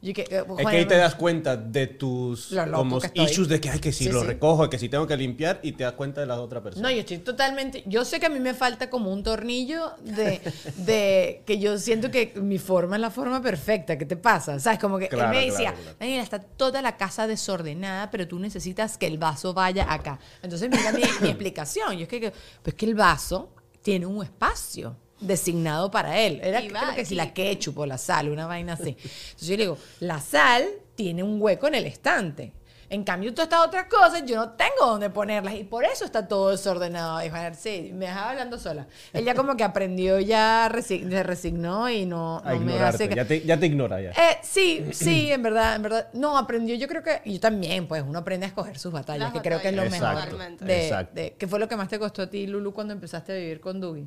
Yo 0.00 0.14
que, 0.14 0.22
eh, 0.30 0.44
Es 0.58 0.66
que 0.66 0.76
ahí 0.76 0.84
te 0.86 0.96
das 0.96 1.16
cuenta 1.16 1.56
de 1.56 1.88
tus 1.88 2.54
como 2.72 3.00
issues 3.14 3.48
de 3.48 3.60
que, 3.60 3.68
ay, 3.68 3.80
que 3.80 3.90
si 3.92 4.04
Sí, 4.04 4.10
lo 4.10 4.20
sí. 4.20 4.28
recojo, 4.28 4.70
que 4.70 4.78
si 4.78 4.88
tengo 4.88 5.06
que 5.08 5.16
limpiar 5.16 5.58
y 5.62 5.72
te 5.72 5.82
das 5.82 5.94
cuenta 5.94 6.20
de 6.20 6.28
la 6.28 6.40
otra 6.40 6.62
persona. 6.62 6.88
No, 6.88 6.94
yo 6.94 7.00
estoy 7.00 7.18
totalmente. 7.18 7.82
Yo 7.84 8.04
sé 8.04 8.20
que 8.20 8.26
a 8.26 8.28
mí 8.28 8.38
me 8.38 8.54
falta 8.54 8.90
como 8.90 9.12
un 9.12 9.24
tornillo 9.24 9.94
de, 10.04 10.40
de 10.76 11.42
que 11.46 11.58
yo 11.58 11.76
siento 11.78 12.12
que 12.12 12.32
mi 12.36 12.58
forma 12.58 12.94
es 12.94 13.00
la 13.02 13.10
forma 13.10 13.42
perfecta. 13.42 13.98
¿Qué 13.98 14.06
te 14.06 14.16
pasa? 14.16 14.60
¿Sabes? 14.60 14.78
Como 14.78 14.98
que 14.98 15.08
Claro, 15.08 15.32
él 15.32 15.36
me 15.38 15.44
decía, 15.50 15.72
claro. 15.74 15.96
Daniela, 15.98 16.22
está 16.22 16.38
toda 16.38 16.80
la 16.80 16.96
casa 16.96 17.26
desordenada, 17.26 18.08
pero 18.12 18.28
tú 18.28 18.38
necesitas 18.38 18.98
que 18.98 19.06
el 19.08 19.18
vaso 19.18 19.52
vaya 19.52 19.92
acá. 19.92 20.20
Entonces, 20.42 20.70
mira 20.70 20.92
mi, 20.92 21.02
mi 21.22 21.28
explicación. 21.30 21.94
Yo 21.96 22.02
es 22.02 22.08
que- 22.08 22.32
pues 22.62 22.74
que 22.76 22.86
el 22.86 22.94
vaso 22.94 23.52
tiene 23.82 24.06
un 24.06 24.22
espacio 24.24 24.96
designado 25.20 25.90
para 25.90 26.18
él. 26.18 26.40
Era 26.42 26.60
Y 26.62 26.68
creo 26.68 26.82
va, 26.82 26.94
que 26.94 27.04
si 27.04 27.14
y- 27.14 27.16
la 27.16 27.32
ketchup 27.32 27.78
o 27.78 27.86
la 27.86 27.98
sal, 27.98 28.28
una 28.28 28.46
vaina 28.46 28.74
así. 28.74 28.90
Entonces 29.00 29.48
yo 29.48 29.56
le 29.56 29.62
digo, 29.64 29.78
la 30.00 30.20
sal 30.20 30.64
tiene 30.94 31.22
un 31.22 31.40
hueco 31.40 31.66
en 31.68 31.74
el 31.76 31.86
estante. 31.86 32.52
En 32.90 33.04
cambio, 33.04 33.34
todas 33.34 33.48
estas 33.48 33.66
otras 33.66 33.84
cosas 33.84 34.22
yo 34.24 34.36
no 34.36 34.52
tengo 34.52 34.86
dónde 34.86 35.10
ponerlas 35.10 35.52
y 35.56 35.64
por 35.64 35.84
eso 35.84 36.06
está 36.06 36.26
todo 36.26 36.48
desordenado. 36.48 37.18
Dijo, 37.18 37.36
sí, 37.52 37.90
me 37.92 38.06
dejaba 38.06 38.30
hablando 38.30 38.58
sola. 38.58 38.86
Él 39.12 39.26
ya 39.26 39.34
como 39.34 39.58
que 39.58 39.62
aprendió, 39.64 40.18
ya 40.20 40.70
resi- 40.72 41.06
se 41.06 41.22
resignó 41.22 41.90
y 41.90 42.06
no, 42.06 42.38
A 42.42 42.54
no 42.54 42.60
me 42.60 42.78
hace... 42.80 43.06
Ya 43.14 43.26
te, 43.26 43.42
ya 43.44 43.60
te 43.60 43.66
ignora 43.66 44.00
ya. 44.00 44.10
eh, 44.12 44.38
sí, 44.42 44.86
sí, 44.92 45.30
en 45.30 45.42
verdad, 45.42 45.76
en 45.76 45.82
verdad. 45.82 46.08
No, 46.14 46.38
aprendió, 46.38 46.74
yo 46.76 46.88
creo 46.88 47.02
que, 47.02 47.20
y 47.26 47.34
yo 47.34 47.40
también, 47.40 47.86
pues, 47.86 48.02
uno 48.06 48.20
aprende 48.20 48.46
a 48.46 48.48
escoger 48.48 48.78
sus 48.78 48.90
batallas, 48.90 49.24
Las 49.24 49.32
que 49.34 49.42
creo 49.46 49.60
que 49.60 49.68
es 49.68 49.74
lo 49.76 49.82
batallas, 49.82 50.00
mejor. 50.00 50.32
exacto, 50.40 50.64
De, 50.64 50.82
exacto. 50.84 51.14
de- 51.14 51.34
¿Qué 51.38 51.46
fue 51.46 51.58
lo 51.58 51.68
que 51.68 51.76
más 51.76 51.88
te 51.90 51.98
costó 51.98 52.22
a 52.22 52.30
ti, 52.30 52.46
Lulu, 52.46 52.72
cuando 52.72 52.94
empezaste 52.94 53.32
a 53.32 53.34
vivir 53.36 53.60
con 53.60 53.80
Dougie? 53.82 54.06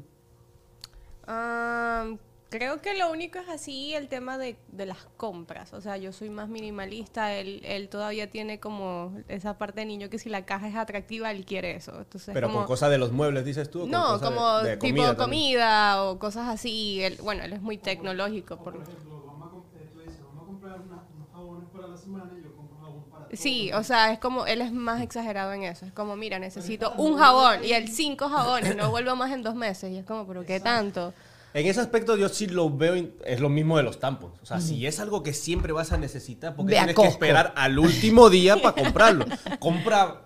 Ah, 1.28 2.08
creo 2.50 2.82
que 2.82 2.94
lo 2.98 3.12
único 3.12 3.40
es 3.40 3.48
así 3.50 3.94
el 3.94 4.08
tema 4.10 4.38
de, 4.38 4.58
de 4.72 4.86
las 4.86 5.06
compras. 5.18 5.74
O 5.74 5.82
sea, 5.82 5.98
yo 5.98 6.12
soy 6.12 6.30
más 6.30 6.50
minimalista. 6.50 7.34
Él, 7.36 7.62
él 7.64 7.90
todavía 7.90 8.30
tiene 8.30 8.60
como 8.60 9.14
esa 9.28 9.58
parte 9.58 9.82
de 9.82 9.86
niño 9.86 10.10
que 10.10 10.20
si 10.20 10.30
la 10.30 10.46
caja 10.46 10.68
es 10.68 10.76
atractiva, 10.76 11.32
él 11.32 11.46
quiere 11.46 11.76
eso. 11.76 11.98
Entonces, 12.00 12.34
Pero 12.34 12.48
como, 12.48 12.60
con 12.60 12.68
cosas 12.68 12.90
de 12.92 12.98
los 12.98 13.12
muebles, 13.12 13.46
dices 13.46 13.70
tú. 13.70 13.80
o 13.80 13.82
con 13.84 13.92
No, 13.92 14.04
cosas 14.04 14.22
de- 14.22 14.28
como 14.36 14.58
de 14.60 14.78
tipo 14.78 14.96
comida 14.96 15.16
comida, 15.18 16.04
o 16.04 16.20
cosas 16.20 16.48
así. 16.50 17.02
Él, 17.04 17.18
bueno, 17.22 17.44
él 17.44 17.54
es 17.54 17.62
muy 17.62 17.78
tecnológico. 17.78 18.58
Por... 18.58 18.74
Por 18.74 18.82
ejemplo, 18.84 19.16
vamos 19.26 19.66
a, 19.74 19.78
eh, 19.80 19.90
tú 19.94 20.00
dices, 20.00 20.20
vamos 20.26 20.44
a 20.44 20.46
comprar 20.46 20.82
una- 20.82 21.04
unos 21.16 21.30
jabones 21.32 21.70
para 21.72 21.88
la 21.88 21.98
semana 21.98 22.32
y 22.40 22.44
yo 22.44 22.56
compro 22.56 22.78
jabón 22.80 23.04
para 23.10 23.21
todo. 23.21 23.21
Sí, 23.34 23.72
o 23.74 23.84
sea, 23.84 24.12
es 24.12 24.20
como, 24.20 24.46
él 24.46 24.62
es 24.62 24.72
más 24.72 25.02
exagerado 25.02 25.54
en 25.54 25.64
eso. 25.64 25.86
Es 25.86 25.94
como, 25.94 26.16
mira, 26.16 26.40
necesito 26.40 26.94
un 26.98 27.18
jabón 27.18 27.64
y 27.64 27.74
él 27.74 27.88
cinco 27.88 28.30
jabones, 28.30 28.76
no 28.76 28.90
vuelvo 28.92 29.16
más 29.16 29.32
en 29.32 29.44
dos 29.44 29.56
meses. 29.56 29.92
Y 29.92 29.98
es 29.98 30.06
como, 30.06 30.28
¿pero 30.28 30.46
qué 30.46 30.60
tanto? 30.60 31.14
En 31.54 31.66
ese 31.68 31.82
aspecto 31.82 32.16
yo 32.16 32.30
sí 32.30 32.48
lo 32.48 32.70
veo, 32.70 33.10
es 33.26 33.40
lo 33.40 33.50
mismo 33.50 33.76
de 33.78 33.84
los 33.84 34.00
tampons. 34.00 34.40
O 34.42 34.46
sea, 34.46 34.62
si 34.62 34.86
es 34.88 35.00
algo 35.00 35.22
que 35.22 35.34
siempre 35.34 35.74
vas 35.74 35.92
a 35.92 35.98
necesitar, 35.98 36.56
porque 36.56 36.72
Ve 36.72 36.78
tienes 36.78 36.96
que 36.96 37.08
esperar 37.08 37.54
al 37.56 37.78
último 37.78 38.30
día 38.30 38.56
para 38.58 38.74
comprarlo. 38.74 39.26
Compra, 39.60 40.22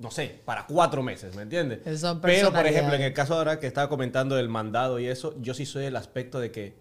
no 0.00 0.10
sé, 0.10 0.40
para 0.44 0.66
cuatro 0.66 1.02
meses, 1.02 1.36
¿me 1.36 1.42
entiendes? 1.42 1.80
Pero, 2.22 2.52
por 2.52 2.66
ejemplo, 2.66 2.94
en 2.94 3.02
el 3.02 3.12
caso 3.12 3.34
ahora 3.34 3.60
que 3.60 3.68
estaba 3.68 3.88
comentando 3.88 4.34
del 4.34 4.48
mandado 4.48 4.98
y 4.98 5.06
eso, 5.06 5.34
yo 5.40 5.54
sí 5.54 5.64
soy 5.64 5.84
del 5.84 5.96
aspecto 5.96 6.40
de 6.40 6.50
que, 6.50 6.74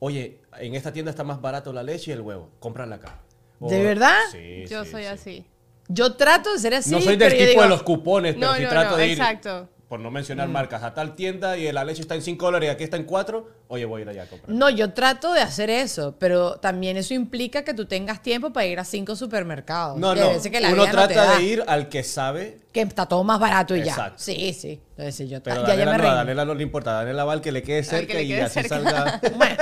oye, 0.00 0.40
en 0.58 0.74
esta 0.74 0.92
tienda 0.92 1.10
está 1.10 1.22
más 1.22 1.40
barato 1.40 1.72
la 1.72 1.84
leche 1.84 2.10
y 2.10 2.14
el 2.14 2.22
huevo, 2.22 2.50
cómprala 2.58 2.96
acá. 2.96 3.21
O- 3.62 3.70
¿De 3.70 3.82
verdad? 3.82 4.16
Sí, 4.30 4.64
Yo 4.68 4.84
sí, 4.84 4.90
soy 4.90 5.02
sí. 5.02 5.08
así. 5.08 5.46
Yo 5.88 6.14
trato 6.14 6.52
de 6.52 6.58
ser 6.58 6.74
así. 6.74 6.90
no 6.90 7.00
soy 7.00 7.16
del 7.16 7.28
pero 7.28 7.32
yo 7.32 7.38
tipo 7.38 7.50
digo, 7.50 7.62
de 7.62 7.68
los 7.68 7.82
cupones, 7.82 8.34
pero 8.34 8.46
No, 8.48 8.54
sí 8.56 8.62
no, 8.62 8.68
trato 8.68 8.90
no, 8.92 8.96
de 8.96 9.06
ir, 9.08 9.12
exacto. 9.12 9.68
por 9.88 10.00
no 10.00 10.10
mencionar 10.10 10.48
Mm. 10.48 10.52
marcas, 10.52 10.82
a 10.84 10.94
tal 10.94 11.14
tienda 11.14 11.58
y 11.58 11.70
la 11.70 11.84
leche 11.84 12.00
está 12.00 12.14
en 12.14 12.22
5 12.22 12.46
dólares 12.46 12.68
y 12.68 12.70
aquí 12.70 12.84
está 12.84 12.96
en 12.96 13.04
4, 13.04 13.46
oye, 13.68 13.84
voy 13.84 14.00
a 14.00 14.02
ir 14.04 14.08
allá 14.08 14.22
a 14.22 14.26
comprar. 14.26 14.56
No, 14.56 14.70
yo 14.70 14.94
trato 14.94 15.34
de 15.34 15.42
hacer 15.42 15.68
eso, 15.68 16.16
pero 16.18 16.54
también 16.60 16.96
eso 16.96 17.12
implica 17.12 17.62
que 17.62 17.74
tú 17.74 17.84
tengas 17.84 18.22
tiempo 18.22 18.54
para 18.54 18.64
ir 18.64 18.78
a 18.78 18.84
cinco 18.84 19.16
supermercados. 19.16 19.98
No, 19.98 20.14
no. 20.14 20.40
que 20.40 20.60
la 20.60 20.70
Uno 20.72 20.86
trata 20.86 21.36
de 21.36 21.42
ir 21.42 21.62
al 21.66 21.90
que 21.90 22.02
sabe, 22.04 22.58
Que 22.72 22.80
está 22.80 23.04
todo 23.06 23.22
más 23.22 23.38
barato 23.38 23.76
y 23.76 23.80
ya. 23.80 23.90
Exacto. 23.90 24.22
Sí, 24.22 24.54
sí. 24.58 24.80
Entonces, 24.92 25.14
sí, 25.14 25.28
yo 25.28 25.42
pero 25.42 25.66
ya, 25.66 25.74
ya 25.74 25.84
me 25.84 25.98
no, 25.98 26.08
a. 26.08 26.14
Daniela 26.14 26.46
no 26.46 26.54
le 26.54 26.62
importa. 26.62 26.92
A 26.92 26.94
Daniela 27.00 27.24
va 27.24 27.34
al 27.34 27.42
que 27.42 27.52
le 27.52 27.62
quede 27.62 27.82
cerca 27.84 28.06
que 28.06 28.14
le 28.14 28.22
y 28.22 28.28
quede 28.28 28.42
así 28.42 28.54
cerca. 28.62 28.76
salga. 28.76 29.20
Bueno, 29.36 29.56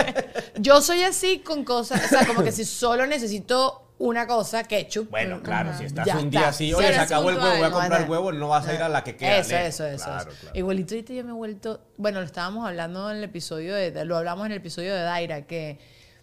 yo 0.58 0.80
soy 0.80 1.02
así 1.02 1.40
con 1.40 1.64
cosas, 1.64 2.04
o 2.04 2.08
sea, 2.08 2.24
como 2.24 2.44
que 2.44 2.52
si 2.52 2.64
solo 2.64 3.04
necesito 3.06 3.89
una 4.00 4.26
cosa, 4.26 4.64
ketchup. 4.64 5.10
Bueno, 5.10 5.40
claro, 5.42 5.70
ajá, 5.70 5.78
si 5.78 5.84
estás 5.84 6.06
ya 6.06 6.18
un 6.18 6.30
día 6.30 6.40
está. 6.40 6.48
así, 6.50 6.66
Sí, 6.68 6.74
oye, 6.74 6.88
se 6.92 6.98
acabó 6.98 7.30
el 7.30 7.36
huevo, 7.36 7.50
voy 7.56 7.62
a 7.62 7.70
comprar 7.70 8.10
huevo, 8.10 8.32
no 8.32 8.48
vas 8.48 8.66
a 8.66 8.74
ir 8.74 8.82
a 8.82 8.88
la 8.88 9.04
que 9.04 9.14
queda. 9.14 9.38
Eso, 9.38 9.50
lejos. 9.52 9.68
eso, 9.68 9.86
eso. 9.86 10.04
Claro, 10.06 10.30
eso. 10.30 10.40
claro. 10.40 10.58
Igualito 10.58 10.94
ahorita 10.94 11.12
yo 11.12 11.22
me 11.24 11.30
he 11.30 11.34
vuelto, 11.34 11.80
bueno, 11.96 12.20
lo 12.20 12.26
estábamos 12.26 12.66
hablando 12.66 13.10
en 13.10 13.18
el 13.18 13.24
episodio 13.24 13.74
de, 13.74 14.04
lo 14.04 14.16
hablamos 14.16 14.46
en 14.46 14.52
el 14.52 14.58
episodio 14.58 14.94
de 14.94 15.02
Daira, 15.02 15.42
que 15.46 15.78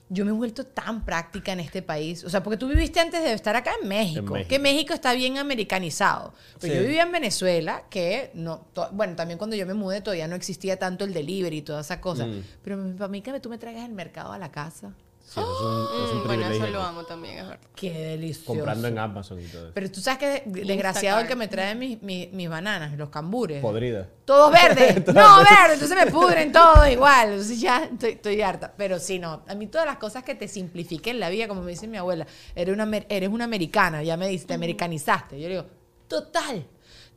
yo 0.09 0.23
me 0.23 0.31
he 0.31 0.33
vuelto 0.33 0.65
tan 0.65 1.03
práctica 1.03 1.51
en 1.51 1.59
este 1.59 1.81
país. 1.81 2.23
O 2.23 2.29
sea, 2.29 2.41
porque 2.41 2.55
tú 2.57 2.67
viviste 2.69 2.99
antes 3.01 3.21
de 3.21 3.33
estar 3.33 3.55
acá 3.57 3.71
en 3.81 3.89
México, 3.89 4.19
En 4.27 4.31
México. 4.33 4.49
que 4.49 4.57
México 4.59 4.93
está 4.93 5.11
bien 5.13 5.37
americanizado. 5.37 6.33
Pero 6.61 6.73
Sí. 6.73 6.79
yo 6.79 6.85
vivía 6.85 7.03
en 7.03 7.11
Venezuela, 7.11 7.83
que 7.89 8.31
no, 8.33 8.59
to- 8.73 8.87
bueno, 8.93 9.15
también 9.17 9.37
cuando 9.37 9.55
yo 9.57 9.65
me 9.67 9.73
mudé 9.73 9.99
todavía 10.01 10.27
no 10.29 10.35
existía 10.35 10.79
tanto 10.79 11.03
el 11.03 11.13
delivery 11.13 11.57
y 11.57 11.61
todas 11.61 11.85
esas 11.87 11.97
cosas. 11.99 12.27
Mm. 12.27 12.39
Pero 12.63 12.95
para 12.97 13.09
mí 13.09 13.21
que 13.21 13.37
tú 13.41 13.49
me 13.49 13.57
traigas 13.57 13.83
el 13.83 13.91
mercado 13.91 14.31
a 14.31 14.37
la 14.37 14.49
casa, 14.49 14.93
Sí, 15.29 15.41
eso 15.41 15.51
es 15.51 15.59
un, 15.61 16.05
es 16.05 16.11
un 16.13 16.17
Mm, 16.23 16.27
bueno, 16.27 16.47
eso 16.47 16.67
lo 16.67 16.81
amo 16.81 17.03
también, 17.03 17.39
es 17.39 17.47
verdad. 17.47 17.59
qué 17.75 17.91
delicioso. 17.91 18.45
Comprando 18.45 18.87
en 18.87 18.97
Amazon 18.97 19.41
y 19.41 19.43
todo 19.47 19.63
eso. 19.65 19.71
Pero 19.73 19.91
tú 19.91 19.99
sabes 19.99 20.19
que 20.19 20.49
de- 20.49 20.63
desgraciado 20.63 21.19
el 21.19 21.27
que 21.27 21.35
me 21.35 21.49
trae 21.49 21.75
mis, 21.75 22.01
mis, 22.01 22.31
mis 22.31 22.47
bananas, 22.47 22.97
los 22.97 23.09
cambures. 23.09 23.61
Podrida. 23.61 24.07
Todos 24.23 24.53
verdes. 24.53 25.05
no, 25.13 25.37
verdes. 25.39 25.73
Entonces 25.73 25.97
me 26.05 26.09
pudren 26.09 26.53
todo 26.53 26.87
igual. 26.87 27.31
Entonces 27.31 27.59
ya 27.59 27.83
estoy, 27.83 28.11
estoy 28.11 28.41
harta. 28.41 28.73
Pero 28.77 28.99
sí, 28.99 29.19
no. 29.19 29.43
A 29.49 29.53
mí 29.55 29.67
todas 29.67 29.85
las 29.85 29.97
cosas 29.97 30.23
que 30.23 30.33
te 30.33 30.47
simplifiquen 30.47 31.19
la 31.19 31.27
vida, 31.29 31.49
como 31.49 31.61
me 31.61 31.71
dice 31.71 31.87
mi 31.87 31.97
abuela, 31.97 32.25
eres 32.55 32.73
una, 32.73 32.85
amer- 32.85 33.05
eres 33.09 33.27
una 33.29 33.43
americana, 33.43 34.03
ya 34.03 34.15
me 34.15 34.29
dice, 34.29 34.45
te 34.47 34.53
americanizaste. 34.53 35.41
Yo 35.41 35.49
le 35.49 35.55
digo, 35.55 35.65
total. 36.07 36.65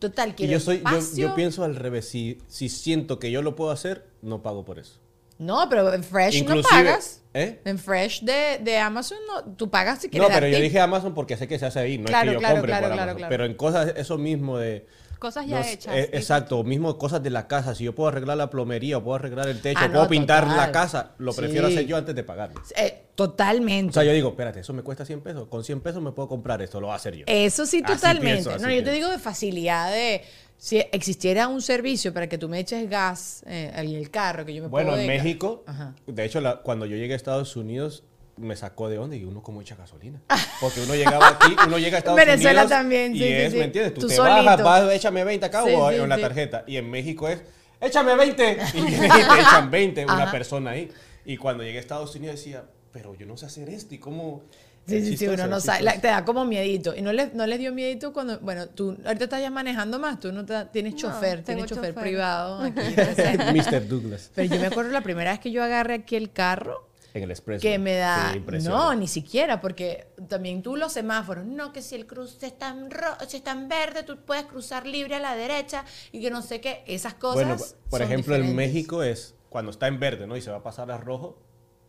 Total, 0.01 0.31
Y 0.31 0.33
quiero 0.33 0.53
yo, 0.55 0.61
soy, 0.61 0.79
yo, 0.79 0.89
espacio. 0.89 1.29
yo 1.29 1.35
pienso 1.37 1.63
al 1.63 1.77
revés. 1.77 2.09
Si, 2.09 2.39
si 2.49 2.69
siento 2.69 3.21
que 3.21 3.31
yo 3.31 3.41
lo 3.43 3.55
puedo 3.55 3.71
hacer, 3.71 4.09
no 4.23 4.43
pago 4.43 4.65
por 4.65 4.79
eso. 4.81 4.99
No, 5.41 5.67
pero 5.71 5.93
en 5.95 6.05
Fresh 6.05 6.45
no 6.45 6.61
pagas. 6.63 7.23
¿Eh? 7.33 7.61
En 7.65 7.79
Fresh 7.79 8.23
de, 8.23 8.59
de 8.63 8.77
Amazon 8.79 9.19
no, 9.27 9.55
tú 9.55 9.71
pagas 9.71 10.01
si 10.01 10.09
quieres 10.11 10.29
No, 10.29 10.35
pero 10.35 10.47
yo 10.49 10.57
tip. 10.57 10.65
dije 10.65 10.81
Amazon 10.81 11.15
porque 11.15 11.37
sé 11.37 11.49
que 11.49 11.59
se 11.59 11.65
hace 11.67 11.79
ahí, 11.79 11.97
no 11.97 12.05
Claro, 12.05 12.25
es 12.25 12.29
que 12.31 12.35
yo 12.35 12.39
claro, 12.41 12.55
compre 12.57 12.71
claro, 12.73 12.89
por 12.91 13.01
Amazon. 13.01 13.27
Pero 13.29 13.45
en 13.47 13.55
cosas, 13.55 13.93
eso 13.97 14.19
mismo 14.19 14.59
de... 14.59 14.87
Cosas 15.19 15.47
ya 15.47 15.61
no 15.61 15.65
hechas. 15.67 15.95
eh, 15.95 16.11
exacto, 16.15 16.63
mismo 16.65 16.97
cosas 16.99 17.23
de 17.23 17.29
la 17.31 17.47
casa. 17.47 17.75
Si 17.75 17.85
yo 17.85 17.95
puedo 17.95 18.09
arreglar 18.09 18.37
la 18.39 18.49
plomería, 18.51 18.97
o 18.99 19.05
puedo 19.05 19.17
arreglar 19.17 19.49
el 19.49 19.61
techo, 19.61 19.79
Ah, 19.83 19.89
puedo 19.89 20.05
no, 20.05 20.09
pintar 20.09 20.45
total. 20.45 20.57
la 20.57 20.73
casa, 20.73 21.11
lo 21.19 21.33
prefiero 21.35 21.69
Sí. 21.69 21.75
hacer 21.75 21.87
yo 21.87 21.97
antes 21.99 22.15
de 22.15 22.23
pagarlo. 22.25 22.61
Eh, 22.75 23.03
totalmente. 23.15 23.91
O 23.91 23.93
sea, 23.93 24.03
yo 24.03 24.13
digo, 24.13 24.31
espérate, 24.31 24.61
eso 24.61 24.73
me 24.73 24.83
cuesta 24.83 25.05
100 25.05 25.21
pesos. 25.21 25.47
Con 25.49 25.63
100 25.63 25.81
pesos 25.83 26.03
me 26.03 26.13
puedo 26.13 26.27
comprar 26.29 26.61
esto, 26.63 26.81
lo 26.81 26.87
voy 26.89 26.95
a 26.95 26.97
hacer 26.97 27.15
yo. 27.17 27.25
Eso 27.29 27.67
sí, 27.67 27.83
Así 27.85 27.95
totalmente. 27.95 28.33
pienso, 28.33 28.51
así 28.51 28.63
no, 28.65 28.71
yo 28.71 28.83
te 28.83 28.93
digo 28.93 29.09
de 29.11 29.19
facilidad 29.19 29.91
de 29.93 30.23
si 30.63 30.77
existiera 30.93 31.49
un 31.49 31.63
servicio 31.63 32.13
para 32.13 32.29
que 32.29 32.37
tú 32.37 32.47
me 32.47 32.59
eches 32.61 32.89
gas 32.91 33.43
eh, 33.47 33.73
en 33.75 33.95
el 33.95 34.11
carro, 34.11 34.45
que 34.45 34.53
yo 34.53 34.63
me 34.63 34.69
Bueno, 34.69 34.95
en 34.95 35.07
México, 35.07 35.65
Ajá. 35.67 35.95
de 36.07 36.23
hecho, 36.23 36.43
la- 36.43 36.57
cuando 36.59 36.85
yo 36.85 36.97
llegué 36.99 37.15
a 37.15 37.17
Estados 37.17 37.57
Unidos, 37.57 38.05
me 38.37 38.55
sacó 38.57 38.91
de 38.91 38.99
onda 38.99 39.17
y 39.17 39.25
uno 39.25 39.43
como 39.43 39.63
echa 39.63 39.75
gasolina. 39.75 40.21
Porque 40.61 40.83
uno 40.83 40.95
llegaba 40.95 41.29
aquí, 41.29 41.57
uno 41.67 41.79
llega 41.79 41.97
a 41.97 42.01
Estados 42.01 42.19
Venezuela 42.21 42.63
Unidos 42.65 42.79
también, 42.79 43.17
y 43.17 43.19
sí, 43.19 43.25
sí, 43.25 43.33
es, 43.33 43.53
sí. 43.53 43.59
¿me 43.59 43.65
entiendes? 43.65 43.95
Tú, 43.95 44.01
Tú 44.03 44.09
te 44.09 44.17
solito. 44.17 44.45
bajas, 44.45 44.63
vas, 44.63 44.93
échame 44.93 45.25
20 45.25 45.47
acá 45.47 45.65
o 45.65 45.91
en 45.91 46.09
la 46.09 46.19
tarjeta. 46.19 46.65
Y 46.67 46.77
en 46.77 46.91
México 46.91 47.27
es, 47.27 47.43
échame 47.81 48.15
20. 48.15 48.59
Y 48.75 48.79
y 48.81 48.83
te 48.85 49.07
echan 49.07 49.71
20, 49.71 50.05
una 50.05 50.31
persona 50.31 50.73
ahí. 50.73 50.91
Y 51.25 51.39
cuando 51.39 51.65
llegué 51.65 51.79
a 51.79 51.81
Estados 51.81 52.15
Unidos 52.15 52.37
decía, 52.37 52.65
pero 52.93 53.15
yo 53.15 53.25
no 53.25 53.39
sé 53.39 53.47
hacer 53.47 53.71
esto 53.71 53.95
y 53.95 53.99
cómo... 53.99 54.43
Sí, 54.87 55.05
sí, 55.05 55.17
sí, 55.17 55.29
uno 55.29 55.47
no 55.47 55.61
sabe, 55.61 55.83
la- 55.83 56.01
te 56.01 56.09
da 56.09 56.25
como 56.25 56.45
miedito. 56.45 56.97
Y 56.97 57.03
no 57.03 57.13
les, 57.13 57.33
no 57.35 57.47
les 57.47 57.59
dio 57.61 57.73
miedito 57.73 58.13
cuando, 58.13 58.41
bueno, 58.41 58.67
tú 58.69 58.97
ahorita 59.05 59.25
estás 59.25 59.41
ya 59.41 59.51
manejando 59.51 59.99
más, 60.01 60.19
tú 60.19 60.33
no 60.33 60.45
te- 60.45 60.65
tienes 60.67 60.95
No, 60.95 60.99
chofer, 60.99 61.43
tengo 61.45 61.65
tienes 61.65 61.67
chofer, 61.71 61.91
chofer. 61.91 62.03
privado. 62.03 62.61
aquí. 62.63 62.81
Mr. 63.55 63.87
Douglas 63.89 64.31
Pero 64.35 64.53
yo 64.55 64.61
me 64.61 64.67
acuerdo 64.67 64.91
la 64.91 65.03
primera 65.03 65.31
vez 65.31 65.41
que 65.41 65.51
yo 65.53 65.63
agarré 65.63 65.95
aquí 65.95 66.17
el 66.17 66.33
carro, 66.33 66.89
en 67.15 67.23
el 67.25 67.31
Expreso. 67.31 67.61
que 67.63 67.79
me 67.79 67.95
da... 67.97 68.33
Sí, 68.33 68.41
no, 68.69 68.95
ni 68.95 69.07
siquiera, 69.09 69.61
porque 69.61 70.09
también 70.29 70.63
tú 70.63 70.77
los 70.77 70.93
semáforos, 70.93 71.45
no, 71.45 71.73
que 71.73 71.83
si 71.83 71.95
el 71.97 72.07
cruce 72.07 72.47
está 72.47 72.71
en, 72.71 72.91
ro- 72.91 73.17
si 73.29 73.37
está 73.39 73.51
en 73.53 73.69
verde, 73.69 74.03
tú 74.05 74.17
puedes 74.25 74.45
cruzar 74.47 74.87
libre 74.87 75.17
a 75.17 75.21
la 75.21 75.35
derecha 75.37 75.85
y 76.13 76.21
que 76.21 76.31
no 76.31 76.41
sé 76.43 76.61
qué, 76.61 76.83
esas 76.87 77.15
cosas 77.15 77.35
Bueno, 77.45 77.57
por- 77.91 78.01
son 78.01 78.09
ejemplo, 78.11 78.35
en 78.37 78.43
diferentes. 78.43 78.55
México 78.75 79.03
es 79.03 79.35
cuando 79.49 79.71
está 79.73 79.89
en 79.89 79.99
verde, 80.01 80.27
¿no? 80.29 80.37
Y 80.37 80.41
se 80.41 80.51
va 80.53 80.59
a 80.59 80.63
pasar 80.63 80.91
a 80.93 80.97
rojo, 80.99 81.37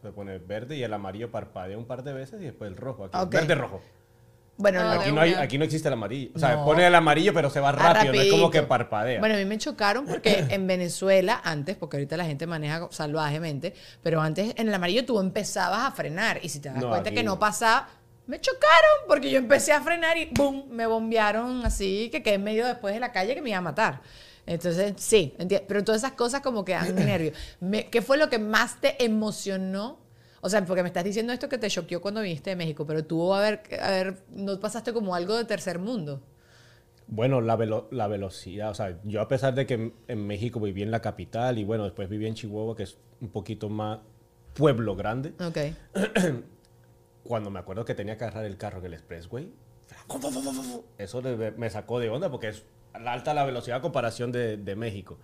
se 0.02 0.12
pone 0.12 0.38
verde 0.40 0.76
y 0.78 0.84
el 0.84 0.94
amarillo 0.94 1.32
parpadea 1.32 1.78
un 1.78 1.86
par 1.86 2.04
de 2.04 2.14
veces 2.14 2.42
y 2.42 2.46
después 2.46 2.70
el 2.70 2.78
rojo. 2.78 3.06
Aquí, 3.06 3.18
Ok. 3.18 3.32
verde, 3.32 3.56
rojo. 3.56 3.82
Bueno, 4.58 4.84
no, 4.84 4.92
Aquí 5.02 5.12
no, 5.12 5.22
hay, 5.22 5.34
aquí 5.34 5.58
no 5.58 5.64
existe 5.64 5.88
el 5.88 5.94
amarillo. 5.94 6.32
O 6.36 6.40
sea, 6.40 6.58
No. 6.58 6.66
pone 6.66 6.86
el 6.86 6.94
amarillo, 6.94 7.34
pero 7.34 7.50
se 7.50 7.60
va 7.60 7.70
Ah, 7.70 7.94
rápido. 7.94 8.14
No 8.14 8.22
es 8.22 8.30
como 8.32 8.52
que 8.52 8.62
parpadea. 8.62 9.20
Bueno, 9.20 9.34
a 9.34 9.38
mí 9.40 9.46
me 9.46 9.58
chocaron 9.58 10.06
porque 10.06 10.46
en 10.50 10.68
Venezuela, 10.68 11.42
antes, 11.44 11.76
porque 11.78 11.98
ahorita 11.98 12.16
la 12.18 12.26
gente 12.26 12.46
maneja 12.46 12.88
salvajemente, 12.92 13.74
pero 14.04 14.22
antes 14.22 14.54
en 14.58 14.68
el 14.68 14.74
amarillo 14.74 15.04
tú 15.06 15.20
empezabas 15.20 15.80
a 15.84 15.92
frenar 15.92 16.40
y 16.44 16.50
si 16.50 16.60
te 16.60 16.70
das 16.70 16.78
No, 16.80 16.90
cuenta 16.90 17.10
que 17.12 17.24
no 17.24 17.32
no. 17.34 17.40
pasaba, 17.40 17.88
me 18.28 18.40
chocaron 18.40 19.08
porque 19.08 19.32
yo 19.32 19.40
empecé 19.40 19.72
a 19.74 19.82
frenar 19.82 20.18
y 20.18 20.26
¡boom! 20.32 20.66
Me 20.70 20.86
bombearon 20.86 21.66
así 21.66 22.10
que 22.12 22.22
quedé 22.22 22.36
en 22.36 22.44
medio 22.44 22.68
después 22.68 22.94
de 22.94 23.00
la 23.00 23.12
calle 23.12 23.34
que 23.34 23.42
me 23.42 23.50
iba 23.50 23.58
a 23.58 23.62
matar. 23.62 24.02
Entonces, 24.46 24.94
sí, 24.98 25.36
pero 25.68 25.84
todas 25.84 26.02
esas 26.04 26.14
cosas 26.14 26.42
como 26.42 26.66
que 26.66 26.74
dan 26.74 26.96
nervios. 26.96 27.38
¿Qué 27.92 28.02
fue 28.02 28.18
lo 28.18 28.30
que 28.30 28.40
más 28.40 28.82
te 28.82 29.04
emocionó? 29.04 30.00
O 30.42 30.50
sea, 30.50 30.66
porque 30.66 30.82
me 30.82 30.88
estás 30.90 31.04
diciendo 31.04 31.32
esto 31.34 31.48
que 31.48 31.58
te 31.60 31.70
choqueó 31.70 32.02
cuando 32.02 32.22
viniste 32.22 32.50
de 32.50 32.56
México, 32.56 32.86
pero 32.86 33.06
tú, 33.06 33.34
a 33.34 33.40
ver, 33.42 33.62
a 33.80 33.92
ver, 33.92 34.24
no 34.32 34.60
pasaste 34.60 34.92
como 34.94 35.14
algo 35.14 35.36
de 35.38 35.46
tercer 35.46 35.78
mundo. 35.78 36.22
Bueno, 37.08 37.42
la, 37.42 37.56
velo- 37.58 37.88
la 37.92 38.08
velocidad. 38.08 38.72
O 38.72 38.74
sea, 38.74 38.98
yo 39.04 39.22
a 39.22 39.28
pesar 39.28 39.54
de 39.54 39.66
que 39.68 39.76
en, 39.76 39.94
en 40.08 40.26
México 40.26 40.60
viví 40.60 40.82
en 40.82 40.90
la 40.92 41.02
capital 41.02 41.60
y 41.60 41.64
bueno, 41.64 41.84
después 41.84 42.10
viví 42.10 42.26
en 42.26 42.34
Chihuahua, 42.34 42.76
que 42.76 42.84
es 42.84 42.98
un 43.20 43.30
poquito 43.30 43.70
más 43.70 44.00
pueblo 44.56 44.96
grande. 44.96 45.34
Ok. 45.46 45.58
Cuando 47.24 47.52
me 47.52 47.60
acuerdo 47.60 47.86
que 47.86 47.94
tenía 47.94 48.18
que 48.18 48.24
agarrar 48.24 48.46
el 48.46 48.58
carro 48.58 48.80
en 48.80 48.86
el 48.88 48.94
expressway, 48.96 49.52
eso 50.98 51.22
me 51.58 51.70
sacó 51.70 52.00
de 52.00 52.10
onda 52.10 52.32
porque 52.32 52.50
es 52.50 52.64
alta 52.94 53.34
la 53.34 53.46
velocidad 53.46 53.78
a 53.78 53.82
comparación 53.82 54.32
de, 54.32 54.58
de 54.58 54.76
México. 54.76 55.18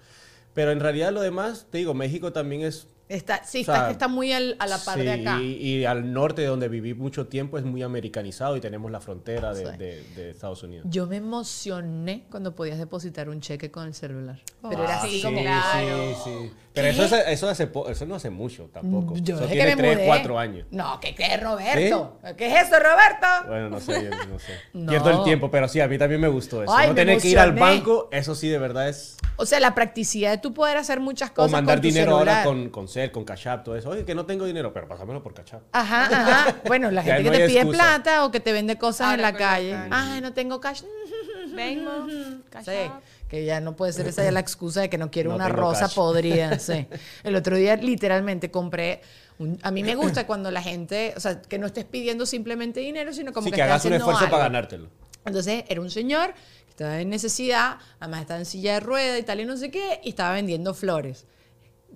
Pero 0.54 0.72
en 0.72 0.80
realidad 0.80 1.12
lo 1.12 1.22
demás, 1.22 1.68
te 1.70 1.78
digo, 1.78 1.94
México 1.94 2.34
también 2.34 2.62
es 2.62 2.88
Está, 3.10 3.42
sí, 3.46 3.60
O 3.60 3.62
está, 3.62 3.74
sea, 3.76 3.92
está 3.92 4.08
muy 4.10 4.34
al- 4.34 4.56
a 4.60 4.68
la 4.68 4.78
par 4.80 5.00
de 5.00 5.12
acá. 5.14 5.40
Y, 5.42 5.54
y 5.56 5.86
al 5.86 6.12
norte, 6.12 6.44
donde 6.46 6.68
viví 6.68 6.94
mucho 6.94 7.28
tiempo, 7.28 7.58
es 7.58 7.64
muy 7.64 7.82
americanizado 7.82 8.58
y 8.58 8.60
tenemos 8.62 8.92
la 8.92 9.00
frontera 9.00 9.54
de, 9.54 9.64
de- 9.78 10.04
de 10.16 10.30
Estados 10.32 10.62
Unidos. 10.64 10.86
Yo 10.90 11.08
me 11.08 11.16
emocioné 11.18 12.26
cuando 12.30 12.54
podías 12.54 12.78
depositar 12.78 13.30
un 13.30 13.40
cheque 13.40 13.72
con 13.72 13.88
el 13.88 13.94
celular. 13.94 14.40
Pero 14.62 14.82
Oh, 14.82 14.84
era 14.84 14.96
Ah, 14.96 15.02
así 15.04 15.18
sí, 15.18 15.22
como... 15.24 15.42
claro. 15.42 15.98
sí, 16.24 16.32
sí. 16.32 16.52
Pero 16.74 16.88
eso, 16.90 17.04
es- 17.06 17.14
eso, 17.28 17.50
hace 17.50 17.70
eso 17.90 18.06
no 18.06 18.16
hace 18.16 18.30
mucho 18.30 18.70
tampoco. 18.72 19.16
Yo 19.18 19.36
eso 19.38 19.46
tiene 19.48 19.70
que 19.72 19.76
me 19.78 19.82
3, 19.84 19.96
mudé. 19.98 20.06
4 20.06 20.38
años. 20.40 20.68
No, 20.70 21.00
¿qué 21.00 21.16
qué, 21.16 21.38
Roberto? 21.38 22.20
¿Qué 22.38 22.48
es 22.48 22.68
eso, 22.68 22.76
Roberto? 22.78 23.26
Bueno, 23.48 23.70
no 23.70 23.80
sé, 23.80 24.04
yo 24.04 24.10
no 24.28 24.38
sé. 24.38 24.54
No. 24.74 24.92
Pierdo 24.92 25.10
el 25.10 25.24
tiempo, 25.24 25.50
pero 25.50 25.68
sí, 25.68 25.80
a 25.80 25.88
mí 25.88 25.98
también 25.98 26.22
me 26.22 26.28
gustó 26.28 26.62
eso. 26.62 26.72
Ay, 26.76 26.90
no 26.90 26.96
tener 26.96 27.20
que 27.20 27.30
ir 27.30 27.40
al 27.40 27.54
banco, 27.54 28.10
eso 28.12 28.36
sí, 28.36 28.48
de 28.50 28.60
verdad 28.60 28.90
es... 28.90 29.18
O 29.38 29.46
sea, 29.46 29.60
la 29.60 29.74
practicidad 29.74 30.32
de 30.32 30.38
tú 30.40 30.54
poder 30.54 30.78
hacer 30.78 31.00
muchas 31.00 31.32
O 31.32 31.34
cosas 31.36 31.52
mandar 31.52 31.78
con 31.78 31.82
tu 31.84 31.88
dinero 31.88 32.18
ahora 32.18 32.44
con, 32.44 32.70
con 32.70 32.88
Con 33.12 33.24
Cash 33.26 33.48
App, 33.48 33.64
todo 33.64 33.76
eso. 33.76 33.90
Oye, 33.90 34.04
que 34.06 34.16
no 34.16 34.26
tengo 34.26 34.46
dinero, 34.46 34.74
pero 34.74 34.88
pásamelo 34.88 35.22
por 35.24 35.34
Cash 35.34 35.54
App. 35.56 35.64
Ajá, 35.72 36.06
ajá. 36.06 36.56
Bueno, 36.66 36.90
la 36.92 37.04
gente 37.04 37.24
no 37.24 37.32
que 37.32 37.38
te 37.40 37.48
pide 37.48 37.60
excusa. 37.60 37.78
plata 37.78 38.26
o 38.26 38.32
que 38.32 38.40
te 38.40 38.52
vende 38.52 38.78
cosas 38.78 39.14
en 39.14 39.20
Ahora 39.20 39.22
la 39.22 39.32
con 39.32 39.42
la 39.42 39.48
calle. 39.48 39.78
Ay, 39.92 40.22
no 40.22 40.34
tengo 40.34 40.60
cash. 40.60 40.82
Vengo, 41.56 42.08
cash 42.50 42.66
Sí, 42.66 42.72
up. 42.88 43.02
que 43.30 43.46
ya 43.46 43.60
no 43.62 43.76
puede 43.76 43.94
ser 43.94 44.08
esa 44.08 44.24
ya 44.24 44.32
la 44.32 44.40
excusa 44.40 44.82
de 44.82 44.90
que 44.90 44.98
no 44.98 45.10
quiero 45.10 45.30
No 45.32 45.36
una 45.38 45.46
tengo 45.48 45.58
rosa 45.62 45.82
cash. 45.86 45.96
podrida. 45.96 46.60
Sí. 46.60 46.88
El 47.24 47.36
otro 47.36 47.56
día 47.56 47.76
literalmente 47.78 48.52
compré. 48.52 49.02
un- 49.40 49.58
a 49.64 49.72
mí 49.72 49.84
me 49.84 49.96
gusta 49.96 50.26
cuando 50.28 50.50
la 50.52 50.62
gente, 50.62 51.14
o 51.16 51.20
sea, 51.20 51.42
que 51.42 51.58
no 51.60 51.68
estés 51.68 51.86
pidiendo 51.86 52.26
simplemente 52.26 52.80
dinero, 52.80 53.14
sino 53.14 53.32
como 53.34 53.46
sí, 53.46 53.52
que, 53.52 53.56
que 53.58 53.62
estés 53.62 53.72
hagas 53.72 53.86
un 53.86 53.94
haciendo 53.94 54.06
esfuerzo 54.12 54.32
para 54.32 54.46
algo. 54.46 54.54
ganártelo. 54.54 54.90
Entonces 55.26 55.64
era 55.68 55.82
un 55.82 55.92
señor 55.92 56.34
que 56.66 56.70
estaba 56.72 57.00
en 57.02 57.10
necesidad, 57.10 57.78
además 58.00 58.22
estaba 58.22 58.40
en 58.40 58.46
silla 58.46 58.74
de 58.76 58.80
rueda 58.80 59.18
y 59.18 59.24
tal 59.24 59.40
y 59.40 59.46
no 59.46 59.58
sé 59.58 59.70
qué, 59.72 60.00
y 60.04 60.10
estaba 60.10 60.34
vendiendo 60.34 60.74
flores. 60.74 61.26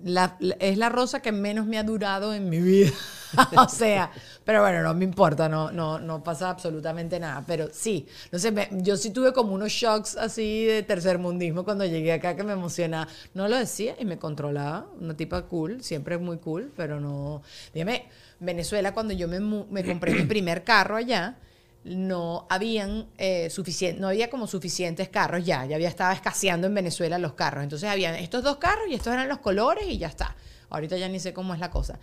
La- 0.04 0.36
es 0.58 0.78
la 0.78 0.88
rosa 0.88 1.20
que 1.20 1.32
menos 1.32 1.66
me 1.66 1.78
ha 1.78 1.82
durado 1.84 2.34
en 2.34 2.48
mi 2.50 2.60
vida. 2.60 2.90
o 3.56 3.68
sea, 3.68 4.10
pero 4.44 4.60
bueno, 4.60 4.82
no 4.82 4.92
me 4.94 5.04
importa, 5.04 5.48
no, 5.48 5.72
no, 5.72 5.98
no 5.98 6.22
pasa 6.22 6.50
absolutamente 6.50 7.18
nada. 7.20 7.42
Pero 7.46 7.68
sí, 7.72 8.06
no 8.30 8.38
sé, 8.38 8.50
me- 8.52 8.68
yo 8.72 8.96
sí 8.96 9.10
tuve 9.10 9.32
como 9.32 9.54
unos 9.54 9.70
shocks 9.72 10.16
así 10.16 10.66
de 10.66 10.82
tercermundismo 10.82 11.64
cuando 11.64 11.84
llegué 11.84 12.12
acá 12.12 12.36
que 12.36 12.42
me 12.42 12.52
emocionaba. 12.52 13.08
No 13.34 13.48
lo 13.48 13.56
decía 13.56 13.94
y 13.98 14.04
me 14.04 14.18
controlaba, 14.18 14.86
una 15.00 15.16
tipa 15.16 15.42
cool, 15.42 15.82
siempre 15.82 16.18
muy 16.18 16.38
cool, 16.38 16.72
pero 16.76 17.00
no. 17.00 17.42
Dígame, 17.72 18.06
Venezuela, 18.40 18.92
cuando 18.92 19.14
yo 19.14 19.28
me, 19.28 19.40
me 19.40 19.84
compré 19.84 20.12
mi 20.14 20.22
primer 20.24 20.64
carro 20.64 20.96
allá, 20.96 21.36
no 21.84 22.46
habían 22.48 23.08
eh, 23.18 23.48
suficien- 23.50 23.96
no 23.98 24.08
había 24.08 24.30
como 24.30 24.46
suficientes 24.46 25.08
carros 25.08 25.44
ya, 25.44 25.64
ya 25.66 25.76
había 25.76 25.88
estaba 25.88 26.12
escaseando 26.12 26.66
en 26.66 26.74
Venezuela 26.74 27.18
los 27.18 27.32
carros. 27.34 27.64
Entonces 27.64 27.88
habían 27.88 28.14
estos 28.14 28.42
dos 28.44 28.58
carros 28.58 28.84
y 28.88 28.94
estos 28.94 29.12
eran 29.12 29.28
los 29.28 29.38
colores 29.38 29.84
y 29.88 29.98
ya 29.98 30.08
está. 30.08 30.36
Ahorita 30.70 30.96
ya 30.96 31.08
ni 31.08 31.18
sé 31.20 31.32
cómo 31.32 31.54
es 31.54 31.60
la 31.60 31.70
cosa. 31.70 31.98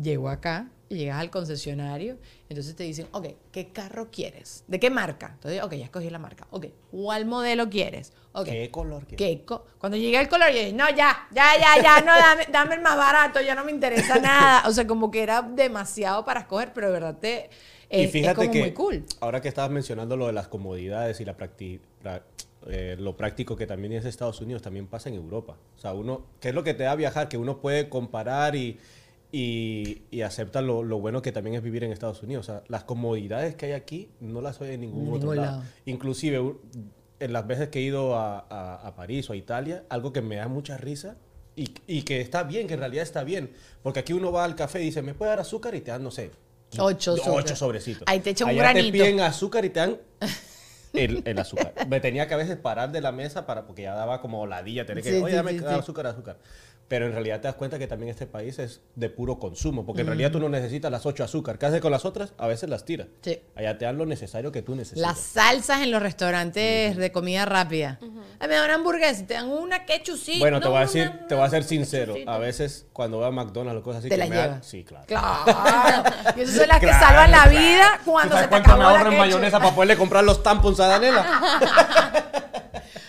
Llego 0.00 0.28
acá 0.28 0.68
llegas 0.88 1.18
al 1.18 1.30
concesionario, 1.30 2.16
entonces 2.48 2.76
te 2.76 2.84
dicen, 2.84 3.08
ok, 3.10 3.26
¿qué 3.50 3.72
carro 3.72 4.08
quieres? 4.10 4.62
¿De 4.68 4.78
qué 4.78 4.88
marca? 4.88 5.30
Entonces, 5.34 5.60
ok, 5.62 5.72
ya 5.72 5.84
escogí 5.86 6.10
la 6.10 6.18
marca. 6.20 6.46
Ok, 6.50 6.66
¿cuál 6.92 7.24
modelo 7.26 7.68
quieres? 7.68 8.12
¿Qué 8.44 8.70
color 8.70 9.04
quieres? 9.06 9.16
¿Qué 9.38 9.44
co- 9.44 9.64
Cuando 9.78 9.96
llegué 9.98 10.18
al 10.18 10.28
color, 10.28 10.50
yo 10.52 10.58
dije, 10.58 10.72
no, 10.74 10.88
ya, 10.90 11.26
ya, 11.32 11.54
ya, 11.58 11.82
ya, 11.82 12.00
no, 12.02 12.14
dame, 12.14 12.46
dame 12.52 12.74
el 12.76 12.82
más 12.82 12.96
barato, 12.96 13.40
ya 13.40 13.54
no 13.56 13.64
me 13.64 13.72
interesa 13.72 14.18
nada. 14.20 14.68
O 14.68 14.72
sea, 14.72 14.86
como 14.86 15.10
que 15.10 15.22
era 15.22 15.42
demasiado 15.42 16.24
para 16.24 16.40
escoger, 16.40 16.72
pero 16.72 16.86
de 16.88 16.92
verdad 16.92 17.16
te, 17.18 17.50
y 17.90 17.96
es, 18.00 18.06
es 18.06 18.12
fíjate 18.12 18.36
como 18.42 18.50
que 18.52 18.58
muy 18.60 18.72
cool. 18.72 19.04
ahora 19.20 19.40
que 19.40 19.48
estabas 19.48 19.70
mencionando 19.70 20.16
lo 20.16 20.26
de 20.26 20.32
las 20.32 20.48
comodidades 20.48 21.20
y 21.20 21.24
la 21.24 21.36
pra- 21.36 22.22
eh, 22.68 22.96
lo 22.98 23.16
práctico 23.16 23.54
que 23.56 23.66
también 23.66 23.92
es 23.92 24.04
Estados 24.04 24.40
Unidos, 24.40 24.60
también 24.62 24.86
pasa 24.88 25.08
en 25.08 25.14
Europa. 25.14 25.56
O 25.76 25.78
sea, 25.80 25.92
uno, 25.94 26.26
¿qué 26.40 26.48
es 26.48 26.54
lo 26.54 26.64
que 26.64 26.74
te 26.74 26.82
da 26.82 26.94
viajar? 26.96 27.28
Que 27.28 27.36
uno 27.36 27.60
puede 27.60 27.88
comparar 27.88 28.56
y, 28.56 28.78
y, 29.30 30.02
y 30.10 30.22
acepta 30.22 30.62
lo, 30.62 30.82
lo 30.82 30.98
bueno 30.98 31.22
que 31.22 31.30
también 31.30 31.54
es 31.56 31.62
vivir 31.62 31.84
en 31.84 31.92
Estados 31.92 32.22
Unidos. 32.22 32.48
O 32.48 32.52
sea, 32.52 32.62
las 32.68 32.82
comodidades 32.84 33.54
que 33.54 33.66
hay 33.66 33.72
aquí 33.72 34.08
no 34.20 34.40
las 34.40 34.60
hay 34.60 34.74
en 34.74 34.80
ningún 34.80 35.14
otro 35.14 35.34
lado. 35.34 35.58
lado. 35.58 35.62
Inclusive, 35.84 36.54
en 37.20 37.32
las 37.32 37.46
veces 37.46 37.68
que 37.68 37.78
he 37.78 37.82
ido 37.82 38.16
a, 38.16 38.40
a- 38.50 38.86
a 38.86 38.94
París 38.96 39.30
o 39.30 39.32
a 39.32 39.36
Italia, 39.36 39.84
algo 39.88 40.12
que 40.12 40.22
me 40.22 40.36
da 40.36 40.48
mucha 40.48 40.76
risa 40.76 41.16
y, 41.54 41.72
y 41.86 42.02
que 42.02 42.20
está 42.20 42.42
bien, 42.42 42.66
que 42.66 42.74
en 42.74 42.80
realidad 42.80 43.02
está 43.04 43.22
bien. 43.22 43.52
Porque 43.82 44.00
aquí 44.00 44.12
uno 44.12 44.32
va 44.32 44.44
al 44.44 44.56
café 44.56 44.82
y 44.82 44.86
dice, 44.86 45.02
¿me 45.02 45.14
puede 45.14 45.30
dar 45.30 45.40
azúcar? 45.40 45.74
Y 45.76 45.80
te 45.82 45.90
dan, 45.92 46.02
no 46.02 46.10
sé, 46.10 46.30
Ocho 46.78 47.14
ocho 47.26 47.56
sobrecitos. 47.56 48.02
Ahí 48.06 48.20
te 48.20 48.30
echa 48.30 48.44
un 48.44 48.50
Allá 48.50 48.62
granito. 48.62 48.86
te 48.86 48.92
piden 48.92 49.20
azúcar 49.20 49.64
y 49.64 49.70
te 49.70 49.80
dan 49.80 49.98
el, 50.92 51.22
el 51.24 51.38
azúcar. 51.38 51.74
Me 51.88 52.00
tenía 52.00 52.26
que 52.26 52.34
a 52.34 52.36
veces 52.36 52.56
parar 52.56 52.90
de 52.92 53.00
la 53.00 53.12
mesa 53.12 53.46
para, 53.46 53.66
porque 53.66 53.82
ya 53.82 53.94
daba 53.94 54.20
como 54.20 54.46
ladilla, 54.46 54.84
tener 54.86 55.02
que, 55.02 55.10
Sí, 55.10 55.16
oye, 55.16 55.30
sí, 55.30 55.36
dame 55.36 55.58
sí. 55.58 55.64
azúcar, 55.64 56.06
azúcar. 56.06 56.36
Pero 56.88 57.06
en 57.06 57.12
realidad 57.12 57.40
te 57.40 57.48
das 57.48 57.56
cuenta 57.56 57.80
que 57.80 57.88
también 57.88 58.10
este 58.10 58.26
país 58.28 58.60
es 58.60 58.80
de 58.94 59.10
puro 59.10 59.40
consumo, 59.40 59.84
porque 59.84 60.02
en 60.02 60.06
realidad 60.06 60.30
tú 60.30 60.38
no 60.38 60.48
necesitas 60.48 60.88
las 60.90 61.04
ocho 61.04 61.24
azúcar. 61.24 61.58
¿Qué 61.58 61.66
haces 61.66 61.80
con 61.80 61.90
las 61.90 62.04
otras? 62.04 62.32
A 62.38 62.46
veces 62.46 62.70
las 62.70 62.84
tiras. 62.84 63.08
Sí. 63.22 63.40
Allá 63.56 63.76
te 63.76 63.86
dan 63.86 63.98
lo 63.98 64.06
necesario 64.06 64.52
que 64.52 64.62
tú 64.62 64.76
necesitas. 64.76 65.00
Las 65.02 65.18
salsas 65.18 65.82
en 65.82 65.90
los 65.90 66.00
restaurantes 66.00 66.96
de 66.96 67.10
comida 67.12 67.44
rápida. 67.44 67.98
Ay, 68.38 68.48
me 68.48 68.54
dan 68.54 68.64
una 68.66 68.74
hamburguesa 68.74 69.26
te 69.26 69.34
dan 69.34 69.48
una 69.48 69.84
ketchup. 69.84 70.16
bueno, 70.38 70.60
te 70.60 70.68
voy 70.68 70.76
a 70.76 70.80
decir, 70.82 71.08
una- 71.08 71.26
te 71.26 71.34
voy 71.34 71.44
a 71.44 71.50
ser 71.50 71.64
sincero. 71.64 72.14
A 72.26 72.38
veces 72.38 72.86
cuando 72.92 73.16
voy 73.18 73.26
a 73.26 73.30
McDonald's 73.32 73.80
o 73.80 73.82
cosas 73.82 73.98
así, 74.00 74.08
Te 74.08 74.14
que 74.14 74.18
las 74.20 74.28
me 74.28 74.36
dan- 74.36 74.48
llevas. 74.50 74.66
Sí, 74.66 74.84
claro. 74.84 75.06
Claro. 75.06 76.04
Y 76.36 76.40
esas 76.42 76.54
son 76.56 76.68
las 76.68 76.78
que 76.78 76.86
Claro, 76.86 77.04
salvan 77.06 77.30
la 77.32 77.46
vida 77.48 78.00
¿Tú 78.04 78.12
cuando 78.12 78.34
sabes 78.36 78.44
se 78.44 78.46
te 78.46 78.62
cuánto 78.62 78.70
acabó 78.82 78.98
me 78.98 79.04
ketchup? 79.04 79.18
mayonesa 79.18 79.58
para 79.58 79.74
poderle 79.74 79.96
comprar 79.96 80.22
los 80.22 80.40
tampons 80.42 80.78
a 80.78 80.86
Daniela? 80.86 81.26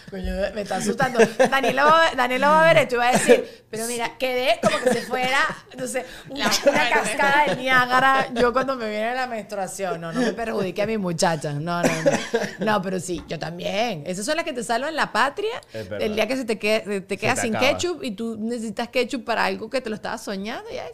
Coño, 0.09 0.31
me 0.55 0.61
está 0.61 0.77
asustando. 0.77 1.19
Daniela 1.51 1.83
va, 1.83 1.97
a 1.97 2.05
ver- 2.07 2.15
Daniela 2.17 2.47
va 2.49 2.61
a 2.63 2.73
ver 2.73 2.83
esto 2.83 2.95
y 2.95 2.97
va 2.97 3.09
a 3.09 3.11
decir, 3.11 3.65
pero 3.69 3.85
mira, 3.87 4.17
quedé 4.17 4.57
como 4.63 4.77
que 4.79 4.93
si 4.93 4.99
fuera, 5.05 5.39
no 5.77 5.85
sé, 5.85 6.05
una, 6.29 6.49
una 6.65 6.89
cascada 6.89 7.45
de 7.47 7.55
Niágara 7.57 8.27
yo 8.33 8.53
cuando 8.53 8.77
me 8.77 8.89
viene 8.89 9.13
la 9.15 9.27
menstruación. 9.27 9.99
No, 9.99 10.13
no 10.13 10.21
me 10.21 10.31
perjudique 10.31 10.81
a 10.81 10.87
mi 10.87 10.97
muchacha. 10.97 11.51
No, 11.51 11.81
no, 11.81 11.89
no. 12.03 12.65
No, 12.65 12.81
pero 12.81 13.01
sí, 13.01 13.21
yo 13.27 13.37
también. 13.37 14.03
Esas 14.07 14.25
son 14.25 14.37
las 14.37 14.45
que 14.45 14.53
te 14.53 14.63
salvan 14.63 14.95
la 14.95 15.11
patria 15.11 15.59
el 15.99 16.15
día 16.15 16.25
que 16.25 16.37
se 16.37 16.45
te, 16.45 16.57
quede, 16.57 17.01
te 17.01 17.17
quedas 17.17 17.41
sin 17.41 17.53
acaba. 17.55 17.71
ketchup 17.73 18.01
y 18.03 18.11
tú 18.11 18.37
necesitas 18.39 18.87
ketchup 18.87 19.25
para 19.25 19.43
algo 19.43 19.69
que 19.69 19.81
te 19.81 19.89
lo 19.89 19.95
estabas 19.95 20.23
soñando. 20.23 20.69
Y 20.71 20.75
ya, 20.75 20.85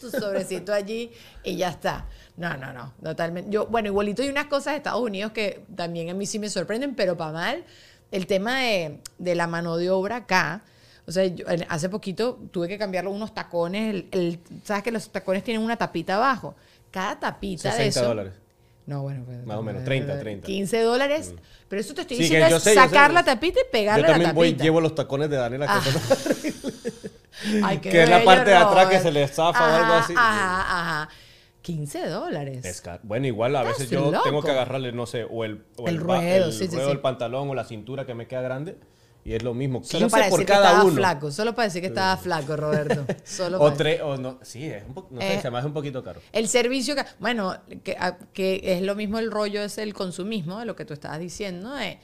tu 0.00 0.10
sobrecito 0.10 0.72
allí 0.72 1.12
y 1.44 1.56
ya 1.56 1.68
está. 1.68 2.06
No, 2.36 2.56
no, 2.56 2.72
no, 2.72 2.92
totalmente. 3.02 3.50
Yo, 3.52 3.66
bueno, 3.66 3.88
igualito 3.88 4.22
hay 4.22 4.30
unas 4.30 4.46
cosas 4.46 4.72
de 4.72 4.78
Estados 4.78 5.00
Unidos 5.02 5.30
que 5.32 5.64
también 5.76 6.10
a 6.10 6.14
mí 6.14 6.26
sí 6.26 6.40
me 6.40 6.48
sorprenden, 6.50 6.96
pero 6.96 7.16
para 7.16 7.30
mal. 7.32 7.64
El 8.12 8.26
tema 8.28 8.60
de, 8.60 9.00
de 9.18 9.34
la 9.34 9.46
mano 9.48 9.76
de 9.76 9.90
obra 9.90 10.16
acá. 10.16 10.62
O 11.06 11.10
sea, 11.10 11.24
yo, 11.26 11.44
hace 11.68 11.88
poquito 11.88 12.38
tuve 12.52 12.68
que 12.68 12.78
cambiarle 12.78 13.10
unos 13.10 13.34
tacones. 13.34 13.92
El, 13.92 14.08
el- 14.12 14.38
¿Sabes 14.62 14.84
que 14.84 14.92
los 14.92 15.10
tacones 15.10 15.42
tienen 15.42 15.62
una 15.64 15.76
tapita 15.76 16.14
abajo? 16.16 16.54
Cada 16.92 17.18
tapita 17.18 17.70
de 17.70 17.76
60 17.76 18.00
eso. 18.00 18.08
dólares. 18.08 18.32
No, 18.86 19.02
bueno, 19.02 19.24
pues, 19.24 19.44
Más 19.46 19.56
o 19.56 19.62
menos, 19.62 19.84
30, 19.84 20.18
30. 20.18 20.46
15 20.46 20.80
dólares. 20.82 21.34
Pero 21.68 21.80
eso 21.80 21.94
te 21.94 22.02
estoy 22.02 22.16
Sí, 22.18 22.22
que 22.24 22.28
diciendo 22.28 22.50
yo 22.50 22.56
es 22.58 22.62
sé, 22.62 22.74
yo 22.74 22.82
sé. 22.82 22.88
sacar 22.88 23.12
la 23.12 23.24
tapita 23.24 23.60
y 23.60 23.72
pegarle 23.72 24.02
Yo 24.02 24.06
la 24.08 24.12
también 24.12 24.30
tapita. 24.30 24.36
voy, 24.36 24.54
llevo 24.54 24.80
los 24.80 24.94
tacones 24.94 25.30
de 25.30 25.36
Daniela, 25.36 25.66
que 25.66 25.72
Ah. 25.72 25.80
son 25.82 27.64
Ay, 27.64 27.78
qué 27.78 27.90
que 27.90 28.02
es 28.04 28.08
la 28.08 28.22
parte 28.24 28.50
de 28.50 28.56
atrás 28.56 28.86
que 28.86 28.98
Robert. 28.98 29.02
se 29.02 29.10
le 29.12 29.26
zafa 29.28 29.60
o 29.60 29.74
algo 29.76 29.92
Ajá, 29.94 29.98
así. 30.04 30.12
Ajá, 30.16 30.60
ajá. 31.00 31.08
15 31.62 32.06
dólares. 32.08 32.64
Es 32.64 32.80
ca- 32.80 33.00
Bueno, 33.02 33.26
igual 33.26 33.54
a 33.56 33.62
veces 33.62 33.88
yo 33.88 34.10
loco. 34.10 34.22
tengo 34.24 34.42
que 34.42 34.50
agarrarle, 34.50 34.92
no 34.92 35.06
sé, 35.06 35.24
o 35.24 35.44
el, 35.44 35.64
o 35.76 35.86
El 35.88 35.98
ba- 36.00 36.18
ruedo, 36.20 36.46
el 36.46 36.52
sí, 36.52 36.66
sí, 36.66 36.74
ruedo 36.74 36.88
sí. 36.88 36.92
del 36.92 37.00
pantalón 37.00 37.48
o 37.48 37.54
la 37.54 37.64
cintura 37.64 38.04
que 38.04 38.14
me 38.14 38.26
queda 38.26 38.42
grande. 38.42 38.76
Y 39.24 39.34
es 39.34 39.44
lo 39.44 39.54
mismo. 39.54 39.78
15 39.82 39.98
Solo 39.98 40.10
para 40.10 40.24
por 40.28 40.40
decir 40.40 40.46
que 40.46 40.52
cada 40.52 40.66
estaba 40.70 40.84
uno. 40.84 40.94
flaco. 40.96 41.30
Solo 41.30 41.54
para 41.54 41.68
decir 41.68 41.80
que 41.80 41.86
estaba 41.86 42.16
flaco, 42.16 42.56
Roberto. 42.56 43.06
Solo 43.24 43.60
O 43.60 43.72
tres, 43.72 44.00
o 44.02 44.16
no. 44.16 44.40
Sí, 44.42 44.64
es 44.66 44.82
un, 44.82 44.94
no 45.12 45.20
sé, 45.20 45.34
Eh, 45.36 45.40
se 45.40 45.48
me 45.48 45.58
hace 45.58 45.68
un 45.68 45.72
poquito 45.72 46.02
caro. 46.02 46.20
El 46.32 46.48
servicio 46.48 46.96
que, 46.96 47.04
bueno, 47.20 47.56
que, 47.84 47.92
a- 47.96 48.18
que 48.32 48.60
es 48.64 48.82
lo 48.82 48.96
mismo 48.96 49.20
el 49.20 49.30
rollo, 49.30 49.62
es 49.62 49.78
el 49.78 49.94
consumismo, 49.94 50.58
de 50.58 50.66
lo 50.66 50.74
que 50.74 50.84
tú 50.84 50.92
estabas 50.92 51.20
diciendo, 51.20 51.72
de 51.72 52.00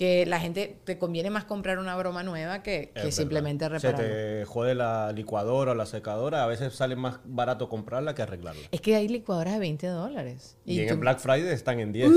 que 0.00 0.24
la 0.24 0.40
gente 0.40 0.78
te 0.84 0.96
conviene 0.96 1.28
más 1.28 1.44
comprar 1.44 1.78
una 1.78 1.94
broma 1.94 2.22
nueva 2.22 2.62
que, 2.62 2.90
simplemente 3.10 3.66
Se 3.66 3.68
repararla. 3.68 3.98
te 4.08 4.44
jode 4.46 4.74
la 4.74 5.12
licuadora 5.12 5.72
o 5.72 5.74
la 5.74 5.84
secadora. 5.84 6.42
A 6.42 6.46
veces 6.46 6.72
sale 6.72 6.96
más 6.96 7.16
barato 7.26 7.68
comprarla 7.68 8.14
que 8.14 8.22
arreglarla. 8.22 8.62
Es 8.72 8.80
que 8.80 8.96
hay 8.96 9.08
licuadoras 9.08 9.52
de 9.52 9.60
20 9.60 9.86
dólares. 9.88 10.56
Y, 10.64 10.80
en 10.80 10.88
tú- 10.88 10.94
el 10.94 11.00
Black 11.00 11.18
Friday 11.18 11.52
están 11.52 11.80
en 11.80 11.92
10. 11.92 12.10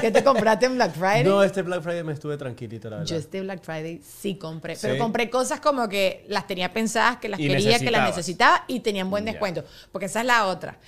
¿Qué 0.00 0.10
te 0.10 0.24
compraste 0.24 0.64
en 0.64 0.76
Black 0.76 0.94
Friday? 0.94 1.24
No, 1.24 1.42
este 1.42 1.60
Black 1.60 1.82
Friday 1.82 2.04
me 2.04 2.14
estuve 2.14 2.38
tranquilito, 2.38 2.88
la 2.88 2.96
verdad. 2.96 3.10
Yo 3.10 3.16
este 3.18 3.42
Black 3.42 3.62
Friday 3.64 4.00
sí 4.02 4.36
compré, 4.36 4.76
Sí. 4.76 4.86
pero 4.86 4.96
compré 4.98 5.28
cosas 5.28 5.60
como 5.60 5.90
que 5.90 6.24
las 6.26 6.46
tenía 6.46 6.72
pensadas, 6.72 7.18
que 7.18 7.28
las 7.28 7.38
Y 7.38 7.48
quería, 7.48 7.78
que 7.80 7.90
las 7.90 8.08
necesitaba 8.08 8.64
y 8.66 8.80
tenían 8.80 9.10
buen 9.10 9.26
descuento, 9.26 9.62
porque 9.92 10.06
esa 10.06 10.20
es 10.20 10.26
la 10.26 10.46
otra. 10.46 10.78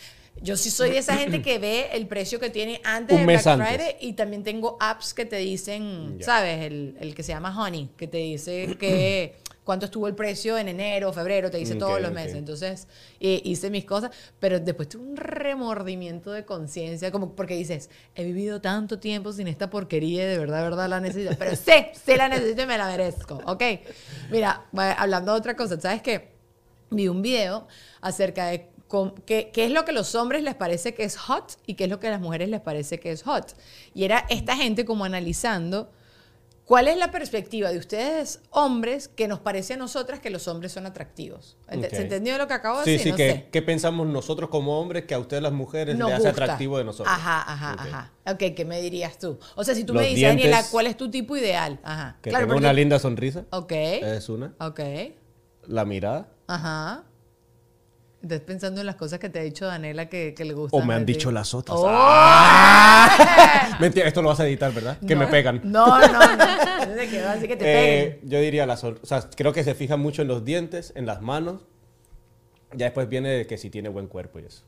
Yo 0.41 0.57
sí 0.57 0.71
soy 0.71 0.91
de 0.91 0.99
esa 0.99 1.17
gente 1.17 1.41
que 1.43 1.59
ve 1.59 1.91
el 1.93 2.07
precio 2.07 2.41
que 2.41 2.51
tiene 2.51 2.81
antes 2.85 3.17
mes 3.25 3.45
Black 3.45 3.47
antes. 3.47 3.69
Friday 3.69 3.97
y 4.01 4.15
también 4.15 4.43
tengo 4.43 4.77
apps 4.81 5.15
que 5.15 5.25
te 5.25 5.37
dicen. 5.37 6.19
¿sabes? 6.21 6.67
El, 6.67 6.97
el 7.01 7.15
que 7.15 7.23
se 7.23 7.33
llama 7.33 7.57
Honey, 7.57 7.91
que 7.97 8.09
te 8.09 8.19
dice 8.19 8.77
que 8.79 9.37
cuánto 9.65 9.87
estuvo 9.87 10.09
el 10.09 10.15
precio 10.15 10.59
en 10.59 10.69
enero, 10.69 11.13
febrero, 11.13 11.51
te 11.51 11.59
dice 11.59 11.75
Ok, 11.75 11.79
todos 11.79 12.01
los 12.01 12.13
meses. 12.13 12.35
Entonces 12.35 12.89
eh, 13.21 13.41
hice 13.45 13.71
mis 13.71 13.85
cosas, 13.85 14.11
pero 14.41 14.59
después 14.59 14.89
tuve 14.89 15.05
un 15.05 15.17
remordimiento 15.17 16.33
de 16.33 16.45
conciencia, 16.45 17.11
como 17.11 17.35
porque 17.35 17.55
dices, 17.55 17.91
he 18.15 18.25
vivido 18.25 18.61
tanto 18.61 18.99
tiempo 18.99 19.33
sin 19.33 19.49
esta 19.49 19.71
porquería 19.71 20.27
de 20.27 20.39
verdad, 20.39 20.59
de 20.59 20.65
verdad 20.65 20.89
la 20.89 21.01
necesito. 21.01 21.37
Pero 21.39 21.57
sí, 21.57 21.73
sí 22.05 22.17
la 22.17 22.29
necesito 22.29 22.63
y 22.63 22.67
me 22.67 22.79
la 22.79 22.87
merezco, 22.87 23.41
¿ok? 23.47 23.63
Mira, 24.31 24.67
hablando 24.73 25.33
de 25.33 25.39
otra 25.39 25.57
cosa, 25.57 25.81
¿sabes 25.81 26.03
qué? 26.03 26.33
Vi 26.91 27.09
un 27.09 27.23
video 27.23 27.67
acerca 28.03 28.47
de 28.49 28.72
qué, 29.27 29.51
qué 29.53 29.65
es 29.65 29.71
lo 29.71 29.85
que 29.85 29.93
los 29.93 30.15
hombres 30.15 30.43
les 30.43 30.55
parece 30.55 30.95
que 30.95 31.05
es 31.05 31.17
hot 31.17 31.57
y 31.67 31.75
qué 31.75 31.85
es 31.85 31.91
lo 31.91 31.99
que 32.01 32.09
a 32.09 32.11
las 32.11 32.21
mujeres 32.21 32.49
les 32.49 32.61
parece 32.61 32.99
que 33.01 33.11
es 33.13 33.23
hot. 33.23 33.55
Y 33.95 34.05
era 34.05 34.27
esta 34.29 34.57
gente 34.57 34.85
como 34.85 35.05
analizando 35.05 35.91
cuál 36.65 36.89
es 36.89 36.97
la 36.97 37.11
perspectiva 37.11 37.71
de 37.71 37.79
ustedes 37.79 38.41
hombres 38.51 39.09
que 39.09 39.29
nos 39.29 39.41
parece 39.41 39.75
a 39.75 39.77
nosotras 39.77 40.21
que 40.21 40.31
los 40.31 40.47
hombres 40.49 40.73
son 40.73 40.87
atractivos. 40.87 41.57
Ente- 41.69 41.89
Ok. 41.89 41.95
¿Se 41.95 42.03
entendió 42.03 42.39
lo 42.39 42.47
que 42.47 42.55
acabo 42.55 42.79
de 42.79 42.85
Sí, 42.85 42.91
decir? 42.93 43.05
sí, 43.05 43.11
no 43.11 43.17
que. 43.17 43.49
¿qué 43.51 43.63
pensamos 43.63 44.07
nosotros 44.07 44.49
como 44.49 44.79
hombres 44.81 45.05
que 45.07 45.15
a 45.15 45.19
ustedes 45.19 45.43
las 45.43 45.53
mujeres 45.53 45.97
Nos 45.97 46.09
les 46.11 46.19
hace 46.19 46.29
gusta. 46.29 46.45
atractivo 46.45 46.79
de 46.79 46.85
nosotros? 46.85 47.15
Ajá, 47.15 47.43
ajá, 47.53 47.73
Ok. 47.75 47.81
ajá. 47.81 48.13
Ok, 48.35 48.55
¿qué 48.57 48.65
me 48.65 48.81
dirías 48.81 49.19
tú? 49.19 49.39
O 49.57 49.65
sea, 49.65 49.75
si 49.75 49.85
tú 49.85 49.93
Los 49.95 50.03
me 50.03 50.09
dices, 50.09 50.23
Daniela, 50.23 50.51
dientes. 50.57 50.71
¿cuál 50.71 50.87
es 50.87 50.97
tu 50.97 51.11
tipo 51.11 51.37
ideal? 51.37 51.81
Ajá. 51.83 52.19
Que 52.23 52.31
claro, 52.31 52.45
tenga 52.45 52.55
porque- 52.55 52.65
una 52.67 52.73
linda 52.73 52.99
sonrisa. 52.99 53.45
Ok. 53.51 53.73
Es 53.73 54.29
una. 54.29 54.55
Ok. 54.61 54.81
La 55.67 55.85
mirada. 55.85 56.29
Ajá. 56.47 57.05
Estás 58.23 58.41
pensando 58.41 58.81
en 58.81 58.87
las 58.87 58.95
cosas 58.95 59.19
que 59.19 59.29
te 59.29 59.41
ha 59.41 59.43
dicho 59.43 59.67
Daniela 59.67 60.09
que, 60.09 60.33
que 60.35 60.45
le 60.45 60.55
gustan. 60.55 60.81
O 60.81 60.85
me 60.85 60.95
han 60.95 61.05
dicho 61.05 61.33
las 61.33 61.55
otras. 61.55 61.77
¡Oh! 61.81 63.07
Mentira, 63.81 64.07
esto 64.07 64.23
lo 64.23 64.29
vas 64.29 64.39
a 64.41 64.47
editar, 64.47 64.73
¿verdad? 64.73 64.97
Que 65.07 65.17
me 65.17 65.25
No, 65.25 65.31
pegan. 65.31 65.61
No, 65.65 65.87
no, 65.99 66.07
no. 66.37 66.83
Entonces, 66.83 67.11
que 67.11 67.21
va 67.23 67.33
así 67.33 67.49
que 67.49 67.57
te 67.57 67.65
Eh, 67.65 68.11
peguen. 68.21 68.31
yo 68.31 68.41
diría 68.41 68.65
la 68.67 68.77
sol- 68.77 69.01
O 69.03 69.07
sea, 69.07 69.29
creo 69.37 69.53
que 69.53 69.65
se 69.65 69.75
fija 69.75 69.97
mucho 69.97 70.23
en 70.23 70.29
los 70.29 70.45
dientes, 70.45 70.93
en 70.95 71.07
las 71.07 71.21
manos. 71.21 71.63
Ya 72.75 72.87
después 72.87 73.09
viene 73.09 73.31
de 73.31 73.47
que 73.47 73.59
si 73.59 73.71
tiene 73.71 73.89
buen 73.89 74.07
cuerpo 74.07 74.39
y 74.39 74.45
eso. 74.45 74.63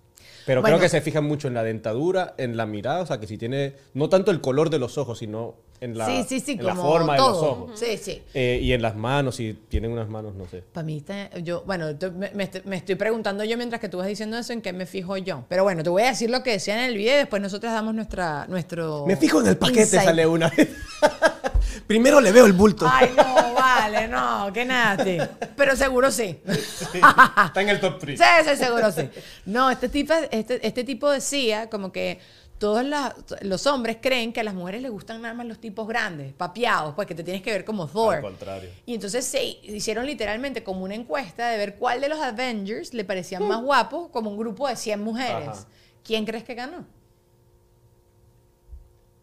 Pero 0.46 0.60
Bueno. 0.60 0.76
creo 0.76 0.82
que 0.84 0.88
se 0.90 1.00
fijan 1.00 1.24
mucho 1.24 1.48
en 1.48 1.54
la 1.54 1.62
dentadura, 1.62 2.34
en 2.38 2.56
la 2.56 2.66
mirada, 2.66 3.00
o 3.02 3.06
sea, 3.06 3.18
que 3.20 3.26
si 3.26 3.38
tiene, 3.38 3.74
no 3.94 4.08
tanto 4.08 4.30
el 4.30 4.40
color 4.40 4.68
de 4.68 4.78
los 4.78 4.98
ojos, 4.98 5.18
sino 5.20 5.54
en 5.80 5.98
la, 5.98 6.06
sí, 6.06 6.24
sí, 6.28 6.40
sí, 6.40 6.52
en 6.52 6.64
la 6.64 6.74
forma 6.74 7.16
todo. 7.16 7.26
de 7.26 7.32
los 7.40 7.50
ojos. 7.50 7.80
Sí, 7.80 7.98
sí. 7.98 8.22
Eh, 8.32 8.58
y 8.62 8.72
en 8.72 8.80
las 8.80 8.96
manos, 8.96 9.36
si 9.36 9.52
tienen 9.68 9.90
unas 9.92 10.08
manos, 10.08 10.34
no 10.34 10.46
sé. 10.48 10.62
Para 10.72 10.84
mí 10.84 10.98
está, 10.98 11.30
yo, 11.38 11.62
bueno, 11.66 11.88
me, 12.16 12.30
me 12.64 12.76
estoy- 12.76 12.94
preguntando 12.96 13.44
yo 13.44 13.56
mientras 13.56 13.80
que 13.80 13.88
tú 13.88 13.98
vas 13.98 14.06
diciendo 14.06 14.38
eso, 14.38 14.52
en 14.52 14.62
qué 14.62 14.72
me 14.72 14.86
fijo 14.86 15.16
yo. 15.18 15.44
Pero 15.48 15.62
bueno, 15.64 15.82
te 15.82 15.90
voy 15.90 16.02
a 16.02 16.06
decir 16.08 16.30
lo 16.30 16.42
que 16.42 16.52
decían 16.52 16.78
en 16.78 16.84
el 16.86 16.96
video 16.96 17.14
y 17.14 17.18
después 17.18 17.42
nosotros 17.42 17.72
damos 17.72 17.94
nuestra, 17.94 18.46
nuestro 18.48 19.04
Me 19.06 19.16
fijo 19.16 19.40
en 19.40 19.48
el 19.48 19.56
paquete, 19.58 19.80
insight. 19.80 20.04
sale 20.04 20.26
una. 20.26 20.50
Primero 21.86 22.20
le 22.20 22.32
veo 22.32 22.46
el 22.46 22.52
bulto. 22.52 22.86
Ay, 22.90 23.10
no, 23.16 23.54
vale, 23.54 24.08
no, 24.08 24.50
qué 24.54 24.64
nasty. 24.64 25.18
Pero 25.56 25.76
seguro 25.76 26.10
sí. 26.10 26.40
Está 26.94 27.60
en 27.60 27.68
el 27.68 27.80
top 27.80 27.98
3. 27.98 28.18
Sí, 28.18 28.24
sí, 28.48 28.56
seguro 28.56 28.90
sí. 28.90 29.08
No, 29.46 29.70
este 29.70 29.88
tipo, 29.88 30.14
este, 30.30 30.66
este 30.66 30.84
tipo 30.84 31.10
decía 31.10 31.68
como 31.68 31.92
que 31.92 32.20
todos 32.64 32.82
la- 32.82 33.14
los 33.42 33.66
hombres 33.66 33.98
creen 34.00 34.32
que 34.32 34.40
a 34.40 34.42
las 34.42 34.54
mujeres 34.54 34.80
les 34.80 34.90
gustan 34.90 35.20
nada 35.20 35.34
más 35.34 35.44
los 35.44 35.58
tipos 35.58 35.86
grandes, 35.86 36.32
papeados, 36.32 36.94
pues 36.94 37.06
que 37.06 37.14
te 37.14 37.22
tienes 37.22 37.42
que 37.42 37.52
ver 37.52 37.62
como 37.62 37.86
Thor. 37.86 38.14
Al 38.16 38.22
contrario. 38.22 38.70
Y 38.86 38.94
entonces 38.94 39.22
se 39.26 39.44
hicieron 39.44 40.06
literalmente 40.06 40.64
como 40.64 40.82
una 40.82 40.94
encuesta 40.94 41.50
de 41.50 41.58
ver 41.58 41.74
cuál 41.74 42.00
de 42.00 42.08
los 42.08 42.18
Avengers 42.18 42.94
le 42.94 43.04
parecían 43.04 43.46
más 43.46 43.60
guapos, 43.60 44.08
como 44.08 44.30
un 44.30 44.38
grupo 44.38 44.66
de 44.66 44.76
100 44.76 44.98
mujeres. 45.02 45.46
Ajá. 45.46 45.66
¿Quién 46.02 46.24
crees 46.24 46.42
que 46.42 46.54
ganó? 46.54 46.86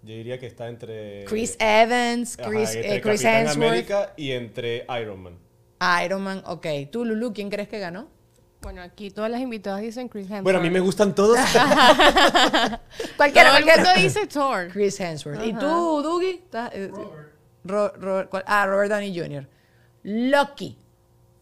Yo 0.04 0.14
diría 0.14 0.40
que 0.40 0.46
está 0.46 0.68
entre. 0.68 1.26
Chris 1.26 1.58
Evans, 1.60 2.38
Ajá, 2.40 2.48
Chris, 2.48 2.76
entre 2.76 2.96
eh, 2.96 3.02
Chris 3.02 3.24
Hemsworth, 3.26 3.58
América 3.58 4.14
y 4.18 4.32
entre 4.34 4.86
Iron 5.02 5.20
Man. 5.24 5.40
Iron 6.06 6.22
Man. 6.22 6.44
Ok, 6.46 6.68
tú, 6.92 7.06
Lulu, 7.06 7.34
¿quién 7.34 7.50
crees 7.50 7.68
que 7.70 7.80
ganó? 7.80 8.08
Bueno, 8.62 8.82
aquí 8.84 9.10
todas 9.10 9.32
las 9.32 9.42
invitadas 9.42 9.82
dicen 9.82 10.08
Chris 10.08 10.26
Hemsworth. 10.26 10.44
Bueno, 10.44 10.60
a 10.60 10.62
mí 10.62 10.70
me 10.70 10.80
gustan 10.80 11.16
todos. 11.16 11.38
Cualquiera, 13.18 13.50
Todo 13.50 13.58
el 13.58 13.66
mundo 13.66 13.90
dice 13.98 14.28
Thor. 14.28 14.68
Chris 14.72 15.00
Hemsworth. 15.00 15.44
¿Y 15.46 15.54
tú, 15.54 16.02
Dougie? 16.04 16.36
¿Estás- 16.36 16.70
eh, 16.74 16.92
Ro- 17.64 17.94
Ro- 18.00 18.30
¿cuál? 18.30 18.44
ah, 18.48 18.66
Robert 18.68 18.92
Downey 18.92 19.18
Jr. 19.18 19.48
Loki. 20.04 20.78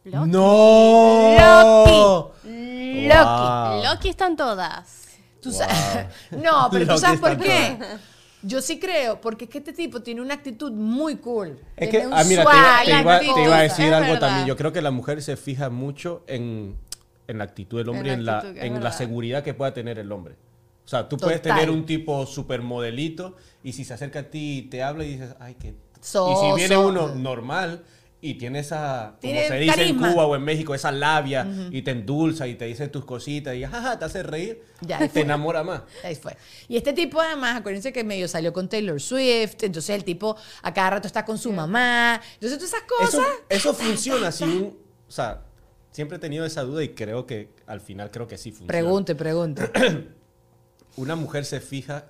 Loki. 0.05 0.29
¡No! 0.29 1.35
Loki. 1.39 3.07
Wow. 3.07 3.83
Loki 3.83 4.09
están 4.09 4.35
todas. 4.35 5.07
Tú 5.41 5.51
sabes- 5.51 6.07
no, 6.31 6.69
pero 6.71 6.85
tú 6.85 6.91
Loki 6.91 7.01
sabes 7.01 7.19
por 7.19 7.37
qué. 7.37 7.77
Yo 8.41 8.61
sí 8.61 8.79
creo, 8.79 9.19
porque 9.19 9.43
es 9.45 9.49
que 9.51 9.57
este 9.57 9.73
tipo 9.73 10.01
tiene 10.01 10.21
una 10.21 10.33
actitud 10.35 10.71
muy 10.71 11.17
cool. 11.17 11.59
Es 11.75 11.89
Tiene 11.89 12.05
que, 12.05 12.07
un 12.07 12.13
ah, 12.13 12.23
mira, 12.23 12.45
te, 12.45 12.49
iba- 12.57 12.79
te 12.85 12.89
iba, 13.01 13.15
actitud, 13.15 13.35
te 13.35 13.43
iba 13.43 13.57
a 13.57 13.61
decir 13.61 13.85
Es 13.87 13.93
algo 13.93 14.13
verdad. 14.13 14.19
también. 14.27 14.47
Yo 14.47 14.55
creo 14.55 14.71
que 14.71 14.81
la 14.81 14.91
mujer 14.91 15.21
se 15.21 15.35
fija 15.35 15.69
mucho 15.69 16.23
en, 16.27 16.77
en 17.29 17.37
la 17.37 17.43
actitud 17.45 17.77
del 17.77 17.89
hombre 17.89 18.09
y 18.09 18.13
En 18.13 18.25
la 18.25 18.43
en 18.55 18.83
la 18.83 18.91
seguridad 18.91 19.43
que 19.43 19.53
pueda 19.53 19.73
tener 19.73 19.99
el 19.99 20.11
hombre. 20.11 20.35
O 20.85 20.87
sea, 20.89 21.07
tú 21.07 21.17
puedes 21.17 21.41
tener 21.41 21.69
un 21.69 21.85
tipo 21.85 22.25
super 22.25 22.63
modelito 22.63 23.35
y 23.63 23.73
si 23.73 23.85
se 23.85 23.93
acerca 23.93 24.19
a 24.19 24.23
ti 24.23 24.57
y 24.57 24.61
te 24.63 24.81
habla 24.81 25.03
y 25.03 25.11
dices, 25.13 25.35
ay, 25.39 25.55
qué... 25.59 25.75
Soso. 26.01 26.31
Y 26.31 26.49
si 26.49 26.67
viene 26.67 26.77
uno 26.77 27.13
normal 27.13 27.83
y 28.21 28.33
tiene 28.33 28.59
esa, 28.59 29.15
como 29.21 29.33
se 29.33 29.59
dice 29.59 29.75
carisma. 29.75 30.07
en 30.07 30.13
Cuba 30.13 30.25
o 30.25 30.35
en 30.35 30.43
México, 30.43 30.73
esa 30.73 30.91
labia 30.91 31.47
y 31.71 31.83
te 31.83 31.91
endulza 31.91 32.47
y 32.47 32.55
te 32.55 32.65
dice 32.65 32.87
tus 32.87 33.05
cositas 33.05 33.55
y 33.55 33.63
jaja, 33.63 33.99
te 33.99 34.05
hace 34.05 34.23
reír, 34.23 34.63
Ya, 34.81 35.07
te 35.07 35.21
enamora 35.21 35.63
más. 35.63 35.83
Ahí 36.03 36.15
fue. 36.15 36.35
Y 36.67 36.75
este 36.75 36.93
tipo, 36.93 37.21
además, 37.21 37.57
acuérdense 37.57 37.93
que 37.93 38.03
medio 38.03 38.27
salió 38.27 38.51
con 38.51 38.67
Taylor 38.67 38.99
Swift, 38.99 39.61
entonces 39.61 39.91
el 39.91 40.03
tipo 40.03 40.35
a 40.63 40.73
cada 40.73 40.89
rato 40.89 41.07
está 41.07 41.23
con 41.23 41.37
su 41.37 41.51
mamá. 41.51 42.19
Entonces, 42.33 42.57
todas 42.57 42.73
esas 42.73 42.83
Eso, 42.83 43.17
cosas. 43.17 43.33
eso 43.47 43.73
funciona 43.75 44.31
si 44.31 44.43
un... 44.45 44.77
O 45.07 45.11
sea, 45.11 45.43
siempre 45.99 46.15
he 46.15 46.19
tenido 46.21 46.45
esa 46.45 46.63
duda 46.63 46.81
y 46.81 46.89
creo 46.95 47.25
que 47.25 47.49
al 47.67 47.81
final 47.81 48.09
creo 48.09 48.25
que 48.25 48.37
sí 48.37 48.51
funciona. 48.51 48.69
Pregunte, 48.69 49.15
pregunte. 49.15 49.69
Una 50.95 51.17
mujer 51.17 51.43
se 51.43 51.59
fija 51.59 52.05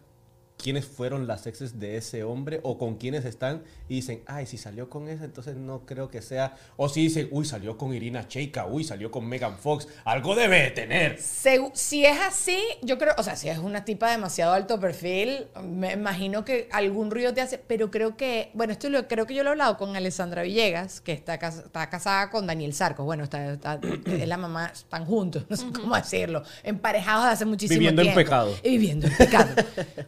quiénes 0.61 0.85
fueron 0.85 1.25
las 1.25 1.47
exes 1.47 1.79
de 1.79 1.95
ese 1.95 2.23
hombre 2.23 2.59
o 2.63 2.77
con 2.77 2.97
quiénes 2.97 3.23
están 3.23 3.63
y 3.87 3.95
dicen, 3.95 4.21
ay, 4.25 4.45
si 4.45 4.57
salió 4.57 4.89
con 4.89 5.07
esa, 5.07 5.23
entonces 5.23 5.55
no 5.55 5.85
creo 5.85 6.09
que 6.09 6.21
sea. 6.21 6.57
O 6.75 6.89
si 6.89 7.03
dicen, 7.03 7.29
uy, 7.31 7.45
salió 7.45 7.77
con 7.77 7.93
Irina 7.93 8.27
Cheika, 8.27 8.65
uy, 8.65 8.83
salió 8.83 9.09
con 9.09 9.25
Megan 9.25 9.57
Fox, 9.57 9.87
algo 10.03 10.35
debe 10.35 10.61
de 10.63 10.71
tener. 10.71 11.17
Segu- 11.17 11.71
si 11.73 12.05
es 12.05 12.19
así, 12.19 12.59
yo 12.81 12.97
creo, 12.97 13.13
o 13.17 13.23
sea, 13.23 13.37
si 13.37 13.47
es 13.47 13.57
una 13.57 13.85
tipa 13.85 14.11
demasiado 14.11 14.51
alto 14.53 14.79
perfil, 14.81 15.47
me 15.63 15.93
imagino 15.93 16.43
que 16.43 16.67
algún 16.73 17.09
ruido 17.09 17.33
te 17.33 17.39
hace, 17.39 17.57
pero 17.57 17.89
creo 17.89 18.17
que, 18.17 18.51
bueno, 18.53 18.73
esto 18.73 18.89
lo, 18.89 19.07
creo 19.07 19.25
que 19.25 19.35
yo 19.35 19.43
lo 19.43 19.49
he 19.49 19.53
hablado 19.53 19.77
con 19.77 19.95
Alessandra 19.95 20.41
Villegas, 20.43 20.99
que 20.99 21.13
está, 21.13 21.37
cas- 21.39 21.59
está 21.65 21.89
casada 21.89 22.29
con 22.29 22.45
Daniel 22.47 22.73
Sarcos, 22.73 23.05
bueno, 23.05 23.23
está, 23.23 23.53
está- 23.53 23.79
es 24.05 24.27
la 24.27 24.35
mamá, 24.37 24.71
están 24.73 25.05
juntos, 25.05 25.45
no 25.47 25.55
sé 25.55 25.65
cómo 25.73 25.95
decirlo, 25.95 26.43
emparejados 26.63 27.25
de 27.27 27.31
hace 27.31 27.45
muchísimo 27.45 27.79
Viviendo 27.79 28.01
en 28.01 28.07
tiempo. 28.07 28.19
pecado. 28.19 28.53
Y 28.61 28.69
viviendo 28.71 29.07
en 29.07 29.15
pecado. 29.15 29.49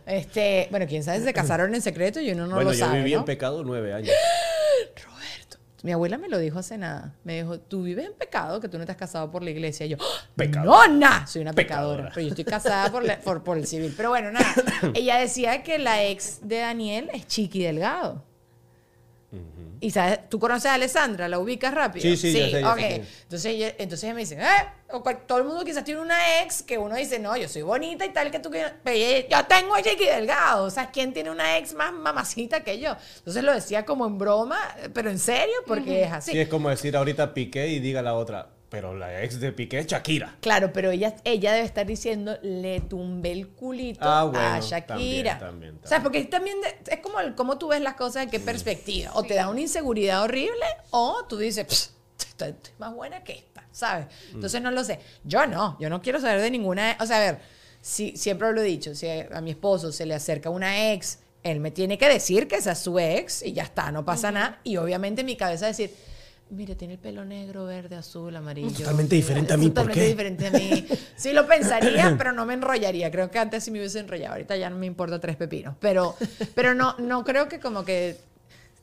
este, 0.05 0.40
bueno, 0.71 0.85
quién 0.87 1.03
sabe 1.03 1.19
si 1.19 1.25
se 1.25 1.33
casaron 1.33 1.73
en 1.75 1.81
secreto 1.81 2.19
y 2.19 2.31
uno 2.31 2.45
no 2.47 2.55
bueno, 2.55 2.71
lo 2.71 2.75
yo 2.77 2.85
sabe, 2.85 2.99
viví 2.99 3.13
¿no? 3.13 3.19
en 3.19 3.25
pecado 3.25 3.63
nueve 3.63 3.93
años. 3.93 4.11
Mi 5.83 5.91
abuela 5.91 6.19
me 6.19 6.29
lo 6.29 6.37
dijo 6.37 6.59
hace 6.59 6.77
nada. 6.77 7.15
Me 7.23 7.37
dijo, 7.41 7.59
tú 7.59 7.81
vives 7.81 8.05
en 8.05 8.13
pecado, 8.13 8.59
que 8.61 8.67
tú 8.69 8.77
no 8.77 8.83
estás 8.83 8.97
casado 8.97 9.31
por 9.31 9.41
la 9.41 9.49
iglesia. 9.49 9.87
Y 9.87 9.89
yo, 9.89 9.97
Pecadora. 10.35 10.87
no, 10.87 10.95
nah, 10.99 11.25
soy 11.25 11.41
una 11.41 11.53
pecadora. 11.53 12.03
Pecadora. 12.03 12.11
Pero 12.13 12.21
yo 12.21 12.29
estoy 12.29 12.45
casada 12.45 12.91
por, 12.91 13.03
la- 13.03 13.19
por, 13.19 13.43
por 13.43 13.57
el 13.57 13.65
civil. 13.65 13.91
Pero 13.97 14.09
bueno, 14.09 14.31
nada. 14.31 14.53
Ella 14.93 15.17
decía 15.17 15.63
que 15.63 15.79
la 15.79 16.03
ex 16.03 16.47
de 16.47 16.59
Daniel 16.59 17.09
es 17.11 17.25
Chiqui 17.25 17.63
Delgado. 17.63 18.23
Y 19.79 19.91
sabes, 19.91 20.29
tú 20.29 20.39
conoces 20.39 20.65
a 20.67 20.73
Alessandra, 20.75 21.27
la 21.27 21.39
ubicas 21.39 21.73
rápido. 21.73 22.03
Sí, 22.03 22.15
sí, 22.17 22.33
ya 22.33 22.45
sé, 22.45 22.51
ya 22.51 22.57
sé 22.59 22.65
ok. 22.65 22.75
quién 22.77 23.01
es. 23.01 23.07
Entonces, 23.23 23.45
ella, 23.53 23.67
entonces 23.79 24.03
ella 24.03 24.13
me 24.13 24.19
dice, 24.19 24.35
eh, 24.35 24.45
o 24.91 25.01
cual- 25.01 25.25
todo 25.25 25.37
el 25.39 25.45
mundo 25.45 25.63
quizás 25.63 25.83
tiene 25.83 26.01
una 26.01 26.41
ex 26.43 26.61
que 26.61 26.77
uno 26.77 26.95
dice, 26.95 27.17
no, 27.17 27.35
yo 27.37 27.47
soy 27.47 27.61
bonita 27.63 28.05
y 28.05 28.09
tal 28.09 28.29
que 28.29 28.39
tú 28.39 28.51
ella, 28.53 29.27
yo 29.29 29.45
tengo 29.47 29.73
a 29.73 29.81
Chiqui 29.81 30.05
Delgado. 30.05 30.65
O 30.65 30.69
sea, 30.69 30.91
¿quién 30.91 31.13
tiene 31.13 31.31
una 31.31 31.57
ex 31.57 31.73
más 31.73 31.93
mamacita 31.93 32.63
que 32.63 32.77
yo? 32.79 32.95
Entonces 33.19 33.43
lo 33.43 33.53
decía 33.53 33.85
como 33.85 34.05
en 34.05 34.17
broma, 34.17 34.59
pero 34.93 35.09
en 35.09 35.17
serio, 35.19 35.55
porque 35.65 36.03
es 36.03 36.11
así. 36.11 36.31
Sí. 36.33 36.39
es 36.39 36.47
como 36.49 36.69
decir 36.69 36.95
ahorita 36.95 37.33
Piqué 37.33 37.67
y 37.69 37.79
diga 37.79 38.01
la 38.01 38.13
otra, 38.13 38.49
pero 38.71 38.95
la 38.95 39.21
ex 39.23 39.39
de 39.41 39.51
Piqué 39.51 39.79
es 39.79 39.87
Shakira. 39.87 40.37
Claro, 40.39 40.71
pero 40.71 40.89
ella, 40.91 41.13
ella 41.25 41.51
debe 41.51 41.65
estar 41.65 41.85
diciendo, 41.85 42.37
le 42.41 42.79
tumbé 42.79 43.33
el 43.33 43.49
culito 43.49 43.99
Ah, 44.01 44.23
bueno, 44.23 44.39
a 44.39 44.59
Shakira. 44.61 44.87
también, 44.87 45.23
también, 45.25 45.39
también. 45.39 45.79
O 45.83 45.87
sea, 45.87 46.01
porque 46.01 46.23
también 46.23 46.57
de- 46.61 46.93
es 46.93 46.99
como 47.01 47.19
el, 47.19 47.35
cómo 47.35 47.57
tú 47.57 47.67
ves 47.67 47.81
las 47.81 47.95
cosas, 47.95 48.23
en 48.23 48.29
qué 48.29 48.39
perspectiva. 48.39 49.11
O 49.13 49.23
te 49.23 49.33
da 49.35 49.49
una 49.49 49.59
inseguridad 49.59 50.23
horrible, 50.23 50.65
o 50.91 51.25
tú 51.27 51.37
dices, 51.37 51.65
"Pss, 51.67 51.93
estoy, 52.29 52.49
estoy 52.51 52.73
más 52.79 52.95
buena 52.95 53.23
que 53.25 53.33
esta, 53.33 53.67
¿sabes? 53.73 54.07
Entonces 54.33 54.61
no 54.61 54.71
lo 54.71 54.83
sé. 54.85 54.99
Yo 55.25 55.45
no, 55.47 55.77
yo 55.79 55.89
no 55.89 56.01
quiero 56.01 56.21
saber 56.21 56.39
de 56.41 56.49
ninguna. 56.49 56.95
O 57.01 57.05
sea, 57.05 57.17
a 57.17 57.19
ver, 57.19 57.39
si, 57.81 58.15
siempre 58.15 58.53
lo 58.53 58.61
he 58.61 58.63
dicho, 58.63 58.95
si 58.95 59.07
a 59.09 59.41
mi 59.41 59.51
esposo 59.51 59.91
se 59.91 60.05
le 60.05 60.15
acerca 60.15 60.49
una 60.49 60.93
ex, 60.93 61.19
él 61.43 61.59
me 61.59 61.71
tiene 61.71 61.97
que 61.97 62.07
decir 62.07 62.47
que 62.47 62.55
esa 62.55 62.71
es 62.71 62.79
su 62.79 62.97
ex 62.99 63.43
y 63.43 63.51
ya 63.51 63.63
está, 63.63 63.91
no 63.91 64.05
pasa 64.05 64.31
nada. 64.31 64.61
Y 64.63 64.77
obviamente 64.77 65.21
en 65.21 65.25
mi 65.25 65.35
cabeza 65.35 65.65
decir, 65.67 65.93
mire, 66.51 66.75
tiene 66.75 66.93
el 66.95 66.99
pelo 66.99 67.25
negro, 67.25 67.65
verde, 67.65 67.95
azul, 67.95 68.35
amarillo. 68.35 68.69
Totalmente 68.77 69.15
diferente 69.15 69.53
a 69.53 69.57
mí, 69.57 69.69
¿por 69.69 69.87
Totalmente 69.87 70.01
qué? 70.01 70.07
diferente 70.07 70.47
a 70.47 70.51
mí. 70.51 70.87
Sí 71.15 71.33
lo 71.33 71.47
pensaría, 71.47 72.15
pero 72.17 72.31
no 72.33 72.45
me 72.45 72.53
enrollaría. 72.53 73.09
Creo 73.09 73.31
que 73.31 73.39
antes 73.39 73.63
sí 73.63 73.71
me 73.71 73.79
hubiese 73.79 73.99
enrollado. 73.99 74.33
Ahorita 74.33 74.55
ya 74.57 74.69
no 74.69 74.77
me 74.77 74.85
importa 74.85 75.19
tres 75.19 75.35
pepinos. 75.35 75.75
Pero, 75.79 76.15
pero 76.53 76.75
no, 76.75 76.95
no 76.99 77.23
creo 77.23 77.47
que 77.47 77.59
como 77.59 77.83
que 77.83 78.17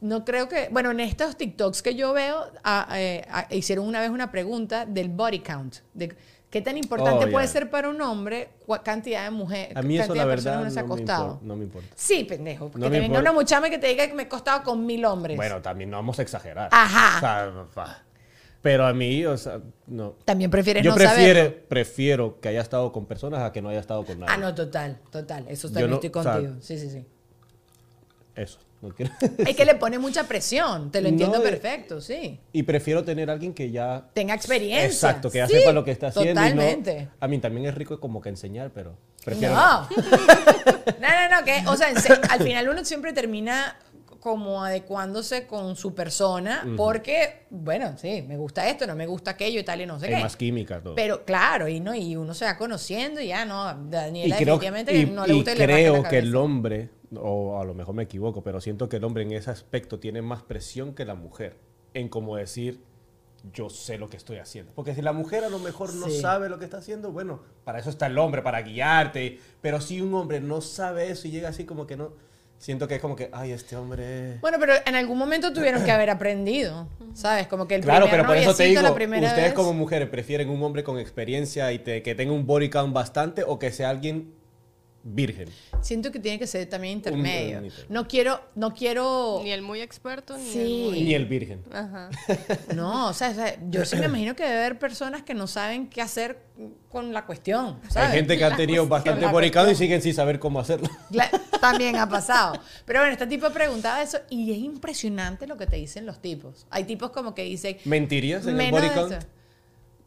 No 0.00 0.24
creo 0.24 0.48
que. 0.48 0.68
Bueno, 0.70 0.90
en 0.92 1.00
estos 1.00 1.36
TikToks 1.36 1.82
que 1.82 1.94
yo 1.94 2.12
veo, 2.12 2.50
ah, 2.64 2.88
eh, 2.96 3.24
ah, 3.30 3.46
hicieron 3.50 3.86
una 3.86 4.00
vez 4.00 4.10
una 4.10 4.30
pregunta 4.30 4.86
del 4.86 5.08
body 5.08 5.40
count. 5.40 5.76
De 5.94 6.14
qué 6.50 6.62
tan 6.62 6.76
importante 6.76 7.26
Oh, 7.26 7.30
puede 7.30 7.46
ser 7.46 7.70
para 7.70 7.88
un 7.88 8.00
hombre 8.00 8.48
cantidad 8.82 9.24
de 9.24 9.30
mujeres. 9.30 9.76
A 9.76 9.82
mí 9.82 9.98
eso, 9.98 10.14
la 10.14 10.24
verdad, 10.24 10.60
uno 10.62 10.70
se 10.70 10.80
ha 10.80 10.82
no 10.82 10.88
me, 10.94 11.00
importa, 11.00 11.38
no 11.42 11.56
me 11.56 11.64
importa. 11.64 11.88
Sí, 11.94 12.24
pendejo. 12.24 12.70
Que 12.70 12.78
No 12.78 12.90
te 12.90 13.00
venga 13.00 13.18
una 13.18 13.32
muchacha 13.32 13.68
que 13.68 13.78
te 13.78 13.88
diga 13.88 14.06
que 14.06 14.14
me 14.14 14.22
he 14.22 14.26
acostado 14.26 14.62
con 14.62 14.84
mil 14.86 15.04
hombres. 15.04 15.36
Bueno, 15.36 15.60
también 15.60 15.90
no 15.90 15.96
vamos 15.98 16.18
a 16.18 16.22
exagerar. 16.22 16.68
Ajá. 16.72 17.16
O 17.16 17.20
sea, 17.20 17.64
fa. 17.72 18.02
pero 18.62 18.86
a 18.86 18.92
mí, 18.92 19.24
o 19.26 19.36
sea, 19.36 19.60
no. 19.86 20.16
También 20.24 20.50
prefieres 20.50 20.82
Yo 20.82 20.90
no 20.90 20.96
prefiero, 20.96 21.40
saberlo. 21.40 21.68
prefiero 21.68 22.40
que 22.40 22.48
haya 22.48 22.60
estado 22.60 22.92
con 22.92 23.06
personas 23.06 23.40
a 23.42 23.52
que 23.52 23.62
no 23.62 23.68
haya 23.68 23.80
estado 23.80 24.04
con 24.04 24.20
nadie. 24.20 24.32
Ah, 24.34 24.36
no, 24.38 24.54
total, 24.54 24.98
total. 25.10 25.44
Eso 25.48 25.68
Yo 25.68 25.74
también 25.74 25.90
no- 25.90 25.96
estoy 25.96 26.10
o 26.14 26.22
sea, 26.22 26.32
contigo. 26.34 26.54
sí, 26.60 26.78
sí, 26.78 26.90
sí. 26.90 27.06
Eso. 28.34 28.58
No 28.80 28.88
quiero- 28.94 29.12
Es 29.38 29.56
que 29.56 29.64
le 29.64 29.74
pone 29.74 29.98
mucha 29.98 30.24
presión. 30.24 30.90
Te 30.90 31.00
lo 31.00 31.08
entiendo 31.08 31.38
No, 31.38 31.44
eh, 31.44 31.50
perfecto, 31.50 32.00
sí. 32.00 32.38
y 32.52 32.62
prefiero 32.62 33.04
tener 33.04 33.28
a 33.30 33.32
alguien 33.32 33.52
que 33.54 33.70
ya... 33.70 34.08
Tenga 34.14 34.34
experiencia. 34.34 34.86
Exacto, 34.86 35.30
que 35.30 35.38
ya 35.38 35.46
Sí, 35.46 35.54
sepa 35.54 35.72
lo 35.72 35.84
que 35.84 35.90
está 35.90 36.08
haciendo. 36.08 36.40
y 36.40 36.44
no- 36.44 36.50
Totalmente. 36.50 37.08
a 37.18 37.28
mí 37.28 37.38
también 37.38 37.66
es 37.66 37.74
rico 37.74 37.98
como 38.00 38.20
que 38.20 38.28
enseñar, 38.28 38.70
pero 38.72 38.96
prefiero... 39.24 39.54
No. 39.54 39.80
no, 39.82 39.88
no, 41.00 41.38
no, 41.38 41.44
que, 41.44 41.62
o 41.66 41.76
sea, 41.76 41.88
al 42.30 42.42
final 42.42 42.68
uno 42.68 42.84
siempre 42.84 43.12
termina 43.12 43.76
como 44.20 44.64
adecuándose 44.64 45.46
con 45.46 45.76
su 45.76 45.94
persona, 45.94 46.66
porque, 46.76 47.46
bueno, 47.50 47.96
sí, 47.96 48.22
me 48.26 48.36
gusta 48.36 48.68
esto, 48.68 48.84
no 48.84 48.96
me 48.96 49.06
gusta 49.06 49.30
aquello 49.30 49.60
y 49.60 49.62
tal, 49.62 49.80
y 49.80 49.86
no 49.86 49.98
sé 50.00 50.06
Hay 50.08 50.14
qué. 50.16 50.20
más 50.20 50.36
química, 50.36 50.80
todo. 50.82 50.96
Pero 50.96 51.24
claro, 51.24 51.68
y 51.68 51.78
no, 51.78 51.94
y 51.94 52.16
uno 52.16 52.34
se 52.34 52.44
va 52.44 52.56
conociendo 52.58 53.20
y 53.20 53.28
ya, 53.28 53.44
no, 53.44 53.70
y 53.70 53.90
Daniela 53.90 54.36
creo, 54.36 54.58
definitivamente 54.58 54.96
y- 54.96 55.06
no 55.06 55.24
le 55.24 55.32
y 55.32 55.36
gusta 55.36 55.52
rasque 55.52 55.64
creo 55.66 56.02
que 56.02 56.18
el 56.18 56.34
hombre, 56.34 56.90
o 57.16 57.58
a 57.60 57.64
lo 57.64 57.74
mejor 57.74 57.94
me 57.94 58.02
equivoco, 58.04 58.42
pero 58.42 58.60
siento 58.60 58.88
que 58.88 58.96
el 58.96 59.04
hombre 59.04 59.22
en 59.22 59.32
ese 59.32 59.50
aspecto 59.50 59.98
tiene 59.98 60.22
más 60.22 60.42
presión 60.42 60.94
que 60.94 61.04
la 61.04 61.14
mujer 61.14 61.56
en 61.94 62.08
como 62.08 62.36
decir 62.36 62.80
yo 63.52 63.70
sé 63.70 63.98
lo 63.98 64.10
que 64.10 64.16
estoy 64.16 64.38
haciendo. 64.38 64.72
Porque 64.74 64.94
si 64.94 65.00
la 65.00 65.12
mujer 65.12 65.44
a 65.44 65.48
lo 65.48 65.58
mejor 65.60 65.94
no 65.94 66.06
Sí. 66.08 66.20
sabe 66.20 66.48
lo 66.48 66.58
que 66.58 66.64
está 66.64 66.78
haciendo, 66.78 67.12
bueno, 67.12 67.40
para 67.64 67.78
eso 67.78 67.88
está 67.88 68.06
el 68.06 68.18
hombre, 68.18 68.42
para 68.42 68.62
guiarte. 68.62 69.38
Pero 69.60 69.80
si 69.80 70.00
un 70.00 70.12
hombre 70.14 70.40
no 70.40 70.60
sabe 70.60 71.08
eso 71.10 71.28
y 71.28 71.30
llega 71.30 71.48
así 71.48 71.64
como 71.64 71.86
que 71.86 71.96
no, 71.96 72.10
siento 72.58 72.88
que 72.88 72.96
es 72.96 73.00
como 73.00 73.14
que, 73.14 73.30
ay, 73.32 73.52
este 73.52 73.76
hombre... 73.76 74.38
Bueno, 74.40 74.58
pero 74.58 74.72
en 74.84 74.96
algún 74.96 75.16
momento 75.16 75.52
tuvieron 75.52 75.84
que 75.84 75.92
haber 75.92 76.10
aprendido, 76.10 76.88
¿sabes? 77.14 77.46
Como 77.46 77.68
que 77.68 77.76
el 77.76 77.82
Claro, 77.82 78.06
primer 78.06 78.22
pero 78.22 78.26
por 78.28 78.36
eso 78.36 78.54
te 78.56 78.64
digo, 78.64 78.80
ustedes 78.82 79.36
vez- 79.36 79.52
como 79.54 79.72
mujeres 79.72 80.08
prefieren 80.08 80.50
un 80.50 80.60
hombre 80.64 80.82
con 80.82 80.98
experiencia 80.98 81.70
y 81.72 81.78
te- 81.78 82.02
que 82.02 82.16
tenga 82.16 82.32
un 82.32 82.44
body 82.44 82.68
count 82.70 82.92
bastante 82.92 83.44
o 83.46 83.60
que 83.60 83.70
sea 83.70 83.90
alguien 83.90 84.34
virgen. 85.14 85.48
Siento 85.80 86.10
que 86.10 86.18
tiene 86.18 86.38
que 86.38 86.46
ser 86.46 86.66
también 86.68 86.94
intermedio. 86.94 87.58
un 87.58 87.64
intermedio. 87.66 87.86
No 87.88 88.08
quiero, 88.08 88.40
no 88.54 88.74
quiero... 88.74 89.40
Ni 89.42 89.50
el 89.52 89.62
muy 89.62 89.80
experto, 89.80 90.36
ni 90.36 90.50
Sí. 90.50 90.58
el 90.58 90.90
muy... 90.90 91.02
Ni 91.02 91.14
el 91.14 91.26
virgen. 91.26 91.64
Ajá. 91.72 92.10
No, 92.74 93.08
o 93.08 93.12
sea, 93.12 93.30
o 93.30 93.34
sea, 93.34 93.56
yo 93.70 93.84
sí 93.84 93.96
me 93.96 94.06
imagino 94.06 94.36
que 94.36 94.44
debe 94.44 94.58
haber 94.58 94.78
personas 94.78 95.22
que 95.22 95.34
no 95.34 95.46
saben 95.46 95.88
qué 95.88 96.02
hacer 96.02 96.38
con 96.88 97.12
la 97.12 97.24
cuestión. 97.26 97.80
¿sabes? 97.88 98.10
Hay 98.10 98.16
gente 98.16 98.36
que 98.36 98.44
ha 98.44 98.56
tenido 98.56 98.86
bastante 98.86 99.26
count 99.50 99.70
y 99.70 99.74
siguen 99.74 100.02
sin 100.02 100.14
saber 100.14 100.38
cómo 100.38 100.60
hacerlo. 100.60 100.88
También 101.60 101.96
ha 101.96 102.08
pasado. 102.08 102.60
Pero 102.84 103.00
bueno, 103.00 103.12
este 103.12 103.26
tipo 103.26 103.50
preguntaba 103.50 104.02
eso 104.02 104.18
y 104.30 104.52
es 104.52 104.58
impresionante 104.58 105.46
lo 105.46 105.56
que 105.56 105.66
te 105.66 105.76
dicen 105.76 106.06
los 106.06 106.20
tipos. 106.20 106.66
Hay 106.70 106.84
tipos 106.84 107.10
como 107.10 107.34
que 107.34 107.42
dicen... 107.42 107.76
¿Mentirías 107.84 108.46
en 108.46 108.60
el. 108.60 109.18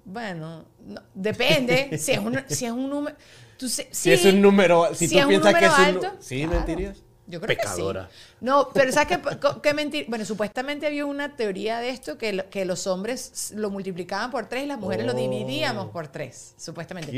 Bueno, 0.03 0.65
no, 0.83 1.01
depende. 1.13 1.97
si, 1.97 2.11
es 2.13 2.19
un, 2.19 2.39
si 2.47 2.65
es 2.65 2.71
un 2.71 2.89
número... 2.89 3.15
tú 3.61 3.69
Si 3.91 4.11
es 4.11 4.25
un 4.25 4.41
número, 4.41 4.93
si, 4.95 5.07
tú 5.07 5.17
es 5.19 5.23
un 5.23 5.29
piensas 5.29 5.53
que 5.55 5.65
es 5.65 5.71
un... 5.77 5.85
alto, 5.85 6.11
¿Sí 6.19 6.37
claro. 6.39 6.55
mentirías? 6.55 6.97
Yo 7.27 7.39
creo 7.39 7.47
Pecadora. 7.55 8.07
que 8.07 8.13
sí. 8.13 8.30
No, 8.41 8.69
pero 8.73 8.91
¿sabes 8.91 9.17
qué, 9.19 9.37
qué 9.61 9.73
mentir? 9.73 10.05
Bueno, 10.09 10.25
supuestamente 10.25 10.87
había 10.87 11.05
una 11.05 11.35
teoría 11.35 11.77
de 11.79 11.89
esto 11.89 12.17
que, 12.17 12.33
lo- 12.33 12.49
que 12.49 12.65
los 12.65 12.87
hombres 12.87 13.53
lo 13.55 13.69
multiplicaban 13.69 14.31
por 14.31 14.47
tres 14.49 14.63
y 14.63 14.65
las 14.65 14.79
mujeres 14.79 15.05
lo 15.05 15.13
dividíamos 15.13 15.91
por 15.91 16.07
tres, 16.07 16.55
supuestamente. 16.57 17.11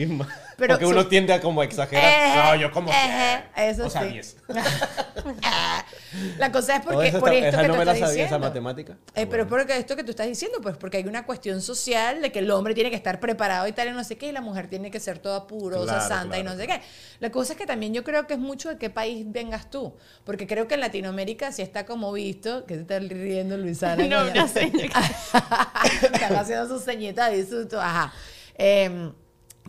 Pero 0.58 0.74
Porque 0.74 0.86
uno 0.86 1.08
tiende 1.08 1.32
a 1.34 1.40
como 1.40 1.64
exagerar. 1.64 2.04
Eh, 2.04 2.36
no, 2.36 2.56
yo 2.62 2.72
como... 2.72 2.92
eh, 2.92 3.44
eso 3.56 3.86
o 3.86 3.90
sea, 3.90 4.02
sí. 4.04 4.10
10. 4.10 4.38
La 6.38 6.52
cosa 6.52 6.76
es 6.76 6.82
porque 6.86 7.08
eso 7.08 7.20
por 7.20 7.34
está- 7.34 7.48
esto 7.48 7.58
esa 7.58 7.62
que 7.62 7.68
no 7.70 7.74
tú 7.74 7.80
me 7.80 7.86
la 7.86 7.94
estás 7.94 8.10
sabía, 8.10 8.26
esa 8.26 8.36
diciendo. 8.36 8.48
matemática. 8.48 8.98
Eh, 9.16 9.26
pero 9.26 9.48
porque 9.48 9.78
esto 9.78 9.96
que 9.96 10.04
tú 10.04 10.12
estás 10.12 10.28
diciendo, 10.28 10.60
pues 10.62 10.78
porque 10.78 10.98
hay 10.98 11.06
una 11.08 11.26
cuestión 11.26 11.62
social 11.62 12.22
de 12.22 12.32
que 12.32 12.40
el 12.40 12.52
hombre 12.52 12.74
tiene 12.76 12.90
que 12.90 12.96
estar 12.96 13.20
preparado 13.20 13.66
y 13.68 13.72
tal 13.72 13.88
y 13.88 13.92
no 13.92 14.04
sé 14.04 14.18
qué, 14.18 14.28
y 14.28 14.32
la 14.32 14.42
mujer 14.42 14.68
tiene 14.68 14.92
que 14.92 15.00
ser 15.00 15.20
toda 15.20 15.48
purosa, 15.48 15.86
Claro, 15.86 16.08
santa 16.08 16.38
y 16.38 16.44
no 16.44 16.56
sé 16.56 16.68
qué. 16.68 16.82
La 17.20 17.32
cosa 17.32 17.54
es 17.54 17.60
que 17.60 17.66
también 17.66 17.94
yo 17.94 18.04
creo 18.04 18.28
que 18.28 18.34
es 18.34 18.40
mucho 18.40 18.70
de 18.70 18.78
qué 18.78 18.90
país 18.90 19.26
vengas 19.28 19.70
tú, 19.70 19.94
porque 20.26 20.46
creo 20.46 20.68
que 20.68 20.74
en 20.76 20.82
Latinoamérica 20.82 21.13
sí 21.52 21.62
está 21.62 21.86
como 21.86 22.12
visto, 22.12 22.66
que 22.66 22.76
se 22.76 22.82
está 22.82 23.00
riendo 23.00 23.58
Luisana. 23.58 24.06
No, 24.08 24.30
una 24.32 24.48
seña 24.48 24.86
Están 26.02 26.36
haciendo 26.36 26.68
sus 26.68 26.84
señitas 26.84 27.34
y 27.34 27.46
su... 27.46 27.68
tu- 27.68 27.78
Ajá. 27.78 28.14
Eh, 28.56 29.12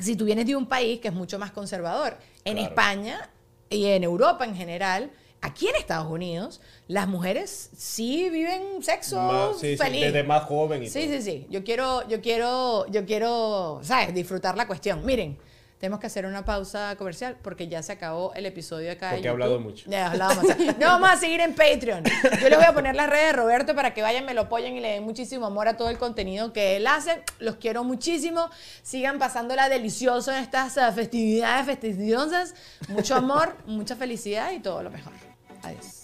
si 0.01 0.17
tú 0.17 0.25
vienes 0.25 0.47
de 0.47 0.57
un 0.57 0.67
país 0.67 1.01
que 1.01 1.09
es 1.09 1.15
mucho 1.15 1.39
más 1.39 1.51
conservador, 1.53 2.17
en 2.45 2.55
Claro. 2.57 2.69
España 2.71 3.31
y 3.71 3.87
en 3.87 4.03
Europa 4.05 4.45
en 4.45 4.57
general, 4.57 5.11
aquí 5.41 5.69
en 5.69 5.77
Estados 5.77 6.11
Unidos, 6.11 6.61
las 6.89 7.07
mujeres 7.07 7.71
sí 7.77 8.29
viven 8.31 8.83
sexo 8.83 9.17
Más- 9.21 9.59
sí, 9.61 9.73
sí, 9.73 9.77
feliz. 9.77 10.01
desde 10.03 10.25
más 10.25 10.43
joven 10.45 10.83
y 10.83 10.89
Sí, 10.89 11.07
todo. 11.07 11.17
sí, 11.17 11.23
sí. 11.23 11.47
Yo 11.51 11.63
quiero, 11.65 12.07
yo 12.09 12.21
quiero, 12.21 12.87
yo 12.91 13.05
quiero, 13.07 13.81
¿sabes? 13.83 14.13
Disfrutar 14.15 14.57
la 14.57 14.67
cuestión. 14.67 15.05
Miren, 15.07 15.39
tenemos 15.85 16.01
que 16.01 16.07
hacer 16.07 16.25
una 16.25 16.47
pausa 16.47 16.97
comercial 16.97 17.37
porque 17.43 17.69
ya 17.69 17.83
se 17.83 17.93
acabó 17.93 18.33
el 18.33 18.47
episodio 18.47 18.91
acá. 18.91 19.11
Porque 19.11 19.27
he 19.27 19.31
hablado 19.31 19.61
mucho. 19.61 19.85
Ya 19.91 20.11
hablábamos. 20.11 20.47
No 20.81 20.87
vamos 20.87 21.11
a 21.11 21.17
seguir 21.19 21.41
en 21.41 21.55
Patreon. 21.55 22.05
Yo 22.41 22.49
les 22.49 22.57
voy 22.57 22.65
a 22.65 22.73
poner 22.73 22.95
las 22.95 23.11
redes 23.11 23.27
de 23.27 23.33
Roberto 23.35 23.75
para 23.75 23.93
que 23.93 24.01
vayan, 24.01 24.25
me 24.25 24.33
lo 24.33 24.43
apoyen 24.43 24.75
y 24.79 24.81
le 24.81 24.93
den 24.93 25.05
muchísimo 25.05 25.45
amor 25.45 25.69
a 25.69 25.77
todo 25.77 25.91
el 25.91 25.99
contenido 25.99 26.55
que 26.55 26.77
él 26.77 26.87
hace. 26.87 27.23
Los 27.39 27.57
quiero 27.57 27.85
muchísimo. 27.85 28.49
Sigan 28.83 29.19
pasándola 29.19 29.69
delicioso 29.69 30.33
en 30.33 30.39
estas 30.39 30.75
eh, 30.79 30.91
festividades 30.95 31.67
festiviosas. 31.67 32.55
Mucho 32.89 33.17
amor, 33.17 33.55
mucha 33.67 33.95
felicidad 33.95 34.53
y 34.53 34.61
todo 34.61 34.83
lo 34.83 34.91
mejor. 34.91 35.13
Adiós. 35.65 36.04